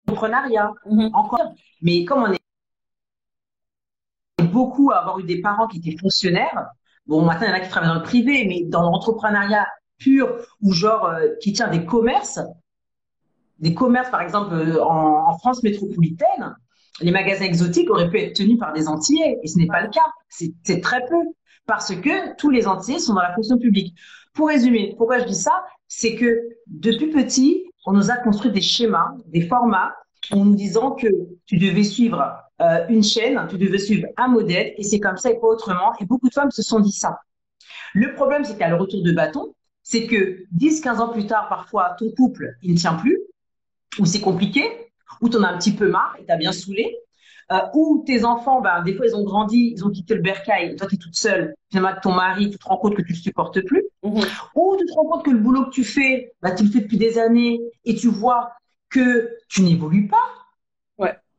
entrepreneuriat 0.07 0.73
mm-hmm. 0.85 1.13
encore. 1.13 1.53
Mais 1.81 2.05
comme 2.05 2.23
on 2.23 2.31
est 2.31 2.39
beaucoup 4.43 4.91
à 4.91 4.99
avoir 4.99 5.19
eu 5.19 5.23
des 5.23 5.41
parents 5.41 5.67
qui 5.67 5.77
étaient 5.77 5.97
fonctionnaires, 5.97 6.69
bon, 7.05 7.23
maintenant 7.23 7.47
il 7.47 7.49
y 7.49 7.53
en 7.53 7.57
a 7.57 7.59
qui 7.59 7.69
travaillent 7.69 7.89
dans 7.89 7.95
le 7.95 8.03
privé, 8.03 8.45
mais 8.47 8.63
dans 8.65 8.81
l'entrepreneuriat 8.81 9.67
pur 9.97 10.37
ou 10.61 10.71
genre 10.71 11.05
euh, 11.05 11.27
qui 11.41 11.53
tient 11.53 11.69
des 11.69 11.85
commerces, 11.85 12.39
des 13.59 13.73
commerces 13.73 14.09
par 14.09 14.21
exemple 14.21 14.53
euh, 14.53 14.83
en, 14.83 15.37
France 15.39 15.63
métropolitaine, 15.63 16.55
les 17.01 17.11
magasins 17.11 17.45
exotiques 17.45 17.89
auraient 17.89 18.09
pu 18.09 18.19
être 18.19 18.35
tenus 18.35 18.59
par 18.59 18.73
des 18.73 18.87
Antillais 18.87 19.39
et 19.41 19.47
ce 19.47 19.57
n'est 19.57 19.67
pas 19.67 19.81
le 19.81 19.89
cas. 19.89 20.05
C'est 20.29 20.81
très 20.81 21.03
peu 21.05 21.17
parce 21.65 21.95
que 21.95 22.35
tous 22.35 22.49
les 22.49 22.67
entiers 22.67 22.99
sont 22.99 23.13
dans 23.13 23.21
la 23.21 23.33
fonction 23.33 23.57
publique. 23.57 23.95
Pour 24.33 24.47
résumer, 24.47 24.93
pourquoi 24.97 25.19
je 25.19 25.25
dis 25.25 25.35
ça? 25.35 25.63
C'est 25.87 26.15
que 26.15 26.39
depuis 26.67 27.07
petit, 27.07 27.63
on 27.85 27.93
nous 27.93 28.11
a 28.11 28.17
construit 28.17 28.51
des 28.51 28.61
schémas, 28.61 29.15
des 29.27 29.41
formats, 29.41 29.93
en 30.31 30.45
nous 30.45 30.55
disant 30.55 30.91
que 30.91 31.07
tu 31.45 31.57
devais 31.57 31.83
suivre 31.83 32.33
euh, 32.61 32.85
une 32.89 33.03
chaîne, 33.03 33.45
tu 33.49 33.57
devais 33.57 33.77
suivre 33.77 34.07
un 34.17 34.27
modèle, 34.27 34.73
et 34.77 34.83
c'est 34.83 34.99
comme 34.99 35.17
ça 35.17 35.31
et 35.31 35.39
pas 35.39 35.47
autrement. 35.47 35.93
Et 35.99 36.05
beaucoup 36.05 36.29
de 36.29 36.33
femmes 36.33 36.51
se 36.51 36.61
sont 36.61 36.79
dit 36.79 36.91
ça. 36.91 37.19
Le 37.93 38.13
problème, 38.13 38.43
c'est 38.43 38.57
qu'à 38.57 38.69
le 38.69 38.75
retour 38.75 39.03
de 39.03 39.11
bâton, 39.11 39.53
c'est 39.83 40.07
que 40.07 40.43
10, 40.51 40.81
15 40.81 41.01
ans 41.01 41.09
plus 41.09 41.27
tard, 41.27 41.49
parfois, 41.49 41.95
ton 41.99 42.09
couple, 42.11 42.55
il 42.63 42.73
ne 42.73 42.77
tient 42.77 42.95
plus, 42.95 43.19
ou 43.99 44.05
c'est 44.05 44.21
compliqué, 44.21 44.63
ou 45.21 45.29
tu 45.29 45.37
en 45.37 45.43
as 45.43 45.49
un 45.49 45.57
petit 45.57 45.73
peu 45.73 45.89
marre 45.89 46.15
et 46.19 46.25
tu 46.25 46.31
as 46.31 46.37
bien 46.37 46.51
saoulé, 46.51 46.97
euh, 47.51 47.59
ou 47.73 48.03
tes 48.07 48.23
enfants, 48.23 48.61
ben, 48.61 48.81
des 48.83 48.95
fois, 48.95 49.05
ils 49.05 49.15
ont 49.15 49.23
grandi, 49.23 49.73
ils 49.75 49.85
ont 49.85 49.89
quitté 49.89 50.15
le 50.15 50.21
bercail, 50.21 50.75
toi, 50.77 50.87
tu 50.87 50.95
es 50.95 50.97
toute 50.97 51.15
seule, 51.15 51.53
finalement, 51.69 51.95
ton 52.01 52.13
mari, 52.13 52.49
tu 52.49 52.57
te 52.57 52.65
rends 52.65 52.77
compte 52.77 52.95
que 52.95 53.01
tu 53.01 53.11
ne 53.11 53.17
supportes 53.17 53.61
plus. 53.61 53.83
Mhm. 54.03 54.21
Ou 54.55 54.77
tu 54.79 54.85
te 54.85 54.93
rends 54.93 55.05
compte 55.05 55.25
que 55.25 55.31
le 55.31 55.39
boulot 55.39 55.65
que 55.65 55.71
tu 55.71 55.83
fais, 55.83 56.33
ben, 56.41 56.55
tu 56.55 56.63
le 56.63 56.69
fais 56.71 56.81
depuis 56.81 56.97
des 56.97 57.19
années 57.19 57.59
et 57.83 57.95
tu 57.95 58.07
vois 58.07 58.53
que 58.89 59.37
tu 59.49 59.61
n'évolues 59.63 60.07
pas. 60.07 60.42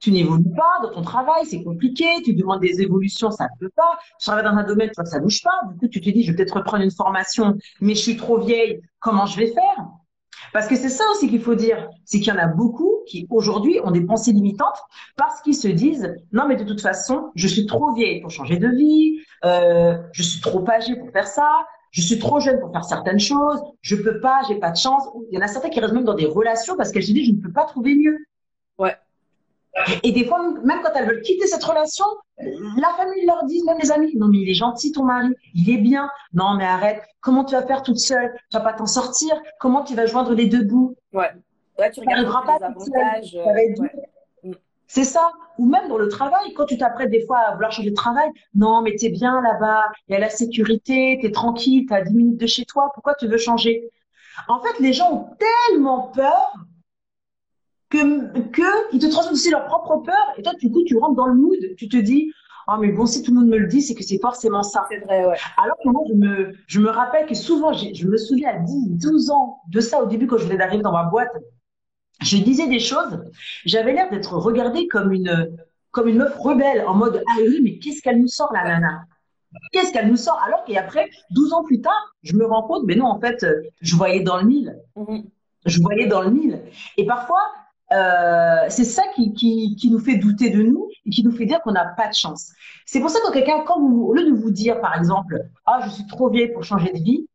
Tu 0.04 0.12
n'évolues 0.12 0.52
pas 0.54 0.82
dans 0.82 0.92
ton 0.92 1.00
travail, 1.00 1.46
c'est 1.46 1.64
compliqué, 1.64 2.04
tu 2.22 2.34
demandes 2.34 2.60
des 2.60 2.82
évolutions, 2.82 3.30
ça 3.30 3.44
ne 3.44 3.58
peut 3.58 3.72
pas. 3.74 3.98
Tu 4.20 4.26
travailles 4.26 4.44
dans 4.44 4.50
un 4.50 4.62
domaine, 4.62 4.88
tu 4.88 4.96
vois 4.96 5.04
que 5.04 5.08
ça 5.08 5.18
bouge 5.18 5.42
pas. 5.42 5.62
Du 5.70 5.78
coup, 5.78 5.88
tu 5.88 6.02
te 6.02 6.10
dis, 6.10 6.22
je 6.24 6.30
vais 6.30 6.36
peut-être 6.36 6.58
reprendre 6.58 6.84
une 6.84 6.90
formation, 6.90 7.56
mais 7.80 7.94
je 7.94 8.00
suis 8.00 8.16
trop 8.18 8.38
vieille, 8.38 8.82
comment 8.98 9.24
je 9.24 9.38
vais 9.38 9.46
faire? 9.46 9.86
Parce 10.52 10.68
que 10.68 10.76
c'est 10.76 10.90
ça 10.90 11.04
aussi 11.10 11.30
qu'il 11.30 11.40
faut 11.40 11.54
dire, 11.54 11.88
c'est 12.04 12.20
qu'il 12.20 12.34
y 12.34 12.36
en 12.36 12.38
a 12.38 12.48
beaucoup 12.48 12.92
qui 13.06 13.26
aujourd'hui 13.30 13.80
ont 13.82 13.92
des 13.92 14.02
pensées 14.02 14.32
limitantes 14.32 14.76
parce 15.16 15.40
qu'ils 15.40 15.56
se 15.56 15.68
disent 15.68 16.14
non 16.32 16.46
mais 16.46 16.56
de 16.56 16.64
toute 16.64 16.82
façon 16.82 17.30
je 17.34 17.48
suis 17.48 17.64
trop 17.64 17.94
vieille 17.94 18.20
pour 18.20 18.30
changer 18.30 18.58
de 18.58 18.68
vie, 18.68 19.20
euh, 19.46 19.96
je 20.12 20.22
suis 20.22 20.42
trop 20.42 20.68
âgée 20.68 20.96
pour 20.96 21.10
faire 21.12 21.26
ça, 21.26 21.48
je 21.92 22.02
suis 22.02 22.18
trop 22.18 22.40
jeune 22.40 22.60
pour 22.60 22.72
faire 22.72 22.84
certaines 22.84 23.20
choses, 23.20 23.62
je 23.80 23.96
peux 23.96 24.20
pas, 24.20 24.42
j'ai 24.48 24.56
pas 24.56 24.70
de 24.70 24.76
chance. 24.76 25.04
Il 25.30 25.34
y 25.34 25.38
en 25.38 25.44
a 25.44 25.48
certains 25.48 25.70
qui 25.70 25.80
restent 25.80 25.94
même 25.94 26.04
dans 26.04 26.14
des 26.14 26.26
relations 26.26 26.76
parce 26.76 26.92
qu'elles 26.92 27.04
se 27.04 27.12
disent 27.12 27.28
je 27.28 27.32
ne 27.32 27.40
peux 27.40 27.52
pas 27.52 27.64
trouver 27.64 27.94
mieux. 27.94 28.18
Et 30.02 30.12
des 30.12 30.24
fois, 30.24 30.40
même 30.62 30.80
quand 30.82 30.92
elles 30.94 31.06
veulent 31.06 31.22
quitter 31.22 31.46
cette 31.46 31.64
relation, 31.64 32.04
la 32.38 32.88
famille 32.96 33.26
leur 33.26 33.44
dit, 33.44 33.62
même 33.64 33.78
les 33.80 33.90
amis, 33.90 34.12
non 34.16 34.28
mais 34.28 34.38
il 34.38 34.48
est 34.48 34.54
gentil 34.54 34.92
ton 34.92 35.04
mari, 35.04 35.28
il 35.54 35.70
est 35.70 35.78
bien. 35.78 36.08
Non 36.32 36.54
mais 36.56 36.64
arrête, 36.64 37.02
comment 37.20 37.44
tu 37.44 37.54
vas 37.54 37.66
faire 37.66 37.82
toute 37.82 37.98
seule? 37.98 38.32
Tu 38.50 38.56
vas 38.56 38.62
pas 38.62 38.72
t'en 38.72 38.86
sortir? 38.86 39.34
Comment 39.58 39.82
tu 39.82 39.94
vas 39.94 40.06
joindre 40.06 40.32
les 40.32 40.46
deux 40.46 40.62
bouts? 40.62 40.94
Ouais. 41.12 41.30
Ouais, 41.78 41.90
tu 41.90 42.00
regardes 42.00 42.20
les 42.20 42.64
avantages. 42.64 43.36
Euh, 43.36 43.88
mm. 44.44 44.52
C'est 44.86 45.04
ça. 45.04 45.32
Ou 45.58 45.66
même 45.66 45.88
dans 45.88 45.98
le 45.98 46.08
travail, 46.08 46.52
quand 46.54 46.66
tu 46.66 46.78
t'apprêtes 46.78 47.10
des 47.10 47.24
fois 47.26 47.38
à 47.38 47.54
vouloir 47.54 47.72
changer 47.72 47.90
de 47.90 47.96
travail, 47.96 48.28
non 48.54 48.80
mais 48.82 48.94
t'es 48.94 49.08
bien 49.08 49.40
là-bas, 49.40 49.86
il 50.08 50.12
y 50.12 50.16
a 50.16 50.20
la 50.20 50.30
sécurité, 50.30 51.18
t'es 51.20 51.32
tranquille, 51.32 51.86
t'as 51.88 52.02
10 52.02 52.14
minutes 52.14 52.40
de 52.40 52.46
chez 52.46 52.64
toi, 52.64 52.90
pourquoi 52.94 53.14
tu 53.14 53.26
veux 53.26 53.38
changer? 53.38 53.90
En 54.48 54.60
fait, 54.60 54.80
les 54.80 54.92
gens 54.92 55.12
ont 55.12 55.28
tellement 55.68 56.10
peur 56.14 56.54
que, 57.94 58.38
que 58.50 58.92
ils 58.92 58.98
te 58.98 59.06
transmettent 59.06 59.34
aussi 59.34 59.50
leur 59.50 59.66
propre 59.66 59.98
peur 59.98 60.32
et 60.36 60.42
toi 60.42 60.52
du 60.54 60.70
coup 60.70 60.82
tu 60.84 60.96
rentres 60.96 61.14
dans 61.14 61.26
le 61.26 61.34
mood 61.34 61.58
tu 61.76 61.88
te 61.88 61.96
dis 61.96 62.32
oh 62.68 62.76
mais 62.80 62.92
bon 62.92 63.06
si 63.06 63.22
tout 63.22 63.32
le 63.32 63.40
monde 63.40 63.48
me 63.48 63.58
le 63.58 63.66
dit 63.66 63.82
c'est 63.82 63.94
que 63.94 64.02
c'est 64.02 64.20
forcément 64.20 64.62
ça. 64.62 64.86
C'est 64.90 64.98
vrai 64.98 65.26
ouais. 65.26 65.36
Alors 65.62 65.76
que 65.82 65.88
moi 65.88 66.02
je 66.08 66.14
me 66.14 66.54
je 66.66 66.80
me 66.80 66.90
rappelle 66.90 67.26
que 67.26 67.34
souvent 67.34 67.72
je 67.72 68.06
me 68.06 68.16
souviens 68.16 68.50
à 68.50 68.58
10 68.58 68.90
12 68.90 69.30
ans 69.30 69.60
de 69.68 69.80
ça 69.80 70.02
au 70.02 70.06
début 70.06 70.26
quand 70.26 70.38
je 70.38 70.44
venais 70.44 70.58
d'arriver 70.58 70.82
dans 70.82 70.92
ma 70.92 71.04
boîte. 71.04 71.32
Je 72.22 72.36
disais 72.36 72.68
des 72.68 72.78
choses, 72.78 73.24
j'avais 73.64 73.92
l'air 73.92 74.08
d'être 74.08 74.34
regardée 74.34 74.86
comme 74.86 75.12
une 75.12 75.56
comme 75.90 76.08
une 76.08 76.18
meuf 76.18 76.36
rebelle 76.38 76.84
en 76.86 76.94
mode 76.94 77.22
ah 77.28 77.38
oui 77.40 77.60
mais 77.62 77.78
qu'est-ce 77.78 78.02
qu'elle 78.02 78.20
nous 78.20 78.28
sort 78.28 78.52
la 78.52 78.64
nana? 78.64 79.06
Qu'est-ce 79.72 79.92
qu'elle 79.92 80.08
nous 80.08 80.16
sort 80.16 80.40
Alors 80.44 80.64
qu'après, 80.64 81.08
12 81.30 81.52
ans 81.52 81.62
plus 81.62 81.80
tard, 81.80 82.14
je 82.24 82.34
me 82.34 82.44
rends 82.44 82.64
compte, 82.64 82.82
mais 82.86 82.96
non, 82.96 83.06
en 83.06 83.20
fait, 83.20 83.46
je 83.80 83.94
voyais 83.94 84.20
dans 84.20 84.36
le 84.38 84.44
mille. 84.44 84.76
Mhm. 84.96 85.24
Je 85.66 85.80
voyais 85.80 86.06
dans 86.06 86.22
le 86.22 86.30
mille. 86.30 86.60
Et 86.96 87.06
parfois, 87.06 87.40
euh, 87.92 88.64
c'est 88.68 88.84
ça 88.84 89.02
qui, 89.14 89.34
qui, 89.34 89.76
qui, 89.76 89.90
nous 89.90 89.98
fait 89.98 90.16
douter 90.16 90.50
de 90.50 90.62
nous 90.62 90.88
et 91.04 91.10
qui 91.10 91.22
nous 91.22 91.32
fait 91.32 91.46
dire 91.46 91.60
qu'on 91.60 91.72
n'a 91.72 91.84
pas 91.84 92.08
de 92.08 92.14
chance. 92.14 92.52
C'est 92.86 93.00
pour 93.00 93.10
ça 93.10 93.18
que 93.20 93.32
quelqu'un, 93.32 93.62
quand 93.66 93.78
vous, 93.78 94.04
au 94.04 94.14
lieu 94.14 94.24
de 94.24 94.34
vous 94.34 94.50
dire, 94.50 94.80
par 94.80 94.96
exemple, 94.96 95.38
ah, 95.66 95.80
je 95.84 95.90
suis 95.90 96.06
trop 96.06 96.30
vieille 96.30 96.52
pour 96.52 96.64
changer 96.64 96.92
de 96.92 96.98
vie, 96.98 97.28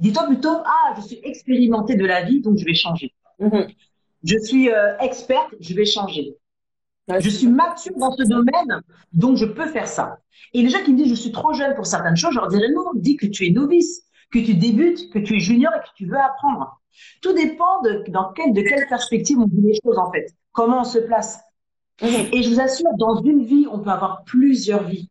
dis-toi 0.00 0.24
plutôt, 0.24 0.56
ah, 0.64 0.94
je 0.96 1.02
suis 1.02 1.20
expérimentée 1.22 1.94
de 1.94 2.04
la 2.04 2.24
vie, 2.24 2.40
donc 2.40 2.58
je 2.58 2.64
vais 2.64 2.74
changer. 2.74 3.14
Mhm. 3.38 3.68
Je 4.24 4.38
suis 4.38 4.70
euh, 4.70 4.98
experte, 4.98 5.54
je 5.60 5.74
vais 5.74 5.84
changer. 5.84 6.36
je 7.08 7.30
suis 7.30 7.46
mature 7.46 7.96
dans 7.96 8.10
ce 8.10 8.24
domaine, 8.24 8.82
donc 9.12 9.36
je 9.36 9.46
peux 9.46 9.66
faire 9.66 9.86
ça. 9.86 10.18
Et 10.52 10.62
les 10.62 10.70
gens 10.70 10.82
qui 10.84 10.92
me 10.92 10.96
disent, 10.96 11.10
je 11.10 11.20
suis 11.20 11.32
trop 11.32 11.52
jeune 11.54 11.74
pour 11.76 11.86
certaines 11.86 12.16
choses, 12.16 12.32
je 12.34 12.40
leur 12.40 12.48
dirais 12.48 12.70
non, 12.74 12.90
dis 12.94 13.16
que 13.16 13.26
tu 13.26 13.46
es 13.46 13.50
novice, 13.50 14.02
que 14.32 14.40
tu 14.40 14.54
débutes, 14.54 15.10
que 15.10 15.20
tu 15.20 15.36
es 15.36 15.40
junior 15.40 15.72
et 15.76 15.80
que 15.80 15.94
tu 15.94 16.06
veux 16.06 16.18
apprendre. 16.18 16.80
Tout 17.22 17.32
dépend 17.32 17.82
de, 17.82 18.04
dans 18.08 18.32
quelle, 18.32 18.52
de 18.52 18.62
quelle 18.62 18.86
perspective 18.88 19.38
on 19.38 19.46
vit 19.46 19.62
les 19.62 19.78
choses, 19.84 19.98
en 19.98 20.10
fait. 20.12 20.34
Comment 20.52 20.80
on 20.80 20.84
se 20.84 20.98
place. 20.98 21.40
Et 22.02 22.42
je 22.42 22.50
vous 22.50 22.60
assure, 22.60 22.90
dans 22.98 23.22
une 23.22 23.44
vie, 23.44 23.66
on 23.70 23.78
peut 23.80 23.90
avoir 23.90 24.24
plusieurs 24.24 24.84
vies. 24.84 25.08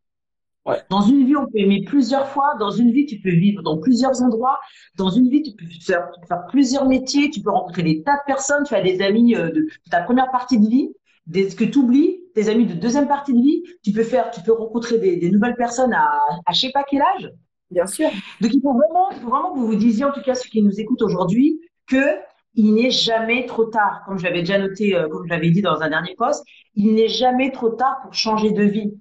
Ouais. 0.66 0.82
Dans 0.90 1.02
une 1.02 1.26
vie, 1.26 1.36
on 1.36 1.46
peut 1.46 1.58
aimer 1.58 1.84
plusieurs 1.86 2.28
fois. 2.30 2.56
Dans 2.60 2.72
une 2.72 2.92
vie, 2.92 3.06
tu 3.06 3.20
peux 3.20 3.32
vivre 3.32 3.62
dans 3.62 3.78
plusieurs 3.78 4.22
endroits. 4.24 4.60
Dans 4.96 5.10
une 5.10 5.30
vie, 5.30 5.44
tu 5.44 5.52
peux 5.52 5.66
faire, 5.82 6.10
plusieurs 6.50 6.88
métiers. 6.88 7.30
Tu 7.30 7.42
peux 7.42 7.52
rencontrer 7.52 7.84
des 7.84 8.04
tas 8.04 8.16
de 8.18 8.26
personnes. 8.26 8.64
Tu 8.66 8.74
as 8.74 8.82
des 8.82 9.02
amis 9.02 9.36
euh, 9.36 9.52
de, 9.52 9.68
ta 9.92 10.02
première 10.02 10.32
partie 10.32 10.60
de 10.60 10.68
vie, 10.68 10.90
des, 11.28 11.48
que 11.48 11.64
tu 11.64 11.78
oublies, 11.78 12.20
tes 12.34 12.50
amis 12.50 12.66
de 12.66 12.74
deuxième 12.74 13.08
partie 13.08 13.34
de 13.34 13.42
vie. 13.42 13.64
Tu 13.84 13.92
peux 13.92 14.04
faire, 14.04 14.32
tu 14.32 14.42
peux 14.42 14.54
rencontrer 14.54 14.98
des, 14.98 15.18
des 15.18 15.30
nouvelles 15.30 15.56
personnes 15.56 15.94
à, 15.94 16.08
à 16.46 16.54
je 16.54 16.62
sais 16.62 16.72
pas 16.72 16.84
quel 16.88 17.02
âge. 17.02 17.32
Bien 17.72 17.88
sûr. 17.88 18.10
Donc 18.42 18.54
il 18.54 18.62
faut 18.62 18.74
vraiment, 18.74 19.10
il 19.12 19.18
faut 19.18 19.30
vraiment 19.30 19.54
que 19.54 19.60
vous 19.60 19.68
vous 19.68 19.76
disiez, 19.76 20.06
en 20.06 20.12
tout 20.12 20.22
cas 20.22 20.36
ceux 20.36 20.50
qui 20.50 20.62
nous 20.62 20.80
écoutent 20.80 21.02
aujourd'hui, 21.02 21.60
que 21.88 22.20
il 22.56 22.74
n'est 22.74 22.92
jamais 22.92 23.46
trop 23.46 23.66
tard. 23.66 24.04
Comme 24.06 24.18
j'avais 24.18 24.40
déjà 24.40 24.58
noté, 24.58 24.96
euh, 24.96 25.10
comme 25.10 25.26
je 25.26 25.30
l'avais 25.30 25.50
dit 25.50 25.62
dans 25.62 25.82
un 25.82 25.90
dernier 25.90 26.16
post, 26.16 26.46
il 26.76 26.94
n'est 26.94 27.10
jamais 27.10 27.52
trop 27.52 27.70
tard 27.70 28.00
pour 28.02 28.14
changer 28.14 28.52
de 28.52 28.64
vie. 28.64 28.94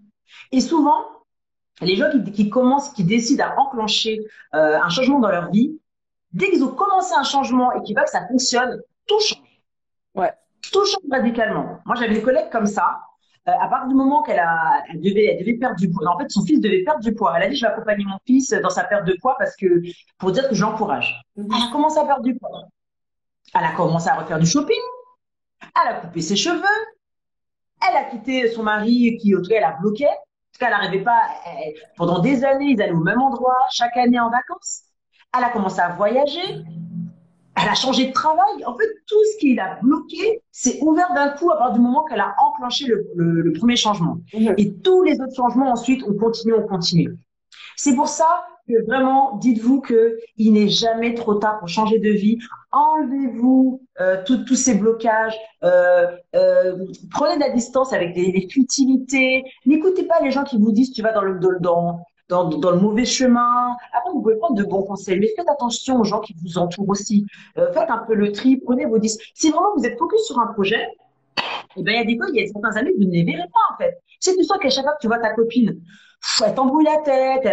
Et 0.51 0.61
souvent, 0.61 1.05
les 1.81 1.97
gens 1.97 2.11
qui, 2.11 2.33
qui 2.33 2.51
commencent, 2.51 2.91
qui 2.91 3.05
décident 3.05 3.45
à 3.45 3.61
enclencher 3.61 4.21
euh, 4.55 4.79
un 4.81 4.89
changement 4.89 5.21
dans 5.21 5.31
leur 5.31 5.51
vie, 5.51 5.79
dès 6.33 6.51
qu'ils 6.51 6.65
ont 6.65 6.73
commencé 6.73 7.15
un 7.17 7.23
changement 7.23 7.73
et 7.73 7.83
qu'ils 7.83 7.95
voient 7.95 8.05
que 8.05 8.11
ça 8.11 8.27
fonctionne, 8.27 8.81
tout 9.07 9.21
change. 9.21 9.43
Ouais. 10.15 10.33
Tout 10.73 10.85
change 10.85 11.03
radicalement. 11.11 11.81
Moi, 11.85 11.97
j'avais 11.97 12.17
une 12.17 12.23
collègue 12.23 12.51
comme 12.51 12.67
ça. 12.67 13.01
Euh, 13.47 13.53
à 13.61 13.69
partir 13.69 13.89
du 13.89 13.95
moment 13.95 14.23
qu'elle 14.23 14.39
a, 14.39 14.83
elle 14.91 15.01
devait, 15.01 15.27
elle 15.27 15.39
devait 15.41 15.59
perdre 15.59 15.77
du 15.77 15.91
poids. 15.91 16.09
En 16.09 16.19
fait, 16.19 16.31
son 16.31 16.45
fils 16.45 16.61
devait 16.61 16.83
perdre 16.83 17.01
du 17.01 17.15
poids. 17.15 17.35
Elle 17.37 17.43
a 17.43 17.49
dit, 17.49 17.57
je 17.57 17.67
vais 17.67 17.73
accompagner 17.73 18.05
mon 18.05 18.19
fils 18.27 18.51
dans 18.51 18.71
sa 18.71 18.85
perte 18.85 19.07
de 19.07 19.15
poids 19.21 19.37
parce 19.39 19.55
que, 19.57 19.83
pour 20.19 20.33
dire 20.33 20.49
que 20.49 20.55
j'encourage. 20.55 21.23
Mhm. 21.37 21.49
Elle 21.55 21.69
a 21.69 21.73
commencé 21.73 21.99
à 21.99 22.05
perdre 22.05 22.23
du 22.23 22.35
poids. 22.37 22.65
Elle 23.55 23.65
a 23.65 23.73
commencé 23.73 24.09
à 24.09 24.15
refaire 24.15 24.39
du 24.39 24.47
shopping. 24.47 24.81
Elle 25.61 25.95
a 25.95 26.01
coupé 26.01 26.23
ses 26.23 26.37
cheveux. 26.37 26.63
Elle 27.87 27.97
a 27.97 28.05
quitté 28.05 28.49
son 28.49 28.63
mari 28.63 29.19
qui, 29.21 29.35
au 29.35 29.43
tout 29.43 29.51
cas, 29.51 29.57
elle 29.57 29.65
a 29.65 29.77
bloqué. 29.79 30.07
En 30.07 30.11
tout 30.11 30.59
cas, 30.61 30.67
elle 30.67 30.73
n'arrivait 30.73 31.05
pas, 31.05 31.21
pendant 31.97 32.21
des 32.21 32.45
années, 32.45 32.71
ils 32.71 32.81
allaient 32.81 32.93
au 32.93 33.03
même 33.03 33.21
endroit, 33.21 33.57
chaque 33.73 33.97
année 33.97 34.21
en 34.21 34.31
vacances. 34.31 34.85
Elle 35.37 35.45
a 35.45 35.51
commencé 35.51 35.81
à 35.81 35.91
voyager 35.91 36.63
elle 37.57 37.69
a 37.69 37.75
changé 37.75 38.07
de 38.07 38.13
travail. 38.13 38.65
En 38.67 38.77
fait, 38.77 38.89
tout 39.07 39.23
ce 39.33 39.39
qui 39.39 39.55
l'a 39.55 39.79
bloqué 39.83 40.43
s'est 40.51 40.79
ouvert 40.83 41.13
d'un 41.15 41.31
coup 41.31 41.51
à 41.51 41.57
partir 41.57 41.75
du 41.75 41.81
moment 41.81 42.05
qu'elle 42.05 42.21
a 42.21 42.35
enclenché 42.43 42.87
le, 42.87 43.53
premier 43.53 43.77
changement. 43.77 44.19
Mhm. 44.33 44.55
Et 44.59 44.75
tous 44.75 45.03
les 45.03 45.21
autres 45.21 45.35
changements 45.37 45.71
ensuite 45.71 46.03
ont 46.05 46.15
continué, 46.15 46.55
ont 46.55 46.67
continué. 46.67 47.09
C'est 47.77 47.95
pour 47.95 48.09
ça 48.09 48.47
que 48.69 48.85
vraiment, 48.87 49.37
dites-vous 49.37 49.81
que 49.81 50.19
il 50.37 50.53
n'est 50.55 50.69
jamais 50.69 51.15
trop 51.15 51.35
tard 51.35 51.59
pour 51.59 51.69
changer 51.69 51.99
de 51.99 52.11
vie. 52.11 52.39
Enlevez-vous 52.73 53.83
euh, 54.01 54.23
tous 54.25 54.55
ces 54.55 54.75
blocages. 54.75 55.37
Euh, 55.63 56.07
euh, 56.35 56.77
prenez 57.11 57.37
de 57.37 57.41
la 57.41 57.51
distance 57.51 57.93
avec 57.93 58.17
les, 58.17 58.49
futilités. 58.51 59.45
N'écoutez 59.67 60.05
pas 60.05 60.21
les 60.23 60.31
gens 60.31 60.45
qui 60.45 60.59
vous 60.59 60.73
disent 60.73 60.93
tu 60.93 61.03
vas 61.03 61.13
dans 61.13 61.23
le 61.23 61.39
dans, 61.61 62.05
dans, 62.35 62.49
dans, 62.49 62.71
le 62.73 62.79
mauvais 62.79 63.05
chemin. 63.05 63.77
Après, 63.93 64.11
vous 64.13 64.21
pouvez 64.21 64.37
prendre 64.37 64.57
de 64.57 64.65
bons 64.65 64.83
conseils, 64.83 65.19
mais 65.21 65.29
faites 65.37 65.49
attention 65.49 66.01
aux 66.01 66.05
gens 66.05 66.21
qui 66.21 66.35
vous 66.43 66.59
entourent 66.59 66.89
aussi. 66.89 67.27
Euh, 67.59 67.73
faites 67.73 67.91
un 67.91 67.99
peu 67.99 68.15
le 68.15 68.33
tri, 68.33 68.57
prenez 68.57 68.87
vos 68.87 68.99
disques. 68.99 69.31
Si 69.35 69.51
vraiment 69.51 69.69
vous 69.77 69.87
êtes 69.87 69.99
focus 69.99 70.21
sur 70.27 70.39
un 70.41 70.49
projet, 70.49 70.87
eh 71.77 71.83
ben, 71.83 71.93
il 71.93 71.97
y 71.97 72.01
a 72.01 72.05
des 72.05 72.17
fois, 72.17 72.27
il 72.33 72.41
y 72.41 72.45
a 72.45 72.47
certains 72.47 72.77
amis 72.77 72.91
que 72.93 72.99
vous 72.99 73.09
ne 73.09 73.13
les 73.13 73.25
verrez 73.25 73.49
pas, 73.49 73.75
en 73.75 73.77
fait. 73.79 74.01
C'est 74.19 74.35
tout 74.35 74.43
ça 74.43 74.59
qu'à 74.59 74.71
chaque 74.71 74.85
fois 74.85 74.95
que 74.95 75.01
tu 75.01 75.07
vois 75.07 75.19
ta 75.19 75.33
copine, 75.33 75.81
elle 76.45 76.55
t'embrouille 76.55 76.85
la 76.85 76.99
tête, 76.99 77.49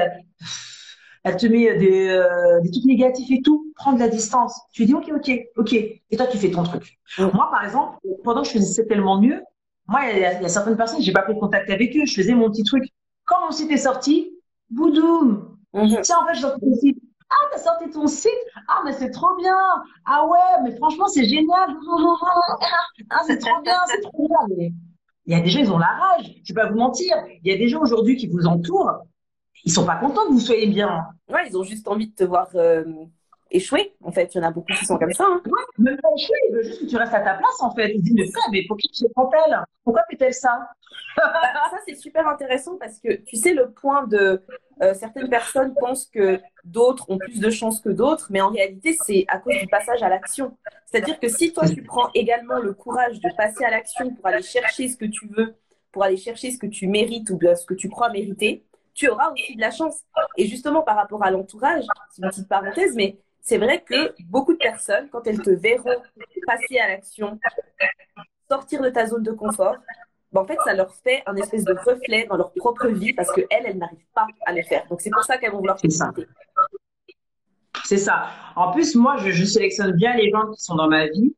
elle, 1.23 1.35
te 1.37 1.45
met 1.45 1.77
des, 1.77 2.07
euh, 2.09 2.59
des 2.61 2.71
trucs 2.71 2.85
négatifs 2.85 3.29
et 3.29 3.41
tout, 3.41 3.71
prends 3.75 3.93
de 3.93 3.99
la 3.99 4.07
distance. 4.07 4.59
Tu 4.73 4.85
dis, 4.85 4.95
OK, 4.95 5.11
OK, 5.15 5.31
OK. 5.57 5.73
Et 5.73 6.17
toi, 6.17 6.25
tu 6.25 6.37
fais 6.37 6.49
ton 6.49 6.63
truc. 6.63 6.99
Moi, 7.19 7.49
par 7.51 7.63
exemple, 7.63 7.97
pendant 8.23 8.41
que 8.41 8.47
je 8.47 8.53
faisais 8.53 8.85
tellement 8.85 9.19
mieux, 9.19 9.41
moi, 9.87 10.01
il 10.11 10.19
y, 10.19 10.25
a, 10.25 10.33
il 10.39 10.41
y 10.41 10.45
a 10.45 10.49
certaines 10.49 10.77
personnes, 10.77 11.01
j'ai 11.01 11.11
pas 11.11 11.23
pris 11.23 11.37
contact 11.37 11.69
avec 11.69 11.95
eux, 11.97 12.05
je 12.05 12.13
faisais 12.13 12.33
mon 12.33 12.49
petit 12.49 12.63
truc. 12.63 12.83
Quand 13.25 13.45
mon 13.45 13.51
site 13.51 13.71
est 13.71 13.77
sorti, 13.77 14.30
Boudoum. 14.71 15.57
Mhm. 15.73 16.01
Tiens, 16.01 16.17
en 16.21 16.27
fait, 16.27 16.35
je 16.35 16.47
ton 16.47 16.75
site. 16.75 16.97
Ah, 17.29 17.47
t'as 17.51 17.59
sorti 17.59 17.89
ton 17.89 18.07
site? 18.07 18.31
Ah, 18.67 18.81
mais 18.83 18.91
c'est 18.91 19.11
trop 19.11 19.35
bien 19.37 19.55
Ah 20.05 20.25
ouais, 20.27 20.63
mais 20.63 20.75
franchement, 20.75 21.07
c'est 21.07 21.23
génial 21.25 21.69
Ah, 23.09 23.21
c'est 23.25 23.37
trop 23.37 23.61
bien, 23.61 23.77
c'est 23.87 24.01
trop 24.01 24.27
bien 24.27 24.57
mais 24.57 24.71
il 25.27 25.33
y 25.33 25.35
a 25.35 25.41
des 25.41 25.49
gens, 25.49 25.59
ils 25.59 25.71
ont 25.71 25.77
la 25.77 25.87
rage. 25.87 26.33
Je 26.43 26.53
vais 26.53 26.61
pas 26.61 26.69
vous 26.69 26.77
mentir. 26.77 27.15
Il 27.43 27.51
y 27.51 27.53
a 27.53 27.57
des 27.57 27.67
gens 27.67 27.81
aujourd'hui 27.81 28.17
qui 28.17 28.27
vous 28.27 28.47
entourent. 28.47 28.91
Ils 29.63 29.71
sont 29.71 29.85
pas 29.85 29.97
contents 29.97 30.25
que 30.27 30.33
vous 30.33 30.39
soyez 30.39 30.67
bien. 30.67 31.05
Ouais, 31.29 31.47
ils 31.47 31.57
ont 31.57 31.63
juste 31.63 31.87
envie 31.87 32.07
de 32.07 32.15
te 32.15 32.23
voir 32.23 32.49
euh, 32.55 32.83
échouer. 33.51 33.93
En 34.03 34.11
fait, 34.11 34.33
il 34.33 34.37
y 34.37 34.41
en 34.41 34.47
a 34.47 34.51
beaucoup 34.51 34.73
qui 34.73 34.85
sont 34.85 34.97
comme 34.97 35.13
ça. 35.13 35.25
Hein. 35.27 35.41
Ouais, 35.45 35.61
même 35.77 35.97
pas 35.97 36.09
échouer. 36.17 36.37
Ils 36.49 36.55
veulent 36.55 36.65
juste 36.65 36.81
que 36.81 36.85
tu 36.85 36.97
restes 36.97 37.13
à 37.13 37.21
ta 37.21 37.35
place, 37.35 37.61
en 37.61 37.71
fait. 37.71 37.91
Ils 37.93 38.01
disent, 38.01 38.13
mais 38.15 38.31
frère, 38.31 38.49
mais 38.51 38.63
pour 38.67 38.77
qui 38.77 38.89
tu 38.89 39.05
elle 39.05 39.63
Pourquoi 39.83 40.03
fait-elle 40.09 40.33
ça? 40.33 40.69
Bah, 41.17 41.33
Ça, 41.69 41.77
c'est 41.87 41.95
super 41.95 42.27
intéressant 42.27 42.77
parce 42.77 42.99
que 42.99 43.13
tu 43.13 43.35
sais, 43.35 43.53
le 43.53 43.71
point 43.71 44.07
de 44.07 44.41
euh, 44.81 44.93
certaines 44.93 45.29
personnes 45.29 45.73
pensent 45.79 46.05
que 46.05 46.39
d'autres 46.63 47.09
ont 47.09 47.17
plus 47.17 47.39
de 47.39 47.49
chances 47.49 47.81
que 47.81 47.89
d'autres, 47.89 48.27
mais 48.29 48.41
en 48.41 48.49
réalité, 48.49 48.97
c'est 49.05 49.25
à 49.27 49.37
cause 49.37 49.55
du 49.57 49.67
passage 49.67 50.01
à 50.01 50.09
l'action. 50.09 50.57
C'est-à-dire 50.85 51.19
que 51.19 51.27
si 51.27 51.53
toi, 51.53 51.67
tu 51.67 51.83
prends 51.83 52.09
également 52.13 52.59
le 52.59 52.73
courage 52.73 53.19
de 53.19 53.29
passer 53.35 53.63
à 53.63 53.69
l'action 53.69 54.13
pour 54.13 54.25
aller 54.27 54.41
chercher 54.41 54.87
ce 54.87 54.97
que 54.97 55.05
tu 55.05 55.27
veux, 55.27 55.55
pour 55.91 56.03
aller 56.03 56.17
chercher 56.17 56.51
ce 56.51 56.57
que 56.57 56.67
tu 56.67 56.87
mérites 56.87 57.29
ou 57.29 57.39
ce 57.41 57.65
que 57.65 57.73
tu 57.73 57.89
crois 57.89 58.09
mériter, 58.09 58.65
tu 58.93 59.07
auras 59.07 59.31
aussi 59.31 59.55
de 59.55 59.61
la 59.61 59.71
chance. 59.71 60.01
Et 60.37 60.47
justement, 60.47 60.81
par 60.81 60.95
rapport 60.95 61.23
à 61.23 61.31
l'entourage, 61.31 61.85
c'est 62.11 62.23
une 62.23 62.29
petite 62.29 62.47
parenthèse, 62.47 62.95
mais 62.95 63.17
c'est 63.41 63.57
vrai 63.57 63.83
que 63.83 64.13
beaucoup 64.25 64.53
de 64.53 64.57
personnes, 64.57 65.09
quand 65.09 65.25
elles 65.25 65.41
te 65.41 65.49
verront 65.49 66.01
passer 66.45 66.79
à 66.79 66.87
l'action, 66.89 67.39
sortir 68.49 68.81
de 68.81 68.89
ta 68.89 69.07
zone 69.07 69.23
de 69.23 69.31
confort, 69.31 69.77
en 70.33 70.45
fait, 70.45 70.57
ça 70.63 70.73
leur 70.73 70.93
fait 70.95 71.23
un 71.25 71.35
espèce 71.35 71.65
de 71.65 71.73
reflet 71.73 72.25
dans 72.29 72.37
leur 72.37 72.53
propre 72.53 72.87
vie 72.87 73.13
parce 73.13 73.31
qu'elles, 73.33 73.47
elles, 73.49 73.77
n'arrivent 73.77 73.99
pas 74.13 74.27
à 74.45 74.53
le 74.53 74.61
faire. 74.63 74.87
Donc, 74.87 75.01
c'est 75.01 75.09
pour 75.09 75.23
ça 75.23 75.37
qu'elles 75.37 75.51
vont 75.51 75.59
vouloir 75.59 75.77
ça. 75.89 76.11
C'est 77.83 77.97
ça. 77.97 78.29
En 78.55 78.71
plus, 78.71 78.95
moi, 78.95 79.17
je, 79.17 79.43
sélectionne 79.43 79.91
bien 79.91 80.15
les 80.15 80.29
gens 80.29 80.49
qui 80.51 80.61
sont 80.61 80.75
dans 80.75 80.87
ma 80.87 81.07
vie. 81.07 81.35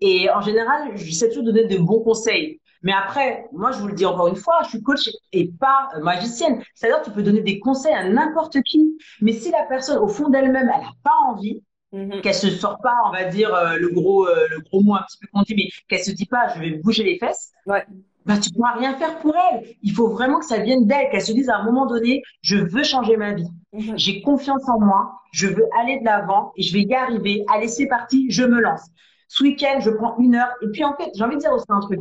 Et 0.00 0.30
en 0.30 0.40
général, 0.40 0.96
je 0.96 1.10
sais 1.10 1.28
toujours 1.28 1.44
donner 1.44 1.64
de 1.64 1.78
bons 1.78 2.00
conseils. 2.00 2.60
Mais 2.86 2.92
après, 2.92 3.48
moi, 3.52 3.72
je 3.72 3.78
vous 3.80 3.88
le 3.88 3.94
dis 3.94 4.06
encore 4.06 4.28
une 4.28 4.36
fois, 4.36 4.60
je 4.62 4.68
suis 4.68 4.80
coach 4.80 5.10
et 5.32 5.50
pas 5.58 5.88
magicienne. 6.00 6.62
C'est-à-dire, 6.76 7.02
tu 7.02 7.10
peux 7.10 7.24
donner 7.24 7.40
des 7.40 7.58
conseils 7.58 7.92
à 7.92 8.08
n'importe 8.08 8.62
qui. 8.62 8.96
Mais 9.20 9.32
si 9.32 9.50
la 9.50 9.64
personne, 9.64 9.98
au 9.98 10.06
fond 10.06 10.28
d'elle-même, 10.28 10.70
elle 10.72 10.80
n'a 10.82 10.92
pas 11.02 11.16
envie, 11.26 11.64
mhm. 11.90 12.20
qu'elle 12.20 12.32
se 12.32 12.48
sort 12.48 12.78
pas, 12.80 12.94
on 13.08 13.10
va 13.10 13.24
dire, 13.24 13.52
euh, 13.52 13.76
le 13.76 13.88
gros, 13.88 14.28
euh, 14.28 14.46
le 14.50 14.60
gros 14.60 14.84
mot 14.84 14.94
un 14.94 15.02
petit 15.02 15.18
peu 15.18 15.26
conduit, 15.32 15.56
mais 15.56 15.68
qu'elle 15.88 16.04
se 16.04 16.12
dit 16.12 16.26
pas, 16.26 16.54
je 16.54 16.60
vais 16.60 16.70
bouger 16.78 17.02
les 17.02 17.18
fesses. 17.18 17.50
Ouais 17.66 17.84
bah, 18.24 18.38
tu 18.38 18.50
pourras 18.50 18.72
rien 18.72 18.96
faire 18.96 19.20
pour 19.20 19.36
elle. 19.36 19.64
Il 19.84 19.92
faut 19.92 20.08
vraiment 20.08 20.40
que 20.40 20.46
ça 20.46 20.58
vienne 20.58 20.84
d'elle, 20.84 21.10
qu'elle 21.10 21.22
se 21.22 21.30
dise 21.30 21.48
à 21.48 21.58
un 21.58 21.64
moment 21.64 21.86
donné, 21.86 22.24
je 22.42 22.56
veux 22.56 22.82
changer 22.82 23.16
ma 23.16 23.34
vie. 23.34 23.46
Mhm. 23.72 23.96
J'ai 23.96 24.20
confiance 24.20 24.68
en 24.68 24.80
moi, 24.80 25.12
je 25.32 25.46
veux 25.46 25.68
aller 25.80 26.00
de 26.00 26.04
l'avant 26.04 26.52
et 26.56 26.62
je 26.62 26.72
vais 26.72 26.82
y 26.82 26.94
arriver. 26.94 27.44
Allez, 27.52 27.68
c'est 27.68 27.86
parti, 27.86 28.26
je 28.28 28.42
me 28.42 28.60
lance. 28.60 28.82
Ce 29.28 29.44
week-end, 29.44 29.78
je 29.80 29.90
prends 29.90 30.16
une 30.18 30.34
heure. 30.34 30.50
Et 30.62 30.68
puis, 30.72 30.84
en 30.84 30.96
fait, 30.96 31.10
j'ai 31.14 31.22
envie 31.22 31.36
de 31.36 31.40
dire 31.40 31.52
aussi 31.52 31.66
un 31.68 31.80
truc. 31.80 32.00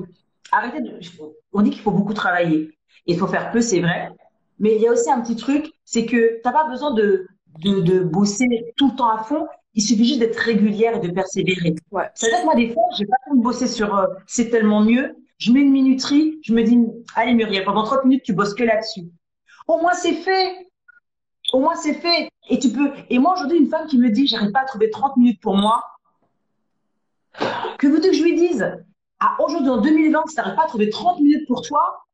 Arrêtez 0.58 0.82
de, 0.82 1.00
on 1.54 1.62
dit 1.62 1.70
qu'il 1.70 1.82
faut 1.82 1.92
beaucoup 1.92 2.14
travailler. 2.14 2.78
Il 3.06 3.18
faut 3.18 3.28
faire 3.28 3.52
peu, 3.52 3.62
c'est 3.62 3.82
vrai. 3.82 4.10
Mais 4.60 4.76
il 4.76 4.82
y 4.82 4.88
a 4.88 4.92
aussi 4.92 5.10
un 5.12 5.22
petit 5.22 5.36
truc, 5.36 5.72
c'est 5.84 6.06
que 6.06 6.42
t'as 6.44 6.52
pas 6.52 6.68
besoin 6.68 6.94
de, 6.94 7.28
de, 7.60 7.82
de 7.82 8.00
bosser 8.00 8.74
tout 8.78 8.92
le 8.92 8.96
temps 8.96 9.10
à 9.10 9.24
fond. 9.24 9.48
Il 9.74 9.84
suffit 9.84 10.06
juste 10.06 10.20
d'être 10.20 10.38
régulière 10.38 10.96
et 10.96 11.06
de 11.06 11.12
persévérer. 11.12 11.76
Ouais. 11.92 12.10
C'est-à-dire 12.16 12.40
que 12.40 12.46
moi, 12.46 12.56
des 12.56 12.70
fois, 12.72 12.84
j'ai 12.98 13.06
pas 13.06 13.18
besoin 13.26 13.38
de 13.38 13.44
bosser 13.44 13.68
sur 13.68 13.96
euh, 13.96 14.08
c'est 14.26 14.50
tellement 14.50 14.82
mieux 14.82 15.16
je 15.38 15.52
mets 15.52 15.62
une 15.62 15.72
minuterie, 15.72 16.40
je 16.44 16.54
me 16.54 16.64
dis, 16.64 16.80
allez 17.16 17.34
Muriel, 17.34 17.66
pendant 17.66 17.84
30 17.84 18.06
minutes, 18.06 18.24
tu 18.24 18.34
bosses 18.34 18.54
que 18.54 18.64
là-dessus. 18.64 19.10
Au 19.68 19.80
moins, 19.80 19.94
c'est 19.94 20.14
fait. 20.14 20.68
Au 21.54 21.60
moins, 21.60 21.76
c'est 21.76 21.96
fait. 21.96 22.30
Et 22.50 22.60
tu 22.60 22.70
peux. 22.70 22.92
Et 23.10 23.20
moi, 23.20 23.34
aujourd'hui, 23.34 23.58
une 23.58 23.70
femme 23.70 23.88
qui 23.88 23.98
me 23.98 24.10
dit, 24.10 24.28
j'arrive 24.28 24.52
pas 24.52 24.62
à 24.62 24.66
trouver 24.66 24.90
30 24.90 25.18
minutes 25.18 25.42
pour 25.42 25.56
moi, 25.56 25.84
que 27.78 27.88
veux-tu 27.88 28.10
que 28.10 28.14
je 28.14 28.24
lui 28.24 28.36
dise? 28.36 28.66
Ah, 29.26 29.44
Aujourd'hui, 29.44 29.70
en 29.70 29.82
2020, 29.82 30.24
si 30.28 30.36
tu 30.36 30.42
n'arrives 30.42 30.56
pas 30.56 30.64
à 30.64 30.68
trouver 30.68 30.90
30 30.90 31.20
minutes 31.20 31.48
pour 31.48 31.62
toi, 31.62 32.06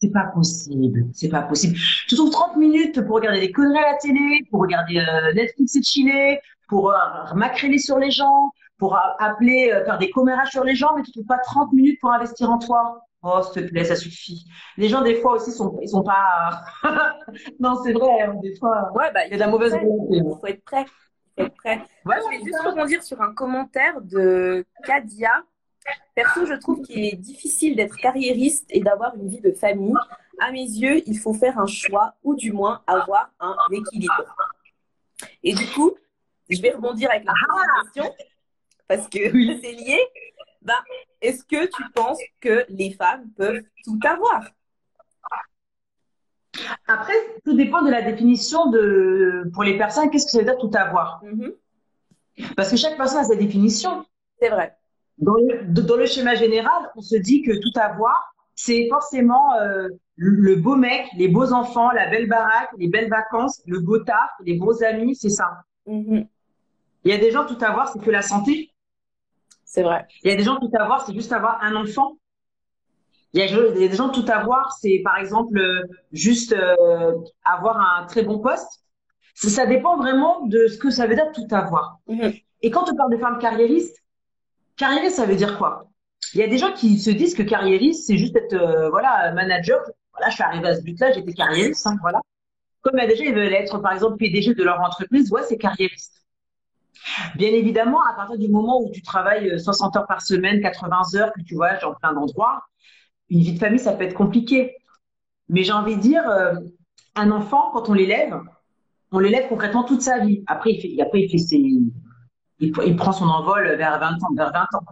c'est 0.00 0.10
pas 0.10 0.26
possible. 0.34 1.06
C'est 1.12 1.28
pas 1.28 1.42
possible. 1.42 1.76
Tu 2.08 2.16
trouves 2.16 2.30
30 2.30 2.56
minutes 2.56 3.00
pour 3.06 3.16
regarder 3.16 3.40
des 3.40 3.52
conneries 3.52 3.78
à 3.78 3.92
la 3.92 3.98
télé, 3.98 4.44
pour 4.50 4.60
regarder 4.60 4.98
euh, 4.98 5.32
Netflix 5.32 5.76
et 5.76 5.82
chiller, 5.82 6.40
pour 6.68 6.90
euh, 6.90 6.96
macréler 7.34 7.78
sur 7.78 7.98
les 7.98 8.10
gens, 8.10 8.50
pour 8.78 8.98
appeler, 9.20 9.70
euh, 9.72 9.84
faire 9.84 9.98
des 9.98 10.10
commérages 10.10 10.50
sur 10.50 10.64
les 10.64 10.74
gens, 10.74 10.88
mais 10.96 11.02
tu 11.02 11.12
trouves 11.12 11.26
pas 11.26 11.38
30 11.38 11.72
minutes 11.72 12.00
pour 12.00 12.12
investir 12.12 12.50
en 12.50 12.58
toi. 12.58 13.04
Oh, 13.22 13.40
s'il 13.42 13.66
te 13.66 13.70
plaît, 13.70 13.84
ça 13.84 13.94
suffit. 13.94 14.44
Les 14.76 14.88
gens, 14.88 15.02
des 15.02 15.14
fois 15.14 15.34
aussi, 15.34 15.52
sont, 15.52 15.78
ils 15.80 15.88
sont 15.88 16.02
pas. 16.02 16.64
non, 17.60 17.76
c'est 17.84 17.92
vrai, 17.92 18.22
hein, 18.22 18.34
des 18.42 18.56
fois. 18.56 18.90
Ouais, 18.94 19.12
bah, 19.14 19.24
il 19.26 19.30
y 19.30 19.34
a 19.34 19.36
de 19.36 19.40
la 19.40 19.46
mauvaise 19.46 19.72
volonté. 19.72 20.16
Il 20.16 20.36
faut 20.40 20.46
être 20.46 20.64
prêt. 20.64 20.84
Faut 21.36 21.44
être 21.44 21.54
prêt. 21.54 21.80
Ouais, 22.04 22.16
je 22.24 22.38
vais 22.38 22.44
juste 22.44 22.60
rebondir 22.60 23.04
sur 23.04 23.22
un 23.22 23.32
commentaire 23.32 24.00
de 24.00 24.64
Kadia. 24.84 25.44
Perso, 26.14 26.46
je 26.46 26.54
trouve 26.54 26.82
qu'il 26.82 27.04
est 27.04 27.16
difficile 27.16 27.76
d'être 27.76 27.96
carriériste 27.96 28.66
et 28.70 28.80
d'avoir 28.80 29.14
une 29.16 29.28
vie 29.28 29.40
de 29.40 29.52
famille. 29.52 29.94
À 30.40 30.50
mes 30.50 30.64
yeux, 30.64 31.02
il 31.06 31.18
faut 31.18 31.34
faire 31.34 31.58
un 31.58 31.66
choix 31.66 32.14
ou 32.22 32.34
du 32.34 32.52
moins 32.52 32.82
avoir 32.86 33.30
un 33.40 33.56
équilibre. 33.70 34.34
Et 35.42 35.54
du 35.54 35.66
coup, 35.68 35.94
je 36.48 36.60
vais 36.60 36.70
rebondir 36.70 37.10
avec 37.10 37.24
la 37.24 37.32
ah 37.32 37.82
question 37.82 38.14
parce 38.88 39.08
que 39.08 39.18
c'est 39.62 39.72
lié. 39.72 39.98
Ben, 40.60 40.74
Est-ce 41.20 41.44
que 41.44 41.66
tu 41.66 41.82
penses 41.94 42.18
que 42.40 42.64
les 42.68 42.92
femmes 42.92 43.30
peuvent 43.36 43.62
tout 43.84 43.98
avoir? 44.04 44.44
Après, 46.86 47.14
tout 47.44 47.54
dépend 47.54 47.82
de 47.82 47.90
la 47.90 48.02
définition 48.02 48.70
de, 48.70 49.50
pour 49.54 49.62
les 49.62 49.78
personnes, 49.78 50.10
qu'est-ce 50.10 50.26
que 50.26 50.32
ça 50.32 50.38
veut 50.38 50.44
dire 50.44 50.58
tout 50.58 50.70
avoir? 50.74 51.22
Mm-hmm. 51.24 52.54
Parce 52.56 52.70
que 52.70 52.76
chaque 52.76 52.96
personne 52.96 53.18
a 53.18 53.24
sa 53.24 53.36
définition. 53.36 54.04
C'est 54.38 54.50
vrai. 54.50 54.76
Dans 55.18 55.34
le, 55.34 56.06
schéma 56.06 56.34
général, 56.34 56.90
on 56.96 57.00
se 57.00 57.16
dit 57.16 57.42
que 57.42 57.52
tout 57.52 57.78
avoir, 57.78 58.34
c'est 58.54 58.88
forcément 58.88 59.54
euh, 59.56 59.88
le 60.16 60.56
beau 60.56 60.76
mec, 60.76 61.06
les 61.16 61.28
beaux 61.28 61.52
enfants, 61.52 61.90
la 61.90 62.08
belle 62.08 62.28
baraque, 62.28 62.70
les 62.78 62.88
belles 62.88 63.08
vacances, 63.08 63.62
le 63.66 63.80
beau 63.80 63.98
taf, 63.98 64.30
les 64.44 64.54
beaux 64.54 64.82
amis, 64.82 65.14
c'est 65.14 65.30
ça. 65.30 65.62
Mm-hmm. 65.86 66.26
Il 67.04 67.10
y 67.10 67.14
a 67.14 67.18
des 67.18 67.30
gens, 67.30 67.46
tout 67.46 67.58
avoir, 67.62 67.88
c'est 67.88 67.98
que 67.98 68.10
la 68.10 68.22
santé. 68.22 68.70
C'est 69.64 69.82
vrai. 69.82 70.06
Il 70.22 70.30
y 70.30 70.34
a 70.34 70.36
des 70.36 70.44
gens, 70.44 70.58
tout 70.58 70.70
avoir, 70.78 71.04
c'est 71.04 71.14
juste 71.14 71.32
avoir 71.32 71.62
un 71.62 71.74
enfant. 71.76 72.16
Il 73.34 73.40
y, 73.40 73.42
a, 73.42 73.72
des 73.72 73.96
gens, 73.96 74.10
tout 74.10 74.26
avoir, 74.28 74.72
c'est 74.72 75.00
par 75.02 75.16
exemple 75.16 75.58
euh, 75.58 75.84
juste 76.12 76.52
euh, 76.52 77.14
avoir 77.44 77.80
un 77.80 78.06
très 78.06 78.22
bon 78.22 78.38
poste. 78.38 78.84
Ça, 79.34 79.64
dépend 79.64 79.96
vraiment 79.96 80.44
de 80.46 80.66
ce 80.66 80.76
que 80.76 80.90
ça 80.90 81.06
veut 81.06 81.14
dire 81.14 81.32
tout 81.32 81.46
avoir. 81.50 81.98
Mm-hmm. 82.08 82.42
Et 82.60 82.70
quand 82.70 82.92
on 82.92 82.94
parle 82.94 83.10
de 83.10 83.16
femmes 83.16 83.38
carriéristes, 83.38 84.01
carriériste, 84.82 85.16
ça 85.16 85.26
veut 85.26 85.36
dire 85.36 85.58
quoi? 85.58 85.88
Il 86.34 86.40
y 86.40 86.42
a 86.42 86.48
des 86.48 86.58
gens 86.58 86.72
qui 86.72 86.98
se 86.98 87.10
disent 87.10 87.34
que 87.34 87.42
carriériste, 87.44 88.06
c'est 88.06 88.18
juste 88.18 88.34
être 88.34 88.54
euh, 88.54 88.90
voilà 88.90 89.32
manager. 89.32 89.78
Voilà, 90.12 90.28
je 90.28 90.34
suis 90.34 90.42
arrivée 90.42 90.68
à 90.68 90.74
ce 90.74 90.82
but-là, 90.82 91.12
j'étais 91.12 91.32
carriériste, 91.32 91.86
hein, 91.86 91.96
voilà. 92.00 92.20
Comme 92.80 92.94
il 92.96 93.08
y 93.08 93.12
a 93.12 93.14
gens, 93.14 93.32
veulent 93.32 93.54
être 93.54 93.78
par 93.78 93.92
exemple 93.92 94.16
PDG 94.16 94.54
de 94.54 94.64
leur 94.64 94.80
entreprise, 94.80 95.32
c'est 95.48 95.56
carriériste. 95.56 96.24
Bien 97.36 97.50
évidemment, 97.50 98.00
à 98.02 98.14
partir 98.14 98.38
du 98.38 98.48
moment 98.48 98.82
où 98.82 98.90
tu 98.90 99.02
travailles 99.02 99.58
60 99.58 99.94
euh, 99.94 100.00
heures 100.00 100.06
par 100.06 100.20
semaine, 100.20 100.60
80 100.60 101.14
heures, 101.14 101.32
que 101.32 101.42
tu 101.42 101.54
voyages 101.54 101.84
en 101.84 101.94
plein 101.94 102.12
d'endroits, 102.12 102.64
une 103.30 103.40
vie 103.40 103.52
de 103.52 103.58
famille, 103.58 103.78
ça 103.78 103.92
peut 103.92 104.04
être 104.04 104.14
compliqué. 104.14 104.76
Mais 105.48 105.62
j'ai 105.62 105.72
envie 105.72 105.96
de 105.96 106.00
dire, 106.00 106.28
euh, 106.28 106.54
un 107.14 107.30
enfant, 107.30 107.70
quand 107.72 107.88
on 107.88 107.94
l'élève, 107.94 108.34
on 109.12 109.20
l'élève 109.20 109.48
concrètement 109.48 109.84
toute 109.84 110.02
sa 110.02 110.18
vie. 110.18 110.42
Après, 110.46 110.72
après, 111.00 111.20
il 111.22 111.30
fait 111.30 111.38
ses, 111.38 111.62
il, 112.62 112.96
prend 112.96 113.12
son 113.12 113.26
envol 113.26 113.76
vers 113.76 113.98
20 113.98 114.22
ans, 114.22 114.34
vers 114.34 114.52
20 114.52 114.60
ans. 114.60 114.84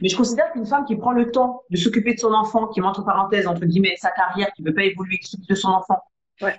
Mais 0.00 0.08
je 0.08 0.16
considère 0.16 0.50
qu'une 0.52 0.66
femme 0.66 0.84
qui 0.84 0.96
prend 0.96 1.12
le 1.12 1.30
temps 1.30 1.62
de 1.70 1.76
s'occuper 1.76 2.14
de 2.14 2.20
son 2.20 2.32
enfant, 2.32 2.66
qui 2.68 2.80
met 2.80 2.86
entre 2.86 3.04
parenthèses, 3.04 3.46
entre 3.46 3.64
guillemets, 3.64 3.96
sa 3.98 4.10
carrière, 4.10 4.48
qui 4.54 4.62
ne 4.62 4.68
veut 4.68 4.74
pas 4.74 4.84
évoluer, 4.84 5.18
qui 5.18 5.28
s'occupe 5.28 5.48
de 5.48 5.54
son 5.54 5.68
enfant, 5.68 6.00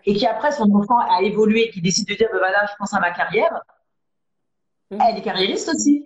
et 0.06 0.16
qui 0.16 0.26
après, 0.26 0.52
son 0.52 0.72
enfant 0.74 0.98
a 1.00 1.22
évolué, 1.22 1.70
qui 1.70 1.82
décide 1.82 2.08
de 2.08 2.16
dire, 2.16 2.28
ben 2.32 2.40
voilà, 2.40 2.66
je 2.66 2.74
pense 2.80 2.94
à 2.94 3.00
ma 3.00 3.12
carrière, 3.12 3.62
Mmh. 4.92 4.98
Elle 5.10 5.18
est 5.18 5.22
carriériste 5.22 5.70
aussi. 5.70 6.06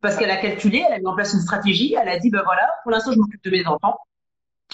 Parce 0.00 0.16
qu'elle 0.16 0.30
a 0.30 0.36
calculé, 0.36 0.84
elle 0.86 0.94
a 0.94 0.98
mis 0.98 1.06
en 1.06 1.14
place 1.14 1.32
une 1.32 1.40
stratégie, 1.40 1.94
elle 2.00 2.08
a 2.08 2.18
dit, 2.18 2.30
ben 2.30 2.42
voilà, 2.44 2.68
pour 2.82 2.92
l'instant, 2.92 3.12
je 3.12 3.18
m'occupe 3.18 3.42
de 3.42 3.50
mes 3.50 3.66
enfants. 3.66 3.98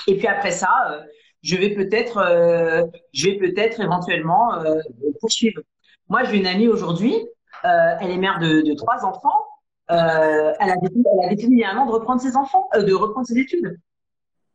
Et 0.07 0.16
puis 0.16 0.26
après 0.26 0.51
ça, 0.51 0.91
euh, 0.91 1.03
je 1.43 1.57
vais 1.57 1.70
peut-être, 1.70 2.18
euh, 2.18 2.84
je 3.12 3.30
vais 3.30 3.38
peut-être 3.38 3.80
éventuellement 3.80 4.55
euh, 4.55 4.80
poursuivre. 5.20 5.61
Moi, 6.09 6.24
j'ai 6.24 6.38
une 6.38 6.47
amie 6.47 6.68
aujourd'hui, 6.68 7.14
elle 7.62 8.11
est 8.11 8.18
mère 8.18 8.38
de, 8.38 8.74
trois 8.74 9.04
enfants. 9.04 9.46
elle, 9.88 9.98
a 9.98 10.76
décidé, 10.82 11.08
elle 11.12 11.26
a 11.26 11.34
décidé 11.34 11.52
il 11.54 11.58
y 11.58 11.64
a 11.64 11.72
un 11.72 11.78
an 11.78 11.86
de 11.86 11.92
reprendre 11.92 12.20
ses 12.20 12.36
enfants, 12.36 12.68
de 12.74 12.92
reprendre 12.92 13.26
ses 13.26 13.38
études. 13.38 13.78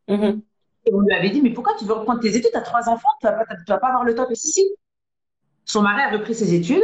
Mmh. 0.08 0.40
Et 0.88 0.94
on 0.94 1.00
lui 1.00 1.14
avait 1.14 1.32
dit, 1.32 1.42
mais 1.42 1.50
pourquoi 1.50 1.74
tu 1.78 1.86
veux 1.86 1.94
reprendre 1.94 2.20
tes 2.20 2.36
études? 2.36 2.52
Tu 2.52 2.58
as 2.58 2.62
trois 2.62 2.88
enfants, 2.90 3.10
tu 3.20 3.28
vas, 3.28 3.44
vas 3.68 3.78
pas 3.78 3.88
avoir 3.88 4.04
le 4.04 4.14
temps. 4.14 4.30
Et 4.30 4.36
si, 4.36 4.52
si. 4.52 4.76
Son 5.66 5.82
mari 5.82 6.02
a 6.02 6.12
repris 6.12 6.36
ses 6.36 6.54
études, 6.54 6.84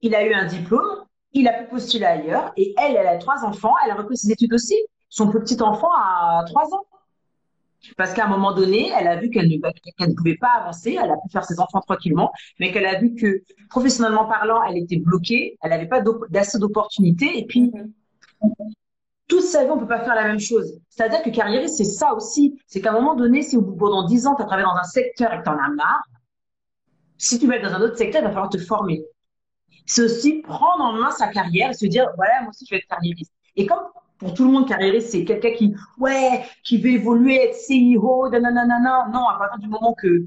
il 0.00 0.14
a 0.14 0.24
eu 0.24 0.32
un 0.32 0.46
diplôme, 0.46 1.04
il 1.32 1.48
a 1.48 1.52
pu 1.54 1.68
postuler 1.68 2.04
ailleurs 2.04 2.52
et 2.56 2.74
elle, 2.78 2.96
elle 2.96 3.06
a 3.06 3.18
trois 3.18 3.44
enfants, 3.44 3.74
elle 3.84 3.90
a 3.90 3.94
repris 3.94 4.16
ses 4.16 4.30
études 4.30 4.54
aussi. 4.54 4.76
Son 5.08 5.30
petit 5.30 5.60
enfant 5.60 5.90
a 5.92 6.44
trois 6.46 6.72
ans. 6.72 6.84
Parce 7.96 8.12
qu'à 8.12 8.26
un 8.26 8.28
moment 8.28 8.52
donné, 8.52 8.92
elle 8.98 9.08
a 9.08 9.16
vu 9.16 9.30
qu'elle 9.30 9.48
ne, 9.48 10.14
pouvait 10.14 10.36
pas 10.36 10.50
avancer, 10.60 10.98
elle 11.02 11.10
a 11.10 11.16
pu 11.16 11.30
faire 11.30 11.44
ses 11.44 11.60
enfants 11.60 11.80
tranquillement, 11.80 12.32
mais 12.60 12.72
qu'elle 12.72 12.86
a 12.86 12.98
vu 12.98 13.14
que 13.14 13.42
professionnellement 13.70 14.26
parlant, 14.26 14.62
elle 14.64 14.78
était 14.78 14.98
bloquée, 14.98 15.56
elle 15.62 15.70
n'avait 15.70 15.88
pas 15.88 16.02
d'assez 16.30 16.58
d'opportunités. 16.58 17.38
Et 17.38 17.46
puis, 17.46 17.72
toute 19.28 19.42
sa 19.42 19.64
vie, 19.64 19.70
on 19.70 19.76
ne 19.76 19.80
peut 19.80 19.88
pas 19.88 20.04
faire 20.04 20.14
la 20.14 20.24
même 20.24 20.40
chose. 20.40 20.78
C'est-à-dire 20.88 21.22
que 21.22 21.30
carriériste, 21.30 21.76
c'est 21.76 21.84
ça 21.84 22.14
aussi. 22.14 22.58
C'est 22.66 22.80
qu'à 22.80 22.90
un 22.90 22.94
moment 22.94 23.14
donné, 23.14 23.42
si 23.42 23.56
au 23.56 23.62
bout 23.62 23.76
pendant 23.76 24.04
dix 24.06 24.26
ans, 24.26 24.34
tu 24.34 24.42
as 24.42 24.46
travaillé 24.46 24.66
dans 24.66 24.76
un 24.76 24.84
secteur 24.84 25.32
et 25.32 25.38
que 25.38 25.44
tu 25.44 25.50
en 25.50 25.58
as 25.58 25.70
marre, 25.70 26.02
si 27.18 27.38
tu 27.38 27.46
veux 27.46 27.54
être 27.54 27.68
dans 27.68 27.76
un 27.76 27.80
autre 27.82 27.96
secteur, 27.96 28.20
il 28.20 28.24
va 28.24 28.30
falloir 28.30 28.50
te 28.50 28.58
former 28.58 29.04
c'est 29.86 30.02
aussi 30.02 30.42
prendre 30.42 30.84
en 30.84 30.92
main 30.94 31.10
sa 31.10 31.28
carrière 31.28 31.70
et 31.70 31.74
se 31.74 31.86
dire, 31.86 32.06
voilà, 32.16 32.40
moi 32.42 32.50
aussi, 32.50 32.64
je 32.66 32.74
vais 32.74 32.78
être 32.78 32.88
carriériste. 32.88 33.32
Et 33.56 33.66
comme 33.66 33.82
pour 34.22 34.34
tout 34.34 34.44
le 34.44 34.52
monde, 34.52 34.68
carriériste, 34.68 35.10
c'est 35.10 35.24
quelqu'un 35.24 35.52
qui, 35.52 35.74
ouais, 35.98 36.44
qui 36.62 36.78
veut 36.78 36.90
évoluer, 36.90 37.42
être 37.42 37.56
CEO, 37.56 38.30
nanana, 38.30 39.08
non, 39.12 39.26
à 39.26 39.36
partir 39.36 39.58
du 39.58 39.68
moment 39.68 39.94
que 39.94 40.24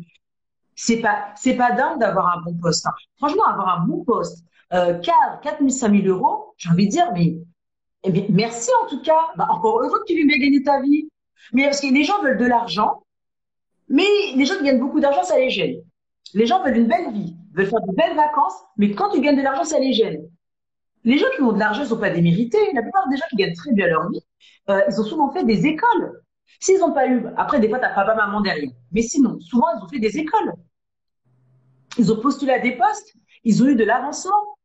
c'est 0.75 0.99
pas, 0.99 1.29
c'est 1.37 1.55
pas 1.55 1.71
dingue 1.71 1.99
d'avoir 1.99 2.37
un 2.37 2.41
bon 2.41 2.57
poste. 2.57 2.85
Hein. 2.85 2.93
Franchement, 3.17 3.45
avoir 3.45 3.79
un 3.79 3.85
bon 3.85 4.03
poste, 4.03 4.43
euh, 4.73 4.99
4, 4.99 5.41
4 5.41 5.59
000, 5.59 5.69
5 5.69 6.03
000 6.03 6.07
euros, 6.07 6.53
j'ai 6.57 6.69
envie 6.69 6.87
de 6.87 6.91
dire, 6.91 7.09
mais, 7.13 7.37
eh 8.03 8.25
merci 8.29 8.69
en 8.83 8.89
tout 8.89 9.01
cas. 9.01 9.31
Bah, 9.37 9.47
encore 9.49 9.81
heureux 9.81 9.99
que 10.01 10.13
tu 10.13 10.19
veux 10.19 10.27
bien 10.27 10.37
gagner 10.37 10.61
ta 10.61 10.81
vie. 10.81 11.07
Mais 11.53 11.63
parce 11.63 11.79
que 11.79 11.87
les 11.87 12.03
gens 12.03 12.21
veulent 12.21 12.37
de 12.37 12.45
l'argent, 12.45 13.03
mais 13.87 14.03
les 14.35 14.45
gens 14.45 14.57
qui 14.57 14.65
gagnent 14.65 14.79
beaucoup 14.79 14.99
d'argent, 14.99 15.23
ça 15.23 15.37
les 15.37 15.49
gêne. 15.49 15.77
Les 16.33 16.45
gens 16.45 16.61
veulent 16.63 16.77
une 16.77 16.87
belle 16.87 17.11
vie 17.13 17.35
veulent 17.53 17.67
faire 17.67 17.81
de 17.81 17.95
belles 17.95 18.15
vacances, 18.15 18.55
mais 18.77 18.91
quand 18.91 19.09
tu 19.11 19.21
gagnes 19.21 19.37
de 19.37 19.41
l'argent, 19.41 19.63
ça 19.63 19.79
les 19.79 19.93
gêne. 19.93 20.27
Les 21.05 21.17
gens 21.17 21.27
qui 21.35 21.41
ont 21.41 21.53
de 21.53 21.59
l'argent 21.59 21.81
ne 21.81 21.87
sont 21.87 21.99
pas 21.99 22.09
démérités. 22.09 22.57
La 22.73 22.81
plupart 22.81 23.07
des 23.09 23.17
gens 23.17 23.25
qui 23.29 23.37
gagnent 23.37 23.55
très 23.55 23.71
bien 23.71 23.87
leur 23.87 24.09
vie, 24.09 24.21
euh, 24.69 24.81
ils 24.89 24.99
ont 24.99 25.03
souvent 25.03 25.31
fait 25.31 25.45
des 25.45 25.65
écoles. 25.67 26.21
S'ils 26.59 26.79
n'ont 26.79 26.93
pas 26.93 27.07
eu, 27.07 27.25
après, 27.37 27.59
des 27.59 27.69
fois, 27.69 27.77
tu 27.77 27.85
n'as 27.85 27.93
papa, 27.93 28.15
maman 28.15 28.41
derrière. 28.41 28.71
Mais 28.91 29.01
sinon, 29.01 29.39
souvent, 29.39 29.67
ils 29.75 29.83
ont 29.83 29.87
fait 29.87 29.99
des 29.99 30.17
écoles. 30.17 30.53
Ils 31.97 32.11
ont 32.11 32.19
postulé 32.19 32.53
à 32.53 32.59
des 32.59 32.75
postes. 32.75 33.13
Ils 33.43 33.61
ont 33.63 33.67
eu 33.67 33.75
de 33.75 33.83
l'avancement. 33.83 34.57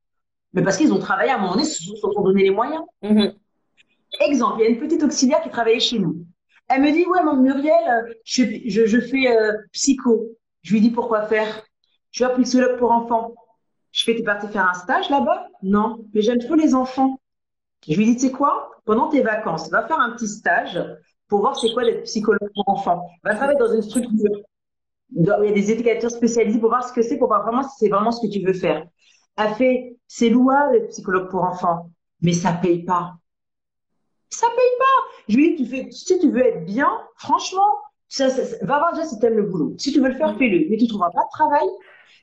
Mais 0.52 0.62
parce 0.62 0.78
qu'ils 0.78 0.92
ont 0.92 0.98
travaillé 0.98 1.30
à 1.30 1.36
un 1.36 1.38
moment 1.38 1.52
donné, 1.52 1.64
ils 1.64 1.66
se 1.66 1.96
sont 1.96 2.22
donné 2.22 2.42
les 2.42 2.50
moyens. 2.50 2.82
Mm-hmm. 3.02 3.34
Exemple, 4.20 4.56
il 4.60 4.64
y 4.64 4.66
a 4.66 4.70
une 4.70 4.80
petite 4.80 5.02
auxiliaire 5.02 5.42
qui 5.42 5.50
travaillait 5.50 5.78
chez 5.78 5.98
nous. 5.98 6.24
Elle 6.68 6.82
me 6.82 6.90
dit, 6.90 7.04
ouais, 7.06 7.22
mon 7.22 7.36
Muriel, 7.36 7.74
euh, 7.88 8.12
je, 8.24 9.00
fais 9.00 9.28
euh, 9.28 9.52
psycho. 9.72 10.26
Je 10.62 10.72
lui 10.72 10.80
dis, 10.80 10.90
pourquoi 10.90 11.22
faire? 11.22 11.62
Tu 12.12 12.24
as 12.24 12.30
psychologue 12.30 12.78
pour 12.78 12.92
enfants. 12.92 13.34
Je 13.92 14.04
fais, 14.04 14.14
t'es 14.14 14.22
parti 14.22 14.46
faire 14.48 14.68
un 14.68 14.74
stage 14.74 15.10
là-bas? 15.10 15.48
Non, 15.62 16.04
mais 16.14 16.22
j'aime 16.22 16.38
trop 16.38 16.54
les 16.54 16.74
enfants. 16.74 17.20
Je 17.88 17.96
lui 17.96 18.06
dis, 18.06 18.14
tu 18.14 18.26
sais 18.26 18.32
quoi? 18.32 18.70
Pendant 18.84 19.08
tes 19.08 19.22
vacances, 19.22 19.70
va 19.70 19.86
faire 19.86 19.98
un 19.98 20.10
petit 20.12 20.28
stage 20.28 20.80
pour 21.28 21.40
voir 21.40 21.58
c'est 21.58 21.72
quoi 21.72 21.84
d'être 21.84 22.04
psychologue 22.04 22.50
pour 22.54 22.68
enfants. 22.68 23.06
Va 23.24 23.34
travailler 23.34 23.58
dans 23.58 23.72
une 23.72 23.82
structure 23.82 24.30
il 25.12 25.26
y 25.26 25.30
a 25.48 25.52
des 25.52 25.72
éducateurs 25.72 26.10
spécialisés 26.10 26.60
pour 26.60 26.68
voir 26.68 26.86
ce 26.86 26.92
que 26.92 27.02
c'est, 27.02 27.18
pour 27.18 27.26
voir 27.26 27.42
vraiment 27.42 27.64
si 27.64 27.70
c'est 27.78 27.88
vraiment 27.88 28.12
ce 28.12 28.24
que 28.24 28.32
tu 28.32 28.44
veux 28.46 28.52
faire. 28.52 28.86
A 29.36 29.54
fait, 29.54 29.96
c'est 30.06 30.28
louable 30.28 30.72
d'être 30.72 30.88
psychologue 30.90 31.28
pour 31.28 31.42
enfants, 31.42 31.90
mais 32.22 32.32
ça 32.32 32.52
paye 32.52 32.84
pas. 32.84 33.14
Ça 34.28 34.46
paye 34.46 34.78
pas. 34.78 35.24
Je 35.28 35.36
lui 35.36 35.56
dis, 35.56 35.64
tu 35.64 35.68
fais, 35.68 35.90
si 35.90 36.16
tu 36.20 36.30
veux 36.30 36.46
être 36.46 36.64
bien, 36.64 36.88
franchement, 37.16 37.66
va 38.18 38.78
voir 38.78 38.92
déjà 38.92 39.04
si 39.04 39.18
tu 39.18 39.26
aimes 39.26 39.36
le 39.36 39.46
boulot. 39.46 39.74
Si 39.78 39.92
tu 39.92 40.00
veux 40.00 40.08
le 40.08 40.14
faire, 40.14 40.36
fais-le. 40.36 40.70
Mais 40.70 40.76
tu 40.76 40.86
trouveras 40.86 41.10
pas 41.10 41.24
de 41.24 41.30
travail 41.32 41.68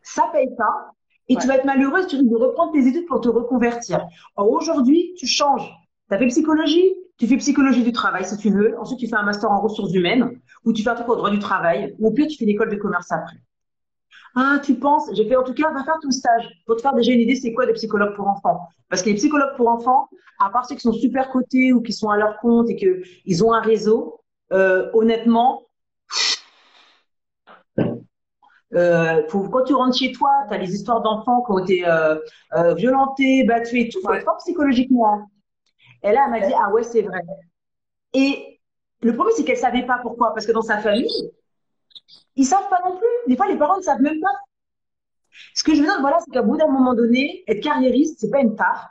ça 0.08 0.30
paye 0.32 0.50
pas, 0.56 0.92
et 1.30 1.36
tu 1.36 1.48
vas 1.48 1.56
être 1.56 1.66
malheureuse, 1.66 2.08
tu 2.08 2.16
risques 2.16 2.30
de 2.30 2.36
reprendre 2.36 2.72
tes 2.74 2.88
études 2.88 3.06
pour 3.06 3.22
te 3.22 3.30
reconvertir. 3.30 4.08
Or, 4.36 4.50
aujourd'hui, 4.50 5.14
tu 5.18 5.28
changes. 5.28 5.70
Tu 6.10 6.16
as 6.16 6.18
fait 6.18 6.28
psychologie, 6.28 6.94
tu 7.18 7.28
fais 7.28 7.38
psychologie 7.38 7.84
du 7.84 7.92
travail 7.92 8.24
si 8.24 8.38
tu 8.38 8.50
veux, 8.50 8.78
ensuite 8.80 9.00
tu 9.00 9.08
fais 9.08 9.16
un 9.16 9.24
master 9.24 9.52
en 9.52 9.60
ressources 9.60 9.94
humaines, 9.94 10.40
ou 10.66 10.72
tu 10.72 10.84
fais 10.84 10.90
un 10.90 10.96
truc 10.96 11.10
au 11.10 11.16
droit 11.16 11.30
du 11.30 11.40
travail, 11.40 11.96
ou 12.00 12.08
au 12.08 12.12
pire 12.12 12.28
tu 12.28 12.38
fais 12.38 12.46
l'école 12.46 12.70
de 12.70 12.76
commerce 12.76 13.12
après. 13.12 13.38
Ah, 14.36 14.60
tu 14.64 14.76
penses, 14.76 15.10
j'ai 15.14 15.28
fait 15.28 15.36
en 15.36 15.44
tout 15.44 15.54
cas, 15.54 15.72
va 15.72 15.84
faire 15.84 15.98
ton 16.02 16.12
stage 16.12 16.48
pour 16.66 16.76
te 16.76 16.82
faire 16.82 16.94
déjà 16.94 17.12
une 17.12 17.22
idée, 17.22 17.36
c'est 17.36 17.54
quoi 17.54 17.66
des 17.66 17.74
psychologues 17.74 18.16
pour 18.16 18.28
enfants? 18.28 18.68
Parce 18.88 19.02
que 19.02 19.10
les 19.10 19.16
psychologues 19.16 19.56
pour 19.58 19.68
enfants, 19.68 20.10
à 20.40 20.50
part 20.50 20.66
ceux 20.68 20.76
qui 20.76 20.82
sont 20.82 20.94
super 20.94 21.30
cotés 21.30 21.74
ou 21.74 21.82
qui 21.82 21.92
sont 21.92 22.10
à 22.10 22.18
leur 22.18 22.40
compte 22.40 22.70
et 22.70 22.76
qu'ils 22.76 23.44
ont 23.44 23.52
un 23.52 23.62
réseau, 23.62 24.22
euh, 24.54 24.90
honnêtement, 24.94 25.64
euh, 28.76 29.24
quand 29.30 29.64
tu 29.64 29.74
rentres 29.74 29.98
chez 29.98 30.12
toi, 30.12 30.30
tu 30.48 30.54
as 30.54 30.58
les 30.58 30.74
histoires 30.74 31.02
d'enfants 31.02 31.42
qui 31.44 31.52
ont 31.52 31.60
été 31.60 31.88
euh, 31.88 32.16
euh, 32.56 32.74
violentés, 32.74 33.44
battus 33.44 33.86
et 33.86 33.90
tout, 33.90 34.00
être 34.12 34.24
fort 34.24 34.38
psychologiquement. 34.38 35.30
Et 36.04 36.12
là, 36.12 36.24
elle 36.26 36.32
m'a 36.32 36.46
dit, 36.46 36.54
ah 36.58 36.72
ouais, 36.72 36.84
c'est 36.84 37.02
vrai. 37.02 37.22
Et 38.14 38.60
le 39.02 39.14
problème, 39.14 39.34
c'est 39.38 39.44
qu'elle 39.44 39.58
savait 39.58 39.86
pas 39.86 40.00
pourquoi. 40.02 40.34
Parce 40.34 40.46
que 40.46 40.52
dans 40.52 40.62
sa 40.62 40.80
famille, 40.80 41.32
ils 42.36 42.46
savent 42.46 42.70
pas 42.70 42.82
non 42.86 42.98
plus. 42.98 43.08
Des 43.28 43.36
fois, 43.36 43.48
les 43.48 43.58
parents 43.58 43.78
ne 43.78 43.84
savent 43.84 44.02
même 44.02 44.20
pas. 44.20 44.34
Ce 45.54 45.64
que 45.64 45.74
je 45.74 45.80
veux 45.80 45.86
dire, 45.86 46.02
voilà, 46.02 46.20
c'est 46.24 46.32
qu'à 46.32 46.42
bout 46.42 46.58
d'un 46.58 46.68
moment 46.68 46.94
donné, 46.94 47.44
être 47.48 47.62
carriériste, 47.62 48.20
c'est 48.20 48.30
pas 48.30 48.40
une 48.40 48.56
taf. 48.56 48.88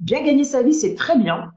Bien 0.00 0.22
gagner 0.22 0.44
sa 0.44 0.62
vie, 0.62 0.74
c'est 0.74 0.94
très 0.94 1.16
bien. 1.16 1.50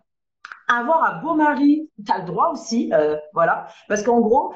Avoir 0.67 1.03
un 1.03 1.21
beau 1.21 1.35
mari, 1.35 1.89
tu 2.05 2.11
as 2.11 2.19
le 2.19 2.25
droit 2.25 2.49
aussi, 2.51 2.91
euh, 2.93 3.17
voilà. 3.33 3.67
Parce 3.87 4.03
qu'en 4.03 4.19
gros, 4.19 4.53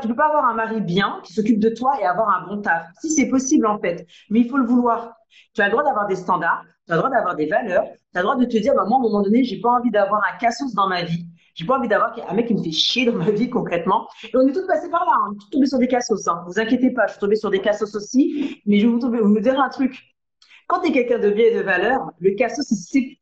tu 0.00 0.08
peux 0.08 0.16
pas 0.16 0.26
avoir 0.26 0.44
un 0.46 0.54
mari 0.54 0.80
bien 0.80 1.20
qui 1.24 1.32
s'occupe 1.32 1.58
de 1.58 1.68
toi 1.70 1.92
et 2.00 2.04
avoir 2.04 2.28
un 2.30 2.46
bon 2.46 2.62
taf. 2.62 2.86
Si 3.00 3.10
c'est 3.10 3.28
possible 3.28 3.66
en 3.66 3.78
fait, 3.78 4.06
mais 4.30 4.40
il 4.40 4.48
faut 4.48 4.58
le 4.58 4.66
vouloir. 4.66 5.16
Tu 5.54 5.60
as 5.60 5.66
le 5.66 5.72
droit 5.72 5.82
d'avoir 5.82 6.06
des 6.06 6.16
standards, 6.16 6.64
tu 6.86 6.92
as 6.92 6.96
le 6.96 7.00
droit 7.00 7.10
d'avoir 7.10 7.36
des 7.36 7.46
valeurs, 7.46 7.84
tu 7.84 8.18
as 8.18 8.20
le 8.20 8.22
droit 8.22 8.36
de 8.36 8.44
te 8.44 8.56
dire, 8.56 8.74
bah, 8.74 8.84
moi, 8.86 8.98
à 8.98 9.00
un 9.00 9.02
moment 9.02 9.22
donné, 9.22 9.44
j'ai 9.44 9.60
pas 9.60 9.70
envie 9.70 9.90
d'avoir 9.90 10.22
un 10.32 10.38
cassos 10.38 10.72
dans 10.74 10.88
ma 10.88 11.02
vie. 11.02 11.26
J'ai 11.54 11.64
pas 11.64 11.78
envie 11.78 11.88
d'avoir 11.88 12.14
un 12.28 12.34
mec 12.34 12.48
qui 12.48 12.54
me 12.54 12.62
fait 12.62 12.70
chier 12.70 13.06
dans 13.06 13.14
ma 13.16 13.30
vie 13.30 13.48
concrètement. 13.48 14.06
Et 14.24 14.36
on 14.36 14.46
est 14.46 14.52
tous 14.52 14.66
passés 14.66 14.90
par 14.90 15.04
là, 15.06 15.12
on 15.26 15.32
est 15.32 15.38
tous 15.38 15.50
tombés 15.50 15.66
sur 15.66 15.78
des 15.78 15.88
cassos. 15.88 16.28
Hein. 16.28 16.44
Vous 16.46 16.60
inquiétez 16.60 16.90
pas, 16.90 17.06
je 17.06 17.12
suis 17.12 17.20
tombée 17.20 17.36
sur 17.36 17.50
des 17.50 17.60
cassos 17.60 17.94
aussi, 17.94 18.60
mais 18.66 18.78
je 18.78 18.86
vais 18.86 18.92
vous, 18.92 19.28
vous 19.28 19.40
dire 19.40 19.58
un 19.58 19.70
truc. 19.70 20.14
Quand 20.68 20.80
tu 20.80 20.88
es 20.88 20.92
quelqu'un 20.92 21.18
de 21.18 21.30
bien 21.30 21.46
et 21.46 21.54
de 21.54 21.62
valeur, 21.62 22.10
le 22.18 22.34
cassos, 22.34 22.70
il 22.70 22.76
sait, 22.76 23.18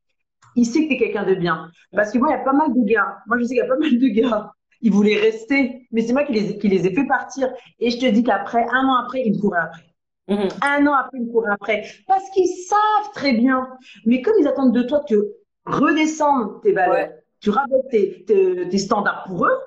il 0.57 0.67
sait 0.67 0.83
que 0.83 0.89
tu 0.89 0.95
es 0.95 0.99
quelqu'un 0.99 1.25
de 1.25 1.35
bien. 1.35 1.71
Parce 1.93 2.11
que 2.11 2.19
moi, 2.19 2.29
il 2.31 2.33
y 2.33 2.41
a 2.41 2.45
pas 2.45 2.53
mal 2.53 2.73
de 2.75 2.85
gars. 2.85 3.19
Moi, 3.27 3.39
je 3.39 3.45
sais 3.45 3.55
qu'il 3.55 3.59
y 3.59 3.61
a 3.61 3.69
pas 3.69 3.79
mal 3.79 3.99
de 3.99 4.09
gars 4.09 4.54
ils 4.81 4.93
voulaient 4.93 5.21
rester, 5.21 5.87
mais 5.93 6.03
c'est 6.03 6.13
moi 6.13 6.25
qui 6.25 6.33
les, 6.33 6.59
qui 6.59 6.69
les 6.69 6.87
ai 6.87 6.95
fait 6.95 7.07
partir. 7.07 7.53
Et 7.81 7.91
je 7.91 7.99
te 7.99 8.07
dis 8.07 8.23
qu'après, 8.23 8.65
un 8.71 8.87
an 8.87 8.97
après, 8.97 9.23
ils 9.25 9.35
me 9.35 9.41
couraient 9.41 9.61
après. 9.61 9.95
Mhm. 10.29 10.49
Un 10.63 10.87
an 10.87 10.95
après, 10.95 11.19
ils 11.19 11.27
me 11.27 11.33
couraient 11.33 11.53
après. 11.53 11.85
Parce 12.07 12.29
qu'ils 12.31 12.49
savent 12.49 13.13
très 13.15 13.33
bien. 13.33 13.69
Mais 14.07 14.23
comme 14.23 14.35
ils 14.41 14.47
attendent 14.47 14.75
de 14.75 14.83
toi 14.83 15.01
que 15.01 15.15
tu 15.15 15.21
redescendes 15.67 16.63
tes 16.63 16.73
valeurs, 16.73 17.11
tu 17.41 17.51
rabattes 17.51 17.89
tes, 17.91 18.25
tes, 18.25 18.79
standards 18.79 19.25
pour 19.27 19.47
eux, 19.47 19.59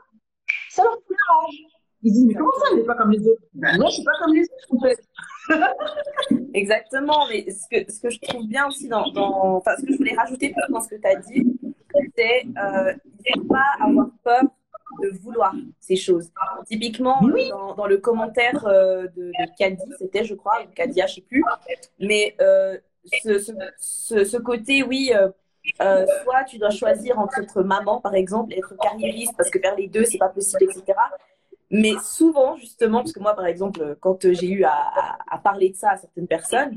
ça 0.69 0.83
leur 0.83 0.93
fait 0.93 1.15
rage. 1.29 1.55
Ils 2.03 2.13
disent, 2.13 2.25
mais 2.25 2.33
comment 2.35 2.51
ça, 2.59 2.67
elle 2.71 2.77
n'est 2.77 2.85
pas 2.85 2.95
comme 2.95 3.11
les 3.11 3.27
autres? 3.27 3.41
Ben 3.53 3.77
non, 3.77 3.87
je 3.87 3.95
suis 3.95 4.03
pas 4.03 4.11
comme 4.23 4.33
les 4.33 4.43
autres, 4.43 4.75
en 4.75 4.79
fait. 4.79 4.99
Exactement, 6.53 7.27
mais 7.29 7.49
ce 7.49 7.67
que, 7.69 7.91
ce 7.91 7.99
que 7.99 8.09
je 8.09 8.19
trouve 8.19 8.47
bien 8.47 8.67
aussi 8.67 8.87
dans, 8.87 9.09
dans 9.11 9.57
enfin, 9.57 9.71
ce 9.79 9.85
que 9.85 9.93
je 9.93 9.97
voulais 9.97 10.15
rajouter 10.15 10.53
dans 10.69 10.81
ce 10.81 10.89
que 10.89 10.95
tu 10.95 11.07
as 11.07 11.15
dit, 11.15 11.59
c'est 12.15 12.45
euh, 12.45 12.93
il 13.25 13.41
ne 13.41 13.47
pas 13.47 13.65
avoir 13.79 14.07
peur 14.23 14.41
de 15.01 15.17
vouloir 15.19 15.53
ces 15.79 15.95
choses. 15.95 16.31
Typiquement, 16.65 17.21
dans, 17.75 17.87
le 17.87 17.97
commentaire 17.97 18.65
euh, 18.65 19.07
de, 19.15 19.31
de 19.31 19.95
c'était, 19.97 20.23
je 20.23 20.35
crois, 20.35 20.61
ou 20.63 20.73
Kadia, 20.73 21.07
je 21.07 21.15
sais 21.15 21.21
plus, 21.21 21.43
mais 21.99 22.35
euh, 22.41 22.77
ce, 23.23 23.39
ce, 23.79 24.23
ce, 24.23 24.37
côté, 24.37 24.83
oui, 24.83 25.11
euh, 25.81 26.05
soit 26.23 26.43
tu 26.45 26.57
dois 26.57 26.69
choisir 26.69 27.19
entre 27.19 27.39
être 27.39 27.61
maman, 27.63 27.99
par 28.01 28.15
exemple, 28.15 28.53
et 28.53 28.59
être 28.59 28.75
carriériste, 28.77 29.33
parce 29.37 29.49
que 29.49 29.59
faire 29.59 29.75
les 29.75 29.87
deux, 29.87 30.05
c'est 30.05 30.17
pas 30.17 30.29
possible, 30.29 30.63
etc. 30.63 30.97
Mais 31.69 31.93
souvent, 32.01 32.55
justement, 32.55 32.99
parce 32.99 33.11
que 33.11 33.19
moi, 33.19 33.35
par 33.35 33.45
exemple, 33.45 33.97
quand 33.99 34.21
j'ai 34.21 34.49
eu 34.49 34.63
à, 34.63 34.89
à, 35.29 35.37
parler 35.37 35.69
de 35.69 35.75
ça 35.75 35.91
à 35.91 35.97
certaines 35.97 36.27
personnes, 36.27 36.73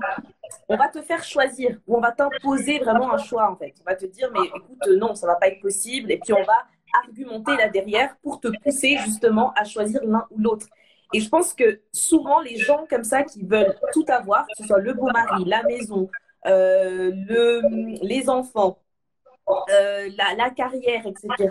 on 0.68 0.76
va 0.76 0.88
te 0.88 1.00
faire 1.00 1.22
choisir, 1.22 1.78
ou 1.86 1.96
on 1.96 2.00
va 2.00 2.10
t'imposer 2.10 2.80
vraiment 2.80 3.12
un 3.12 3.18
choix, 3.18 3.48
en 3.50 3.56
fait. 3.56 3.74
On 3.80 3.84
va 3.84 3.94
te 3.94 4.06
dire, 4.06 4.28
mais 4.32 4.48
écoute, 4.48 4.98
non, 4.98 5.14
ça 5.14 5.28
va 5.28 5.36
pas 5.36 5.46
être 5.46 5.60
possible, 5.60 6.10
et 6.10 6.18
puis 6.18 6.32
on 6.32 6.42
va 6.42 6.64
argumenter 7.05 7.57
là 7.57 7.68
derrière 7.68 8.16
pour 8.22 8.41
te 8.41 8.49
pousser 8.62 8.99
justement 9.05 9.53
à 9.57 9.64
choisir 9.64 10.01
l'un 10.05 10.26
ou 10.30 10.38
l'autre. 10.38 10.66
Et 11.12 11.20
je 11.20 11.28
pense 11.28 11.55
que 11.55 11.80
souvent, 11.93 12.41
les 12.41 12.57
gens 12.57 12.86
comme 12.88 13.05
ça 13.05 13.24
qui 13.24 13.45
veulent 13.45 13.74
tout 13.93 14.05
avoir, 14.09 14.47
que 14.47 14.53
ce 14.59 14.64
soit 14.64 14.78
le 14.78 14.93
beau 14.93 15.09
mari, 15.12 15.45
la 15.45 15.62
maison, 15.64 16.09
euh, 16.47 17.11
le, 17.28 18.05
les 18.05 18.28
enfants, 18.28 18.78
euh, 19.49 20.09
la, 20.16 20.34
la, 20.36 20.51
carrière, 20.51 21.05
etc., 21.07 21.49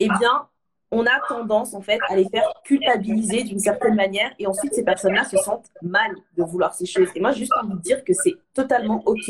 eh 0.00 0.08
bien, 0.08 0.48
on 0.90 1.04
a 1.06 1.20
tendance 1.28 1.74
en 1.74 1.82
fait 1.82 1.98
à 2.08 2.16
les 2.16 2.28
faire 2.28 2.52
culpabiliser 2.64 3.44
d'une 3.44 3.58
certaine 3.58 3.94
manière 3.94 4.32
et 4.38 4.46
ensuite 4.46 4.74
ces 4.74 4.84
personnes-là 4.84 5.24
se 5.24 5.36
sentent 5.38 5.70
mal 5.82 6.10
de 6.36 6.42
vouloir 6.42 6.74
ces 6.74 6.86
choses. 6.86 7.08
Et 7.14 7.20
moi, 7.20 7.32
juste 7.32 7.52
envie 7.62 7.74
de 7.74 7.80
dire 7.80 8.04
que 8.04 8.12
c'est 8.12 8.34
totalement 8.54 9.02
OK 9.06 9.28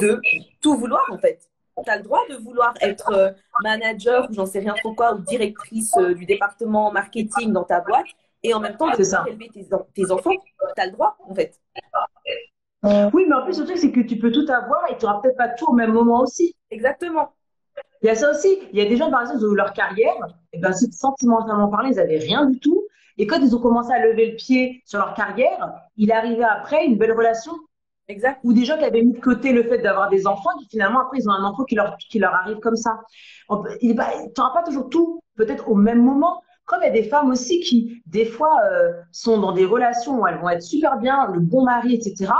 de 0.00 0.20
tout 0.60 0.76
vouloir 0.76 1.04
en 1.10 1.18
fait 1.18 1.49
tu 1.84 1.90
as 1.90 1.96
le 1.96 2.02
droit 2.02 2.20
de 2.28 2.36
vouloir 2.36 2.74
être 2.80 3.12
euh, 3.12 3.30
manager 3.62 4.28
ou 4.30 4.34
j'en 4.34 4.46
sais 4.46 4.60
rien 4.60 4.74
trop 4.74 4.94
quoi, 4.94 5.14
ou 5.14 5.18
directrice 5.20 5.96
euh, 5.98 6.14
du 6.14 6.24
département 6.26 6.92
marketing 6.92 7.52
dans 7.52 7.64
ta 7.64 7.80
boîte, 7.80 8.06
et 8.42 8.54
en 8.54 8.60
même 8.60 8.76
temps 8.76 8.90
de 8.90 9.28
élever 9.28 9.50
tes, 9.52 9.66
tes 9.94 10.10
enfants. 10.10 10.30
Tu 10.30 10.82
as 10.82 10.86
le 10.86 10.92
droit, 10.92 11.16
en 11.28 11.34
fait. 11.34 11.60
Oui, 13.12 13.24
mais 13.28 13.34
en 13.34 13.44
plus, 13.44 13.60
le 13.60 13.66
truc, 13.66 13.78
c'est 13.78 13.92
que 13.92 14.00
tu 14.00 14.18
peux 14.18 14.32
tout 14.32 14.46
avoir 14.50 14.90
et 14.90 14.96
tu 14.96 15.04
n'auras 15.04 15.20
peut-être 15.20 15.36
pas 15.36 15.48
tout 15.48 15.66
au 15.66 15.74
même 15.74 15.92
moment 15.92 16.20
aussi. 16.20 16.56
Exactement. 16.70 17.32
Il 18.02 18.06
y 18.06 18.10
a 18.10 18.14
ça 18.14 18.30
aussi. 18.30 18.58
Il 18.72 18.78
y 18.78 18.82
a 18.82 18.88
des 18.88 18.96
gens, 18.96 19.10
par 19.10 19.20
exemple, 19.20 19.44
où 19.44 19.54
leur 19.54 19.74
carrière, 19.74 20.14
et 20.52 20.58
ben, 20.58 20.72
sentimentalement 20.72 21.68
parlé, 21.68 21.90
ils 21.90 21.96
n'avaient 21.96 22.18
rien 22.18 22.46
du 22.46 22.58
tout. 22.58 22.86
Et 23.18 23.26
quand 23.26 23.38
ils 23.40 23.54
ont 23.54 23.60
commencé 23.60 23.92
à 23.92 24.02
lever 24.02 24.30
le 24.30 24.36
pied 24.36 24.82
sur 24.86 24.98
leur 24.98 25.12
carrière, 25.12 25.74
il 25.98 26.10
arrivé 26.10 26.42
après 26.42 26.86
une 26.86 26.96
belle 26.96 27.12
relation 27.12 27.52
Exact. 28.10 28.40
Ou 28.42 28.52
des 28.52 28.64
gens 28.64 28.76
qui 28.76 28.84
avaient 28.84 29.02
mis 29.02 29.12
de 29.12 29.20
côté 29.20 29.52
le 29.52 29.62
fait 29.62 29.78
d'avoir 29.78 30.10
des 30.10 30.26
enfants, 30.26 30.50
qui 30.58 30.66
finalement 30.68 31.00
après 31.00 31.18
ils 31.18 31.28
ont 31.28 31.32
un 31.32 31.44
enfant 31.44 31.62
qui 31.62 31.76
leur, 31.76 31.96
qui 31.96 32.18
leur 32.18 32.34
arrive 32.34 32.58
comme 32.58 32.74
ça. 32.74 32.98
Tu 33.80 33.94
n'auras 33.94 34.52
pas 34.52 34.64
toujours 34.64 34.88
tout, 34.88 35.22
peut-être 35.36 35.68
au 35.68 35.76
même 35.76 36.02
moment. 36.02 36.42
Comme 36.66 36.80
il 36.82 36.86
y 36.86 36.88
a 36.88 36.92
des 36.92 37.04
femmes 37.04 37.30
aussi 37.30 37.60
qui, 37.60 38.02
des 38.06 38.24
fois, 38.24 38.56
euh, 38.70 38.92
sont 39.12 39.38
dans 39.38 39.52
des 39.52 39.64
relations 39.64 40.20
où 40.20 40.26
elles 40.26 40.38
vont 40.38 40.48
être 40.48 40.62
super 40.62 40.98
bien, 40.98 41.28
le 41.32 41.38
bon 41.38 41.64
mari, 41.64 41.94
etc. 41.94 42.32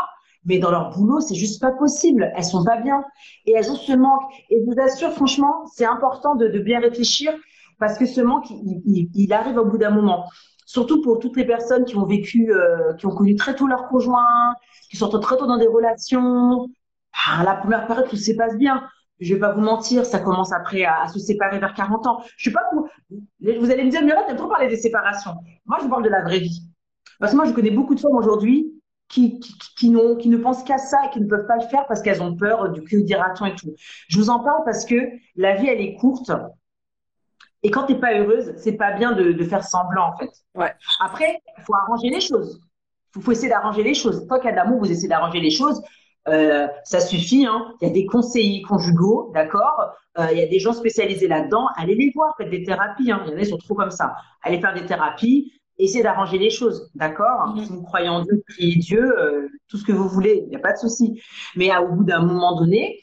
Mais 0.45 0.59
dans 0.59 0.73
leur 0.73 0.91
boulot, 0.91 1.21
c'est 1.21 1.35
juste 1.37 1.61
pas 1.61 1.73
possible. 1.73 2.33
Elles 2.37 2.45
sont 2.45 2.65
pas 2.65 2.81
bien. 2.81 3.05
Et 3.47 3.53
elles 3.53 3.71
ont 3.71 3.77
ce 3.77 3.93
manque. 3.93 4.23
Et 4.51 4.61
je 4.61 4.65
vous 4.65 4.81
assure, 4.81 5.13
franchement, 5.13 5.67
c'est 5.73 5.85
important 5.85 6.35
de, 6.35 6.49
bien 6.59 6.81
réfléchir 6.81 7.33
parce 7.79 7.97
que 7.97 8.07
ce 8.07 8.21
manque, 8.21 8.47
il 8.51 9.33
arrive 9.33 9.57
au 9.57 9.65
bout 9.65 9.79
d'un 9.79 9.91
moment 9.91 10.27
surtout 10.71 11.03
pour 11.03 11.19
toutes 11.19 11.37
les 11.37 11.45
personnes 11.45 11.85
qui 11.85 11.97
ont 11.97 12.07
vécu, 12.07 12.53
euh, 12.53 12.95
qui 12.95 13.07
ont 13.07 13.11
connu 13.11 13.35
très 13.35 13.57
tôt 13.57 13.67
leur 13.67 13.89
conjoint, 13.89 14.55
qui 14.89 14.97
sont 14.97 15.09
très 15.19 15.37
tôt 15.37 15.47
dans 15.47 15.57
des 15.57 15.67
relations. 15.67 16.69
Ah, 17.27 17.43
la 17.45 17.57
première 17.57 17.89
période, 17.89 18.09
tout 18.09 18.17
se 18.17 18.33
passe 18.33 18.57
bien. 18.57 18.85
Je 19.19 19.35
vais 19.35 19.41
pas 19.41 19.53
vous 19.53 19.63
mentir, 19.63 20.07
ça 20.07 20.21
commence 20.21 20.53
après 20.53 20.85
à, 20.85 21.09
se 21.09 21.19
séparer 21.19 21.59
vers 21.59 21.75
40 21.75 22.07
ans. 22.07 22.23
Je 22.37 22.43
suis 22.43 22.53
pas 22.53 22.63
pour... 22.71 22.89
Vous 23.11 23.71
allez 23.71 23.83
me 23.83 23.91
dire, 23.91 24.03
Muriel, 24.03 24.25
t'aimes 24.29 24.37
trop 24.37 24.47
parler 24.47 24.69
des 24.69 24.77
séparations. 24.77 25.33
Moi, 25.67 25.79
je 25.83 25.89
parle 25.89 26.05
de 26.05 26.09
la 26.09 26.23
vraie 26.23 26.39
vie. 26.39 26.63
Parce 27.19 27.33
que 27.33 27.37
moi, 27.37 27.47
je 27.47 27.53
connais 27.53 27.73
beaucoup 27.73 27.97
de 27.97 28.01
femmes 28.01 28.15
aujourd'hui 28.15 28.73
qui, 29.09 29.41
qui, 29.41 29.59
qui, 29.77 29.93
qui 30.21 30.29
ne 30.29 30.37
pensent 30.37 30.63
qu'à 30.63 30.79
ça 30.79 30.99
et 31.05 31.11
qui 31.11 31.21
ne 31.21 31.27
peuvent 31.27 31.49
pas 31.49 31.57
le 31.57 31.67
faire 31.67 31.85
parce 31.89 32.01
qu'elles 32.01 32.23
ont 32.23 32.37
peur 32.37 32.71
du 32.71 32.83
que 32.85 32.97
dira-t-on 32.97 33.47
et 33.47 33.57
tout. 33.57 33.75
Je 34.07 34.19
vous 34.19 34.31
en 34.31 34.39
parle 34.39 34.63
parce 34.65 34.85
que 34.85 34.95
la 35.35 35.57
vie, 35.57 35.67
elle 35.67 35.81
est 35.81 35.97
courte. 35.97 36.31
Et 37.63 37.71
quand 37.71 37.85
t'es 37.85 37.97
pas 37.97 38.19
heureuse, 38.19 38.55
c'est 38.57 38.77
pas 38.77 38.93
bien 38.93 39.13
de, 39.13 39.33
de, 39.33 39.45
faire 39.45 39.63
semblant 39.63 40.13
en 40.15 40.17
fait. 40.17 40.31
Ouais. 40.55 40.73
Après, 41.01 41.43
il 41.59 41.65
faut 41.65 41.75
arranger 41.75 42.09
les 42.09 42.21
choses. 42.21 42.61
Il 43.17 43.23
faut, 43.23 43.33
essayer 43.33 43.49
d'arranger 43.49 43.83
les 43.83 43.95
choses. 43.95 44.27
Tant 44.29 44.37
qu'il 44.37 44.47
y 44.47 44.49
a 44.49 44.53
de 44.53 44.57
l'amour, 44.57 44.79
vous 44.79 44.91
essayez 44.91 45.09
d'arranger 45.09 45.41
les 45.41 45.51
choses. 45.51 45.83
Euh, 46.29 46.69
ça 46.85 47.01
suffit. 47.01 47.45
Hein. 47.47 47.75
Il 47.81 47.89
y 47.89 47.91
a 47.91 47.95
des 47.95 48.07
conseillers 48.07 48.63
conjugaux, 48.63 49.31
d'accord. 49.35 49.93
Euh, 50.19 50.29
il 50.33 50.39
y 50.39 50.43
a 50.43 50.47
des 50.47 50.59
gens 50.59 50.73
spécialisés 50.73 51.29
là-dedans. 51.29 51.67
Allez 51.77 51.95
les 51.95 52.13
voir, 52.15 52.35
faites 52.39 52.51
des 52.51 52.63
thérapies. 52.63 53.11
Hein. 53.11 53.23
Il 53.27 53.33
y 53.33 53.35
en 53.35 53.37
a 53.37 53.41
qui 53.41 53.47
sont 53.47 53.59
trop 53.59 53.75
comme 53.75 53.91
ça. 53.91 54.15
Allez 54.43 54.61
faire 54.61 54.75
des 54.75 54.87
thérapies. 54.87 55.53
Essayez 55.79 56.05
d'arranger 56.05 56.39
les 56.39 56.51
choses, 56.51 56.91
d'accord. 56.95 57.55
Mm-hmm. 57.55 57.65
Si 57.65 57.73
vous 57.73 57.83
croyez 57.83 58.09
en 58.09 58.23
Dieu, 58.23 58.43
priez 58.47 58.77
Dieu, 58.77 59.19
euh, 59.19 59.49
tout 59.69 59.79
ce 59.79 59.85
que 59.85 59.93
vous 59.93 60.09
voulez, 60.09 60.43
il 60.45 60.51
n'y 60.51 60.57
a 60.57 60.61
pas 60.61 60.73
de 60.73 60.79
souci. 60.79 61.21
Mais 61.57 61.71
à, 61.71 61.83
au 61.83 61.89
bout 61.89 62.05
d'un 62.05 62.23
moment 62.23 62.55
donné, 62.59 63.01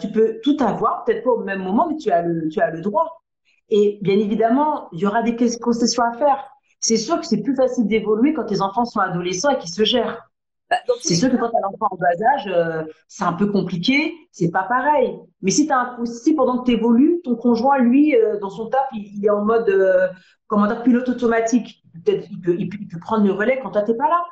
tu 0.00 0.08
peux 0.10 0.40
tout 0.42 0.56
avoir, 0.60 1.04
peut-être 1.04 1.22
pas 1.22 1.30
au 1.30 1.44
même 1.44 1.62
moment, 1.62 1.88
mais 1.88 1.96
tu 1.96 2.10
as 2.10 2.22
le, 2.22 2.48
tu 2.48 2.60
as 2.60 2.70
le 2.70 2.80
droit. 2.80 3.23
Et 3.70 3.98
bien 4.02 4.18
évidemment, 4.18 4.88
il 4.92 5.00
y 5.00 5.06
aura 5.06 5.22
des 5.22 5.36
concessions 5.60 6.02
à 6.02 6.12
faire. 6.16 6.50
C'est 6.80 6.96
sûr 6.96 7.18
que 7.18 7.26
c'est 7.26 7.42
plus 7.42 7.56
facile 7.56 7.86
d'évoluer 7.86 8.34
quand 8.34 8.44
tes 8.44 8.60
enfants 8.60 8.84
sont 8.84 9.00
adolescents 9.00 9.50
et 9.50 9.58
qu'ils 9.58 9.72
se 9.72 9.84
gèrent. 9.84 10.28
Bah, 10.70 10.76
c'est 11.00 11.14
sûr 11.14 11.30
que 11.30 11.36
quand 11.36 11.50
tu 11.50 11.56
as 11.56 11.60
l'enfant 11.60 11.88
en 11.90 11.96
bas 11.96 12.06
âge, 12.34 12.46
euh, 12.46 12.84
c'est 13.06 13.24
un 13.24 13.34
peu 13.34 13.46
compliqué, 13.46 14.14
c'est 14.32 14.50
pas 14.50 14.62
pareil. 14.62 15.14
Mais 15.42 15.50
si, 15.50 15.70
as 15.70 15.78
un, 15.78 16.04
si 16.06 16.34
pendant 16.34 16.58
que 16.58 16.66
tu 16.66 16.72
évolues, 16.72 17.20
ton 17.22 17.36
conjoint, 17.36 17.78
lui, 17.78 18.16
euh, 18.16 18.38
dans 18.38 18.50
son 18.50 18.68
taf, 18.68 18.86
il, 18.92 19.24
est 19.24 19.30
en 19.30 19.44
mode 19.44 19.68
euh, 19.68 20.08
dire, 20.50 20.82
pilote 20.82 21.08
automatique, 21.08 21.82
peut-être 22.04 22.26
il 22.30 22.40
peut, 22.40 22.56
il, 22.58 22.68
peut, 22.68 22.98
prendre 22.98 23.26
le 23.26 23.32
relais 23.32 23.60
quand 23.62 23.70
toi, 23.70 23.82
t'es 23.82 23.94
pas 23.94 24.08
là. 24.08 24.22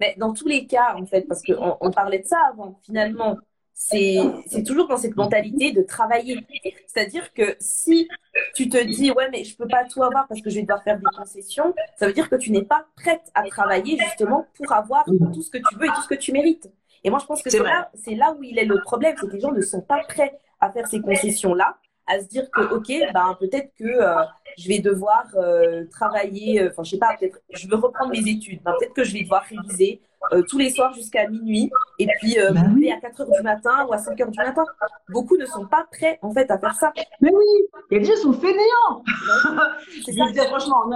Mais 0.00 0.14
dans 0.18 0.32
tous 0.32 0.48
les 0.48 0.66
cas, 0.66 0.94
en 0.96 1.06
fait, 1.06 1.22
parce 1.22 1.42
qu'on 1.42 1.76
on 1.80 1.90
parlait 1.90 2.20
de 2.20 2.26
ça 2.26 2.38
avant, 2.52 2.80
finalement, 2.84 3.36
c'est 3.80 4.64
toujours 4.66 4.88
dans 4.88 4.96
cette 4.96 5.16
mentalité 5.16 5.70
de 5.70 5.82
travailler. 5.82 6.44
C'est-à-dire 6.86 7.32
que 7.32 7.56
si 7.60 8.08
tu 8.54 8.68
te 8.68 8.82
dis, 8.84 9.12
ouais, 9.12 9.28
mais 9.30 9.44
je 9.44 9.56
peux 9.56 9.68
pas 9.68 9.84
tout 9.84 10.02
avoir 10.02 10.26
parce 10.26 10.42
que 10.42 10.50
je 10.50 10.56
vais 10.56 10.62
devoir 10.62 10.82
faire 10.82 10.98
des 10.98 11.06
concessions, 11.16 11.72
ça 11.96 12.08
veut 12.08 12.12
dire 12.12 12.28
que 12.28 12.36
tu 12.36 12.50
n'es 12.50 12.64
pas 12.64 12.86
prête 12.96 13.30
à 13.34 13.44
travailler 13.44 13.96
justement 13.96 14.46
pour 14.54 14.72
avoir 14.72 15.04
tout 15.04 15.42
ce 15.42 15.50
que 15.50 15.58
tu 15.58 15.76
veux 15.76 15.86
et 15.86 15.88
tout 15.88 16.02
ce 16.02 16.08
que 16.08 16.16
tu 16.16 16.32
mérites. 16.32 16.68
Et 17.04 17.10
moi, 17.10 17.20
je 17.20 17.26
pense 17.26 17.40
que 17.40 17.50
c'est 17.50 17.60
là, 17.60 17.90
là 18.08 18.36
où 18.36 18.42
il 18.42 18.58
est 18.58 18.64
le 18.64 18.80
problème, 18.82 19.14
c'est 19.18 19.28
que 19.28 19.32
les 19.32 19.40
gens 19.40 19.52
ne 19.52 19.60
sont 19.60 19.80
pas 19.80 20.02
prêts 20.08 20.38
à 20.60 20.72
faire 20.72 20.88
ces 20.88 21.00
concessions-là 21.00 21.78
à 22.08 22.20
se 22.20 22.26
dire 22.26 22.50
que 22.50 22.62
ok 22.74 23.12
ben 23.12 23.36
peut-être 23.38 23.70
que 23.78 23.84
euh, 23.84 24.24
je 24.58 24.68
vais 24.68 24.80
devoir 24.80 25.24
euh, 25.36 25.84
travailler 25.90 26.62
euh, 26.62 26.70
enfin 26.70 26.82
je 26.82 26.90
sais 26.92 26.98
pas 26.98 27.16
peut-être 27.18 27.38
je 27.52 27.68
veux 27.68 27.76
reprendre 27.76 28.10
mes 28.10 28.28
études. 28.28 28.60
Ben, 28.64 28.72
peut-être 28.78 28.94
que 28.94 29.04
je 29.04 29.12
vais 29.12 29.22
devoir 29.22 29.42
réviser 29.42 30.00
tous 30.48 30.58
les 30.58 30.70
soirs 30.70 30.92
jusqu'à 30.94 31.28
minuit 31.28 31.70
et 31.98 32.08
puis 32.18 32.36
bah 32.52 32.60
à 32.60 33.00
4 33.00 33.20
heures 33.20 33.30
du 33.30 33.42
matin 33.42 33.86
ou 33.88 33.92
à 33.92 33.98
5 33.98 34.20
heures 34.20 34.30
du 34.30 34.38
matin. 34.38 34.64
Beaucoup 35.10 35.36
ne 35.36 35.46
sont 35.46 35.66
pas 35.66 35.86
prêts 35.92 36.18
en 36.22 36.32
fait 36.32 36.50
à 36.50 36.58
faire 36.58 36.74
ça. 36.74 36.92
Mais 37.20 37.30
oui 37.30 37.44
il 37.90 37.94
y 37.94 37.96
a 37.96 38.00
des 38.00 38.06
gens 38.06 38.14
qui 38.14 38.20
sont 38.22 38.32
fainéants. 38.32 39.04
Ça. 40.34 40.44
Franchement 40.48 40.90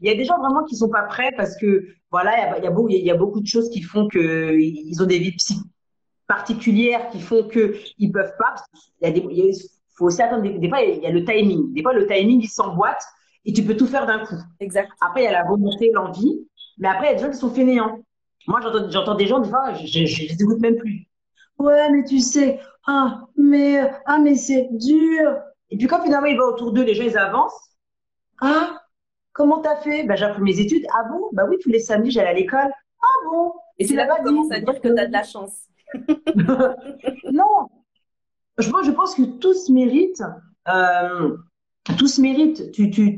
il 0.00 0.08
y 0.08 0.10
a 0.10 0.14
des 0.14 0.24
gens 0.24 0.38
vraiment 0.38 0.64
qui 0.64 0.74
sont 0.74 0.88
pas 0.88 1.02
prêts 1.02 1.32
parce 1.36 1.56
que 1.56 1.86
voilà 2.10 2.56
il 2.58 2.64
y 2.64 2.66
a, 2.66 2.72
il 2.88 3.04
y 3.04 3.10
a 3.10 3.16
beaucoup 3.16 3.40
de 3.40 3.46
choses 3.46 3.68
qui 3.68 3.82
font 3.82 4.08
que 4.08 4.56
ils 4.58 5.02
ont 5.02 5.06
des 5.06 5.18
vies 5.18 5.36
particulières 6.26 7.08
qui 7.10 7.20
font 7.20 7.44
que 7.44 7.76
ils 7.98 8.10
peuvent 8.10 8.34
pas. 8.38 8.54
Il 9.00 9.06
y 9.06 9.10
a 9.10 9.12
des 9.12 9.20
faut 9.96 10.06
aussi 10.06 10.22
attendre. 10.22 10.42
Des, 10.42 10.68
fois, 10.68 10.80
il 10.80 11.02
y 11.02 11.06
a 11.06 11.10
le 11.10 11.24
timing. 11.24 11.72
Des 11.72 11.82
fois, 11.82 11.92
le 11.92 12.06
timing, 12.06 12.40
il 12.42 12.48
s'emboîte 12.48 13.02
et 13.44 13.52
tu 13.52 13.62
peux 13.62 13.76
tout 13.76 13.86
faire 13.86 14.06
d'un 14.06 14.24
coup. 14.24 14.36
Exact. 14.60 14.90
Après, 15.00 15.22
il 15.22 15.24
y 15.24 15.28
a 15.28 15.32
la 15.32 15.44
volonté, 15.44 15.90
l'envie. 15.92 16.46
Mais 16.78 16.88
après, 16.88 17.06
il 17.06 17.10
y 17.10 17.12
a 17.12 17.14
des 17.14 17.24
gens 17.24 17.30
qui 17.30 17.38
sont 17.38 17.50
fainéants. 17.50 17.98
Moi, 18.46 18.60
j'entends 18.90 19.14
des 19.14 19.26
gens, 19.26 19.40
des 19.40 19.48
fois, 19.48 19.74
je, 19.74 19.86
je 19.86 20.22
les 20.22 20.42
écoute 20.42 20.60
même 20.60 20.76
plus. 20.76 21.06
Ouais, 21.58 21.90
mais 21.90 22.04
tu 22.04 22.20
sais, 22.20 22.60
ah, 22.86 23.22
mais, 23.36 23.90
ah, 24.04 24.18
mais 24.18 24.34
c'est 24.36 24.68
dur. 24.70 25.36
Et 25.70 25.76
puis 25.76 25.86
quand 25.86 26.02
finalement, 26.02 26.26
il 26.26 26.36
va 26.36 26.44
autour 26.44 26.72
d'eux, 26.72 26.84
les 26.84 26.94
gens, 26.94 27.04
ils 27.04 27.18
avancent. 27.18 27.76
Ah, 28.40 28.80
comment 29.32 29.60
t'as 29.60 29.76
fait? 29.76 30.04
Ben, 30.04 30.16
j'ai 30.16 30.24
appris 30.24 30.42
mes 30.42 30.60
études. 30.60 30.86
Ah 30.94 31.04
bon? 31.10 31.28
Bah 31.32 31.44
oui, 31.48 31.56
tous 31.60 31.70
les 31.70 31.80
samedis, 31.80 32.10
j'allais 32.10 32.28
à 32.28 32.34
l'école. 32.34 32.70
Ah 33.00 33.28
bon? 33.30 33.52
Et 33.78 33.86
c'est 33.86 33.94
là 33.94 34.06
que 34.06 34.18
tu 34.18 34.24
commences 34.24 34.52
à 34.52 34.60
dire 34.60 34.74
que 34.74 34.88
tu 34.88 34.98
as 34.98 35.06
de 35.06 35.12
la 35.12 35.22
chance. 35.24 35.66
non, 37.32 37.68
je, 38.58 38.70
je 38.84 38.90
pense 38.90 39.14
que 39.14 39.22
tous 39.22 39.68
méritent, 39.70 40.22
euh, 40.68 41.36
tous 41.98 42.18
méritent, 42.18 42.62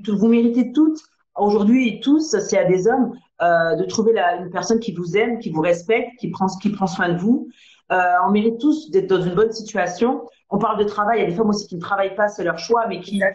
vous 0.09 0.29
méritez 0.29 0.73
toutes, 0.73 1.01
aujourd'hui 1.37 1.89
et 1.89 2.01
tous, 2.01 2.35
y 2.53 2.57
a 2.57 2.65
des 2.65 2.89
hommes, 2.89 3.13
euh, 3.41 3.77
de 3.77 3.85
trouver 3.85 4.19
une 4.19 4.51
personne 4.51 4.81
qui 4.81 4.93
vous 4.93 5.17
aime, 5.17 5.39
qui 5.39 5.51
vous 5.51 5.61
respecte, 5.61 6.19
qui 6.19 6.31
prend, 6.31 6.47
qui 6.61 6.71
prend 6.71 6.87
soin 6.87 7.11
de 7.11 7.19
vous. 7.19 7.49
Euh, 7.93 8.03
on 8.27 8.31
mérite 8.31 8.59
tous 8.59 8.91
d'être 8.91 9.07
dans 9.07 9.23
une 9.23 9.35
bonne 9.35 9.53
situation. 9.53 10.27
On 10.51 10.59
parle 10.59 10.79
de 10.79 10.85
travail, 10.85 11.19
il 11.19 11.23
y 11.23 11.27
a 11.27 11.31
des 11.31 11.37
femmes 11.37 11.49
aussi 11.49 11.67
qui 11.67 11.77
ne 11.77 11.81
travaillent 11.81 12.17
pas, 12.17 12.29
c'est 12.29 12.45
leur 12.45 12.59
choix, 12.59 12.87
mais 12.89 13.01
qui 13.01 13.19
ne 13.19 13.27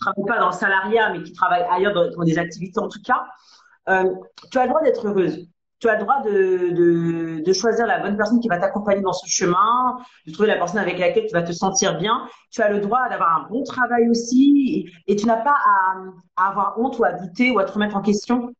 travaillent 0.00 0.26
pas 0.26 0.38
dans 0.38 0.48
le 0.48 0.54
salariat, 0.54 1.12
mais 1.12 1.22
qui 1.22 1.32
travaillent 1.32 1.66
ailleurs 1.70 1.94
dans, 1.94 2.24
des 2.24 2.38
activités 2.38 2.78
en 2.78 2.88
tout 2.88 3.00
cas. 3.02 3.24
Tu 4.50 4.58
as 4.58 4.64
le 4.64 4.68
droit 4.68 4.82
d'être 4.82 5.06
heureuse 5.06 5.48
tu 5.80 5.88
as 5.88 5.94
le 5.94 6.00
droit 6.00 6.22
de, 6.22 6.70
de, 6.74 7.44
de 7.44 7.52
choisir 7.52 7.86
la 7.86 8.00
bonne 8.00 8.16
personne 8.16 8.40
qui 8.40 8.48
va 8.48 8.58
t'accompagner 8.58 9.00
dans 9.00 9.12
ce 9.12 9.26
chemin, 9.28 9.98
de 10.26 10.32
trouver 10.32 10.48
la 10.48 10.56
personne 10.56 10.80
avec 10.80 10.98
laquelle 10.98 11.26
tu 11.26 11.32
vas 11.32 11.42
te 11.42 11.52
sentir 11.52 11.98
bien. 11.98 12.28
Tu 12.50 12.62
as 12.62 12.70
le 12.70 12.80
droit 12.80 13.08
d'avoir 13.08 13.44
un 13.44 13.48
bon 13.48 13.62
travail 13.62 14.08
aussi 14.08 14.86
et, 15.06 15.16
tu 15.16 15.26
n'as 15.26 15.36
pas 15.36 15.54
à, 15.54 16.44
à, 16.44 16.50
avoir 16.50 16.78
honte 16.78 16.98
ou 16.98 17.04
à 17.04 17.12
douter 17.12 17.50
ou 17.50 17.58
à 17.58 17.64
te 17.64 17.72
remettre 17.72 17.96
en 17.96 18.02
question. 18.02 18.52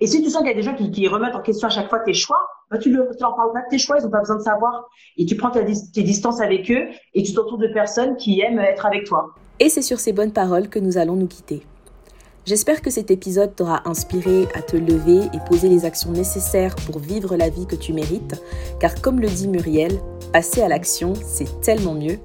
Et 0.00 0.06
si 0.06 0.22
tu 0.22 0.30
sens 0.30 0.38
qu'il 0.38 0.50
y 0.50 0.54
a 0.54 0.56
des 0.56 0.62
gens 0.62 0.74
qui, 0.74 0.90
qui, 0.90 1.06
remettent 1.08 1.34
en 1.34 1.42
question 1.42 1.68
à 1.68 1.70
chaque 1.70 1.90
fois 1.90 2.00
tes 2.00 2.14
choix, 2.14 2.38
bah 2.70 2.78
tu, 2.78 2.90
tu 2.90 2.96
leur 2.96 3.36
parles 3.36 3.52
pas 3.52 3.60
de 3.60 3.68
tes 3.68 3.78
choix, 3.78 3.98
ils 3.98 4.04
n'ont 4.04 4.10
pas 4.10 4.20
besoin 4.20 4.36
de 4.36 4.42
savoir. 4.42 4.88
Et 5.18 5.26
tu 5.26 5.36
prends 5.36 5.50
tes, 5.50 5.64
tes 5.92 6.02
distances 6.02 6.40
avec 6.40 6.70
eux 6.70 6.88
et 7.12 7.22
tu 7.22 7.34
t'entoures 7.34 7.58
de 7.58 7.68
personnes 7.68 8.16
qui 8.16 8.40
aiment 8.40 8.60
être 8.60 8.86
avec 8.86 9.04
toi. 9.04 9.34
Et 9.58 9.68
c'est 9.68 9.82
sur 9.82 9.98
ces 9.98 10.14
bonnes 10.14 10.32
paroles 10.32 10.68
que 10.68 10.78
nous 10.78 10.96
allons 10.96 11.16
nous 11.16 11.26
quitter. 11.26 11.62
J'espère 12.46 12.80
que 12.80 12.90
cet 12.90 13.10
épisode 13.10 13.54
t'aura 13.54 13.88
inspiré 13.88 14.48
à 14.54 14.62
te 14.62 14.76
lever 14.76 15.26
et 15.34 15.48
poser 15.48 15.68
les 15.68 15.84
actions 15.84 16.10
nécessaires 16.10 16.74
pour 16.74 16.98
vivre 16.98 17.36
la 17.36 17.50
vie 17.50 17.66
que 17.66 17.76
tu 17.76 17.92
mérites, 17.92 18.42
car 18.80 19.00
comme 19.00 19.20
le 19.20 19.28
dit 19.28 19.46
Muriel, 19.46 20.00
passer 20.32 20.62
à 20.62 20.68
l'action, 20.68 21.12
c'est 21.22 21.60
tellement 21.60 21.94
mieux. 21.94 22.18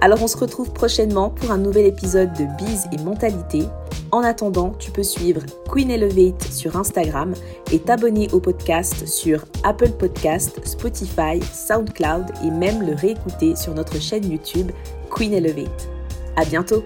Alors 0.00 0.22
on 0.22 0.26
se 0.26 0.36
retrouve 0.36 0.72
prochainement 0.72 1.30
pour 1.30 1.50
un 1.50 1.58
nouvel 1.58 1.86
épisode 1.86 2.32
de 2.34 2.44
Bise 2.58 2.88
et 2.92 3.02
Mentalité. 3.02 3.62
En 4.10 4.22
attendant, 4.22 4.74
tu 4.78 4.90
peux 4.90 5.02
suivre 5.02 5.40
Queen 5.72 5.90
Elevate 5.90 6.42
sur 6.42 6.76
Instagram 6.76 7.32
et 7.72 7.78
t'abonner 7.78 8.28
au 8.32 8.40
podcast 8.40 9.06
sur 9.06 9.44
Apple 9.62 9.90
Podcast, 9.90 10.60
Spotify, 10.64 11.40
SoundCloud 11.52 12.26
et 12.44 12.50
même 12.50 12.86
le 12.86 12.94
réécouter 12.94 13.56
sur 13.56 13.72
notre 13.74 14.00
chaîne 14.00 14.30
YouTube 14.30 14.72
Queen 15.10 15.32
Elevate. 15.32 15.88
À 16.36 16.44
bientôt! 16.44 16.82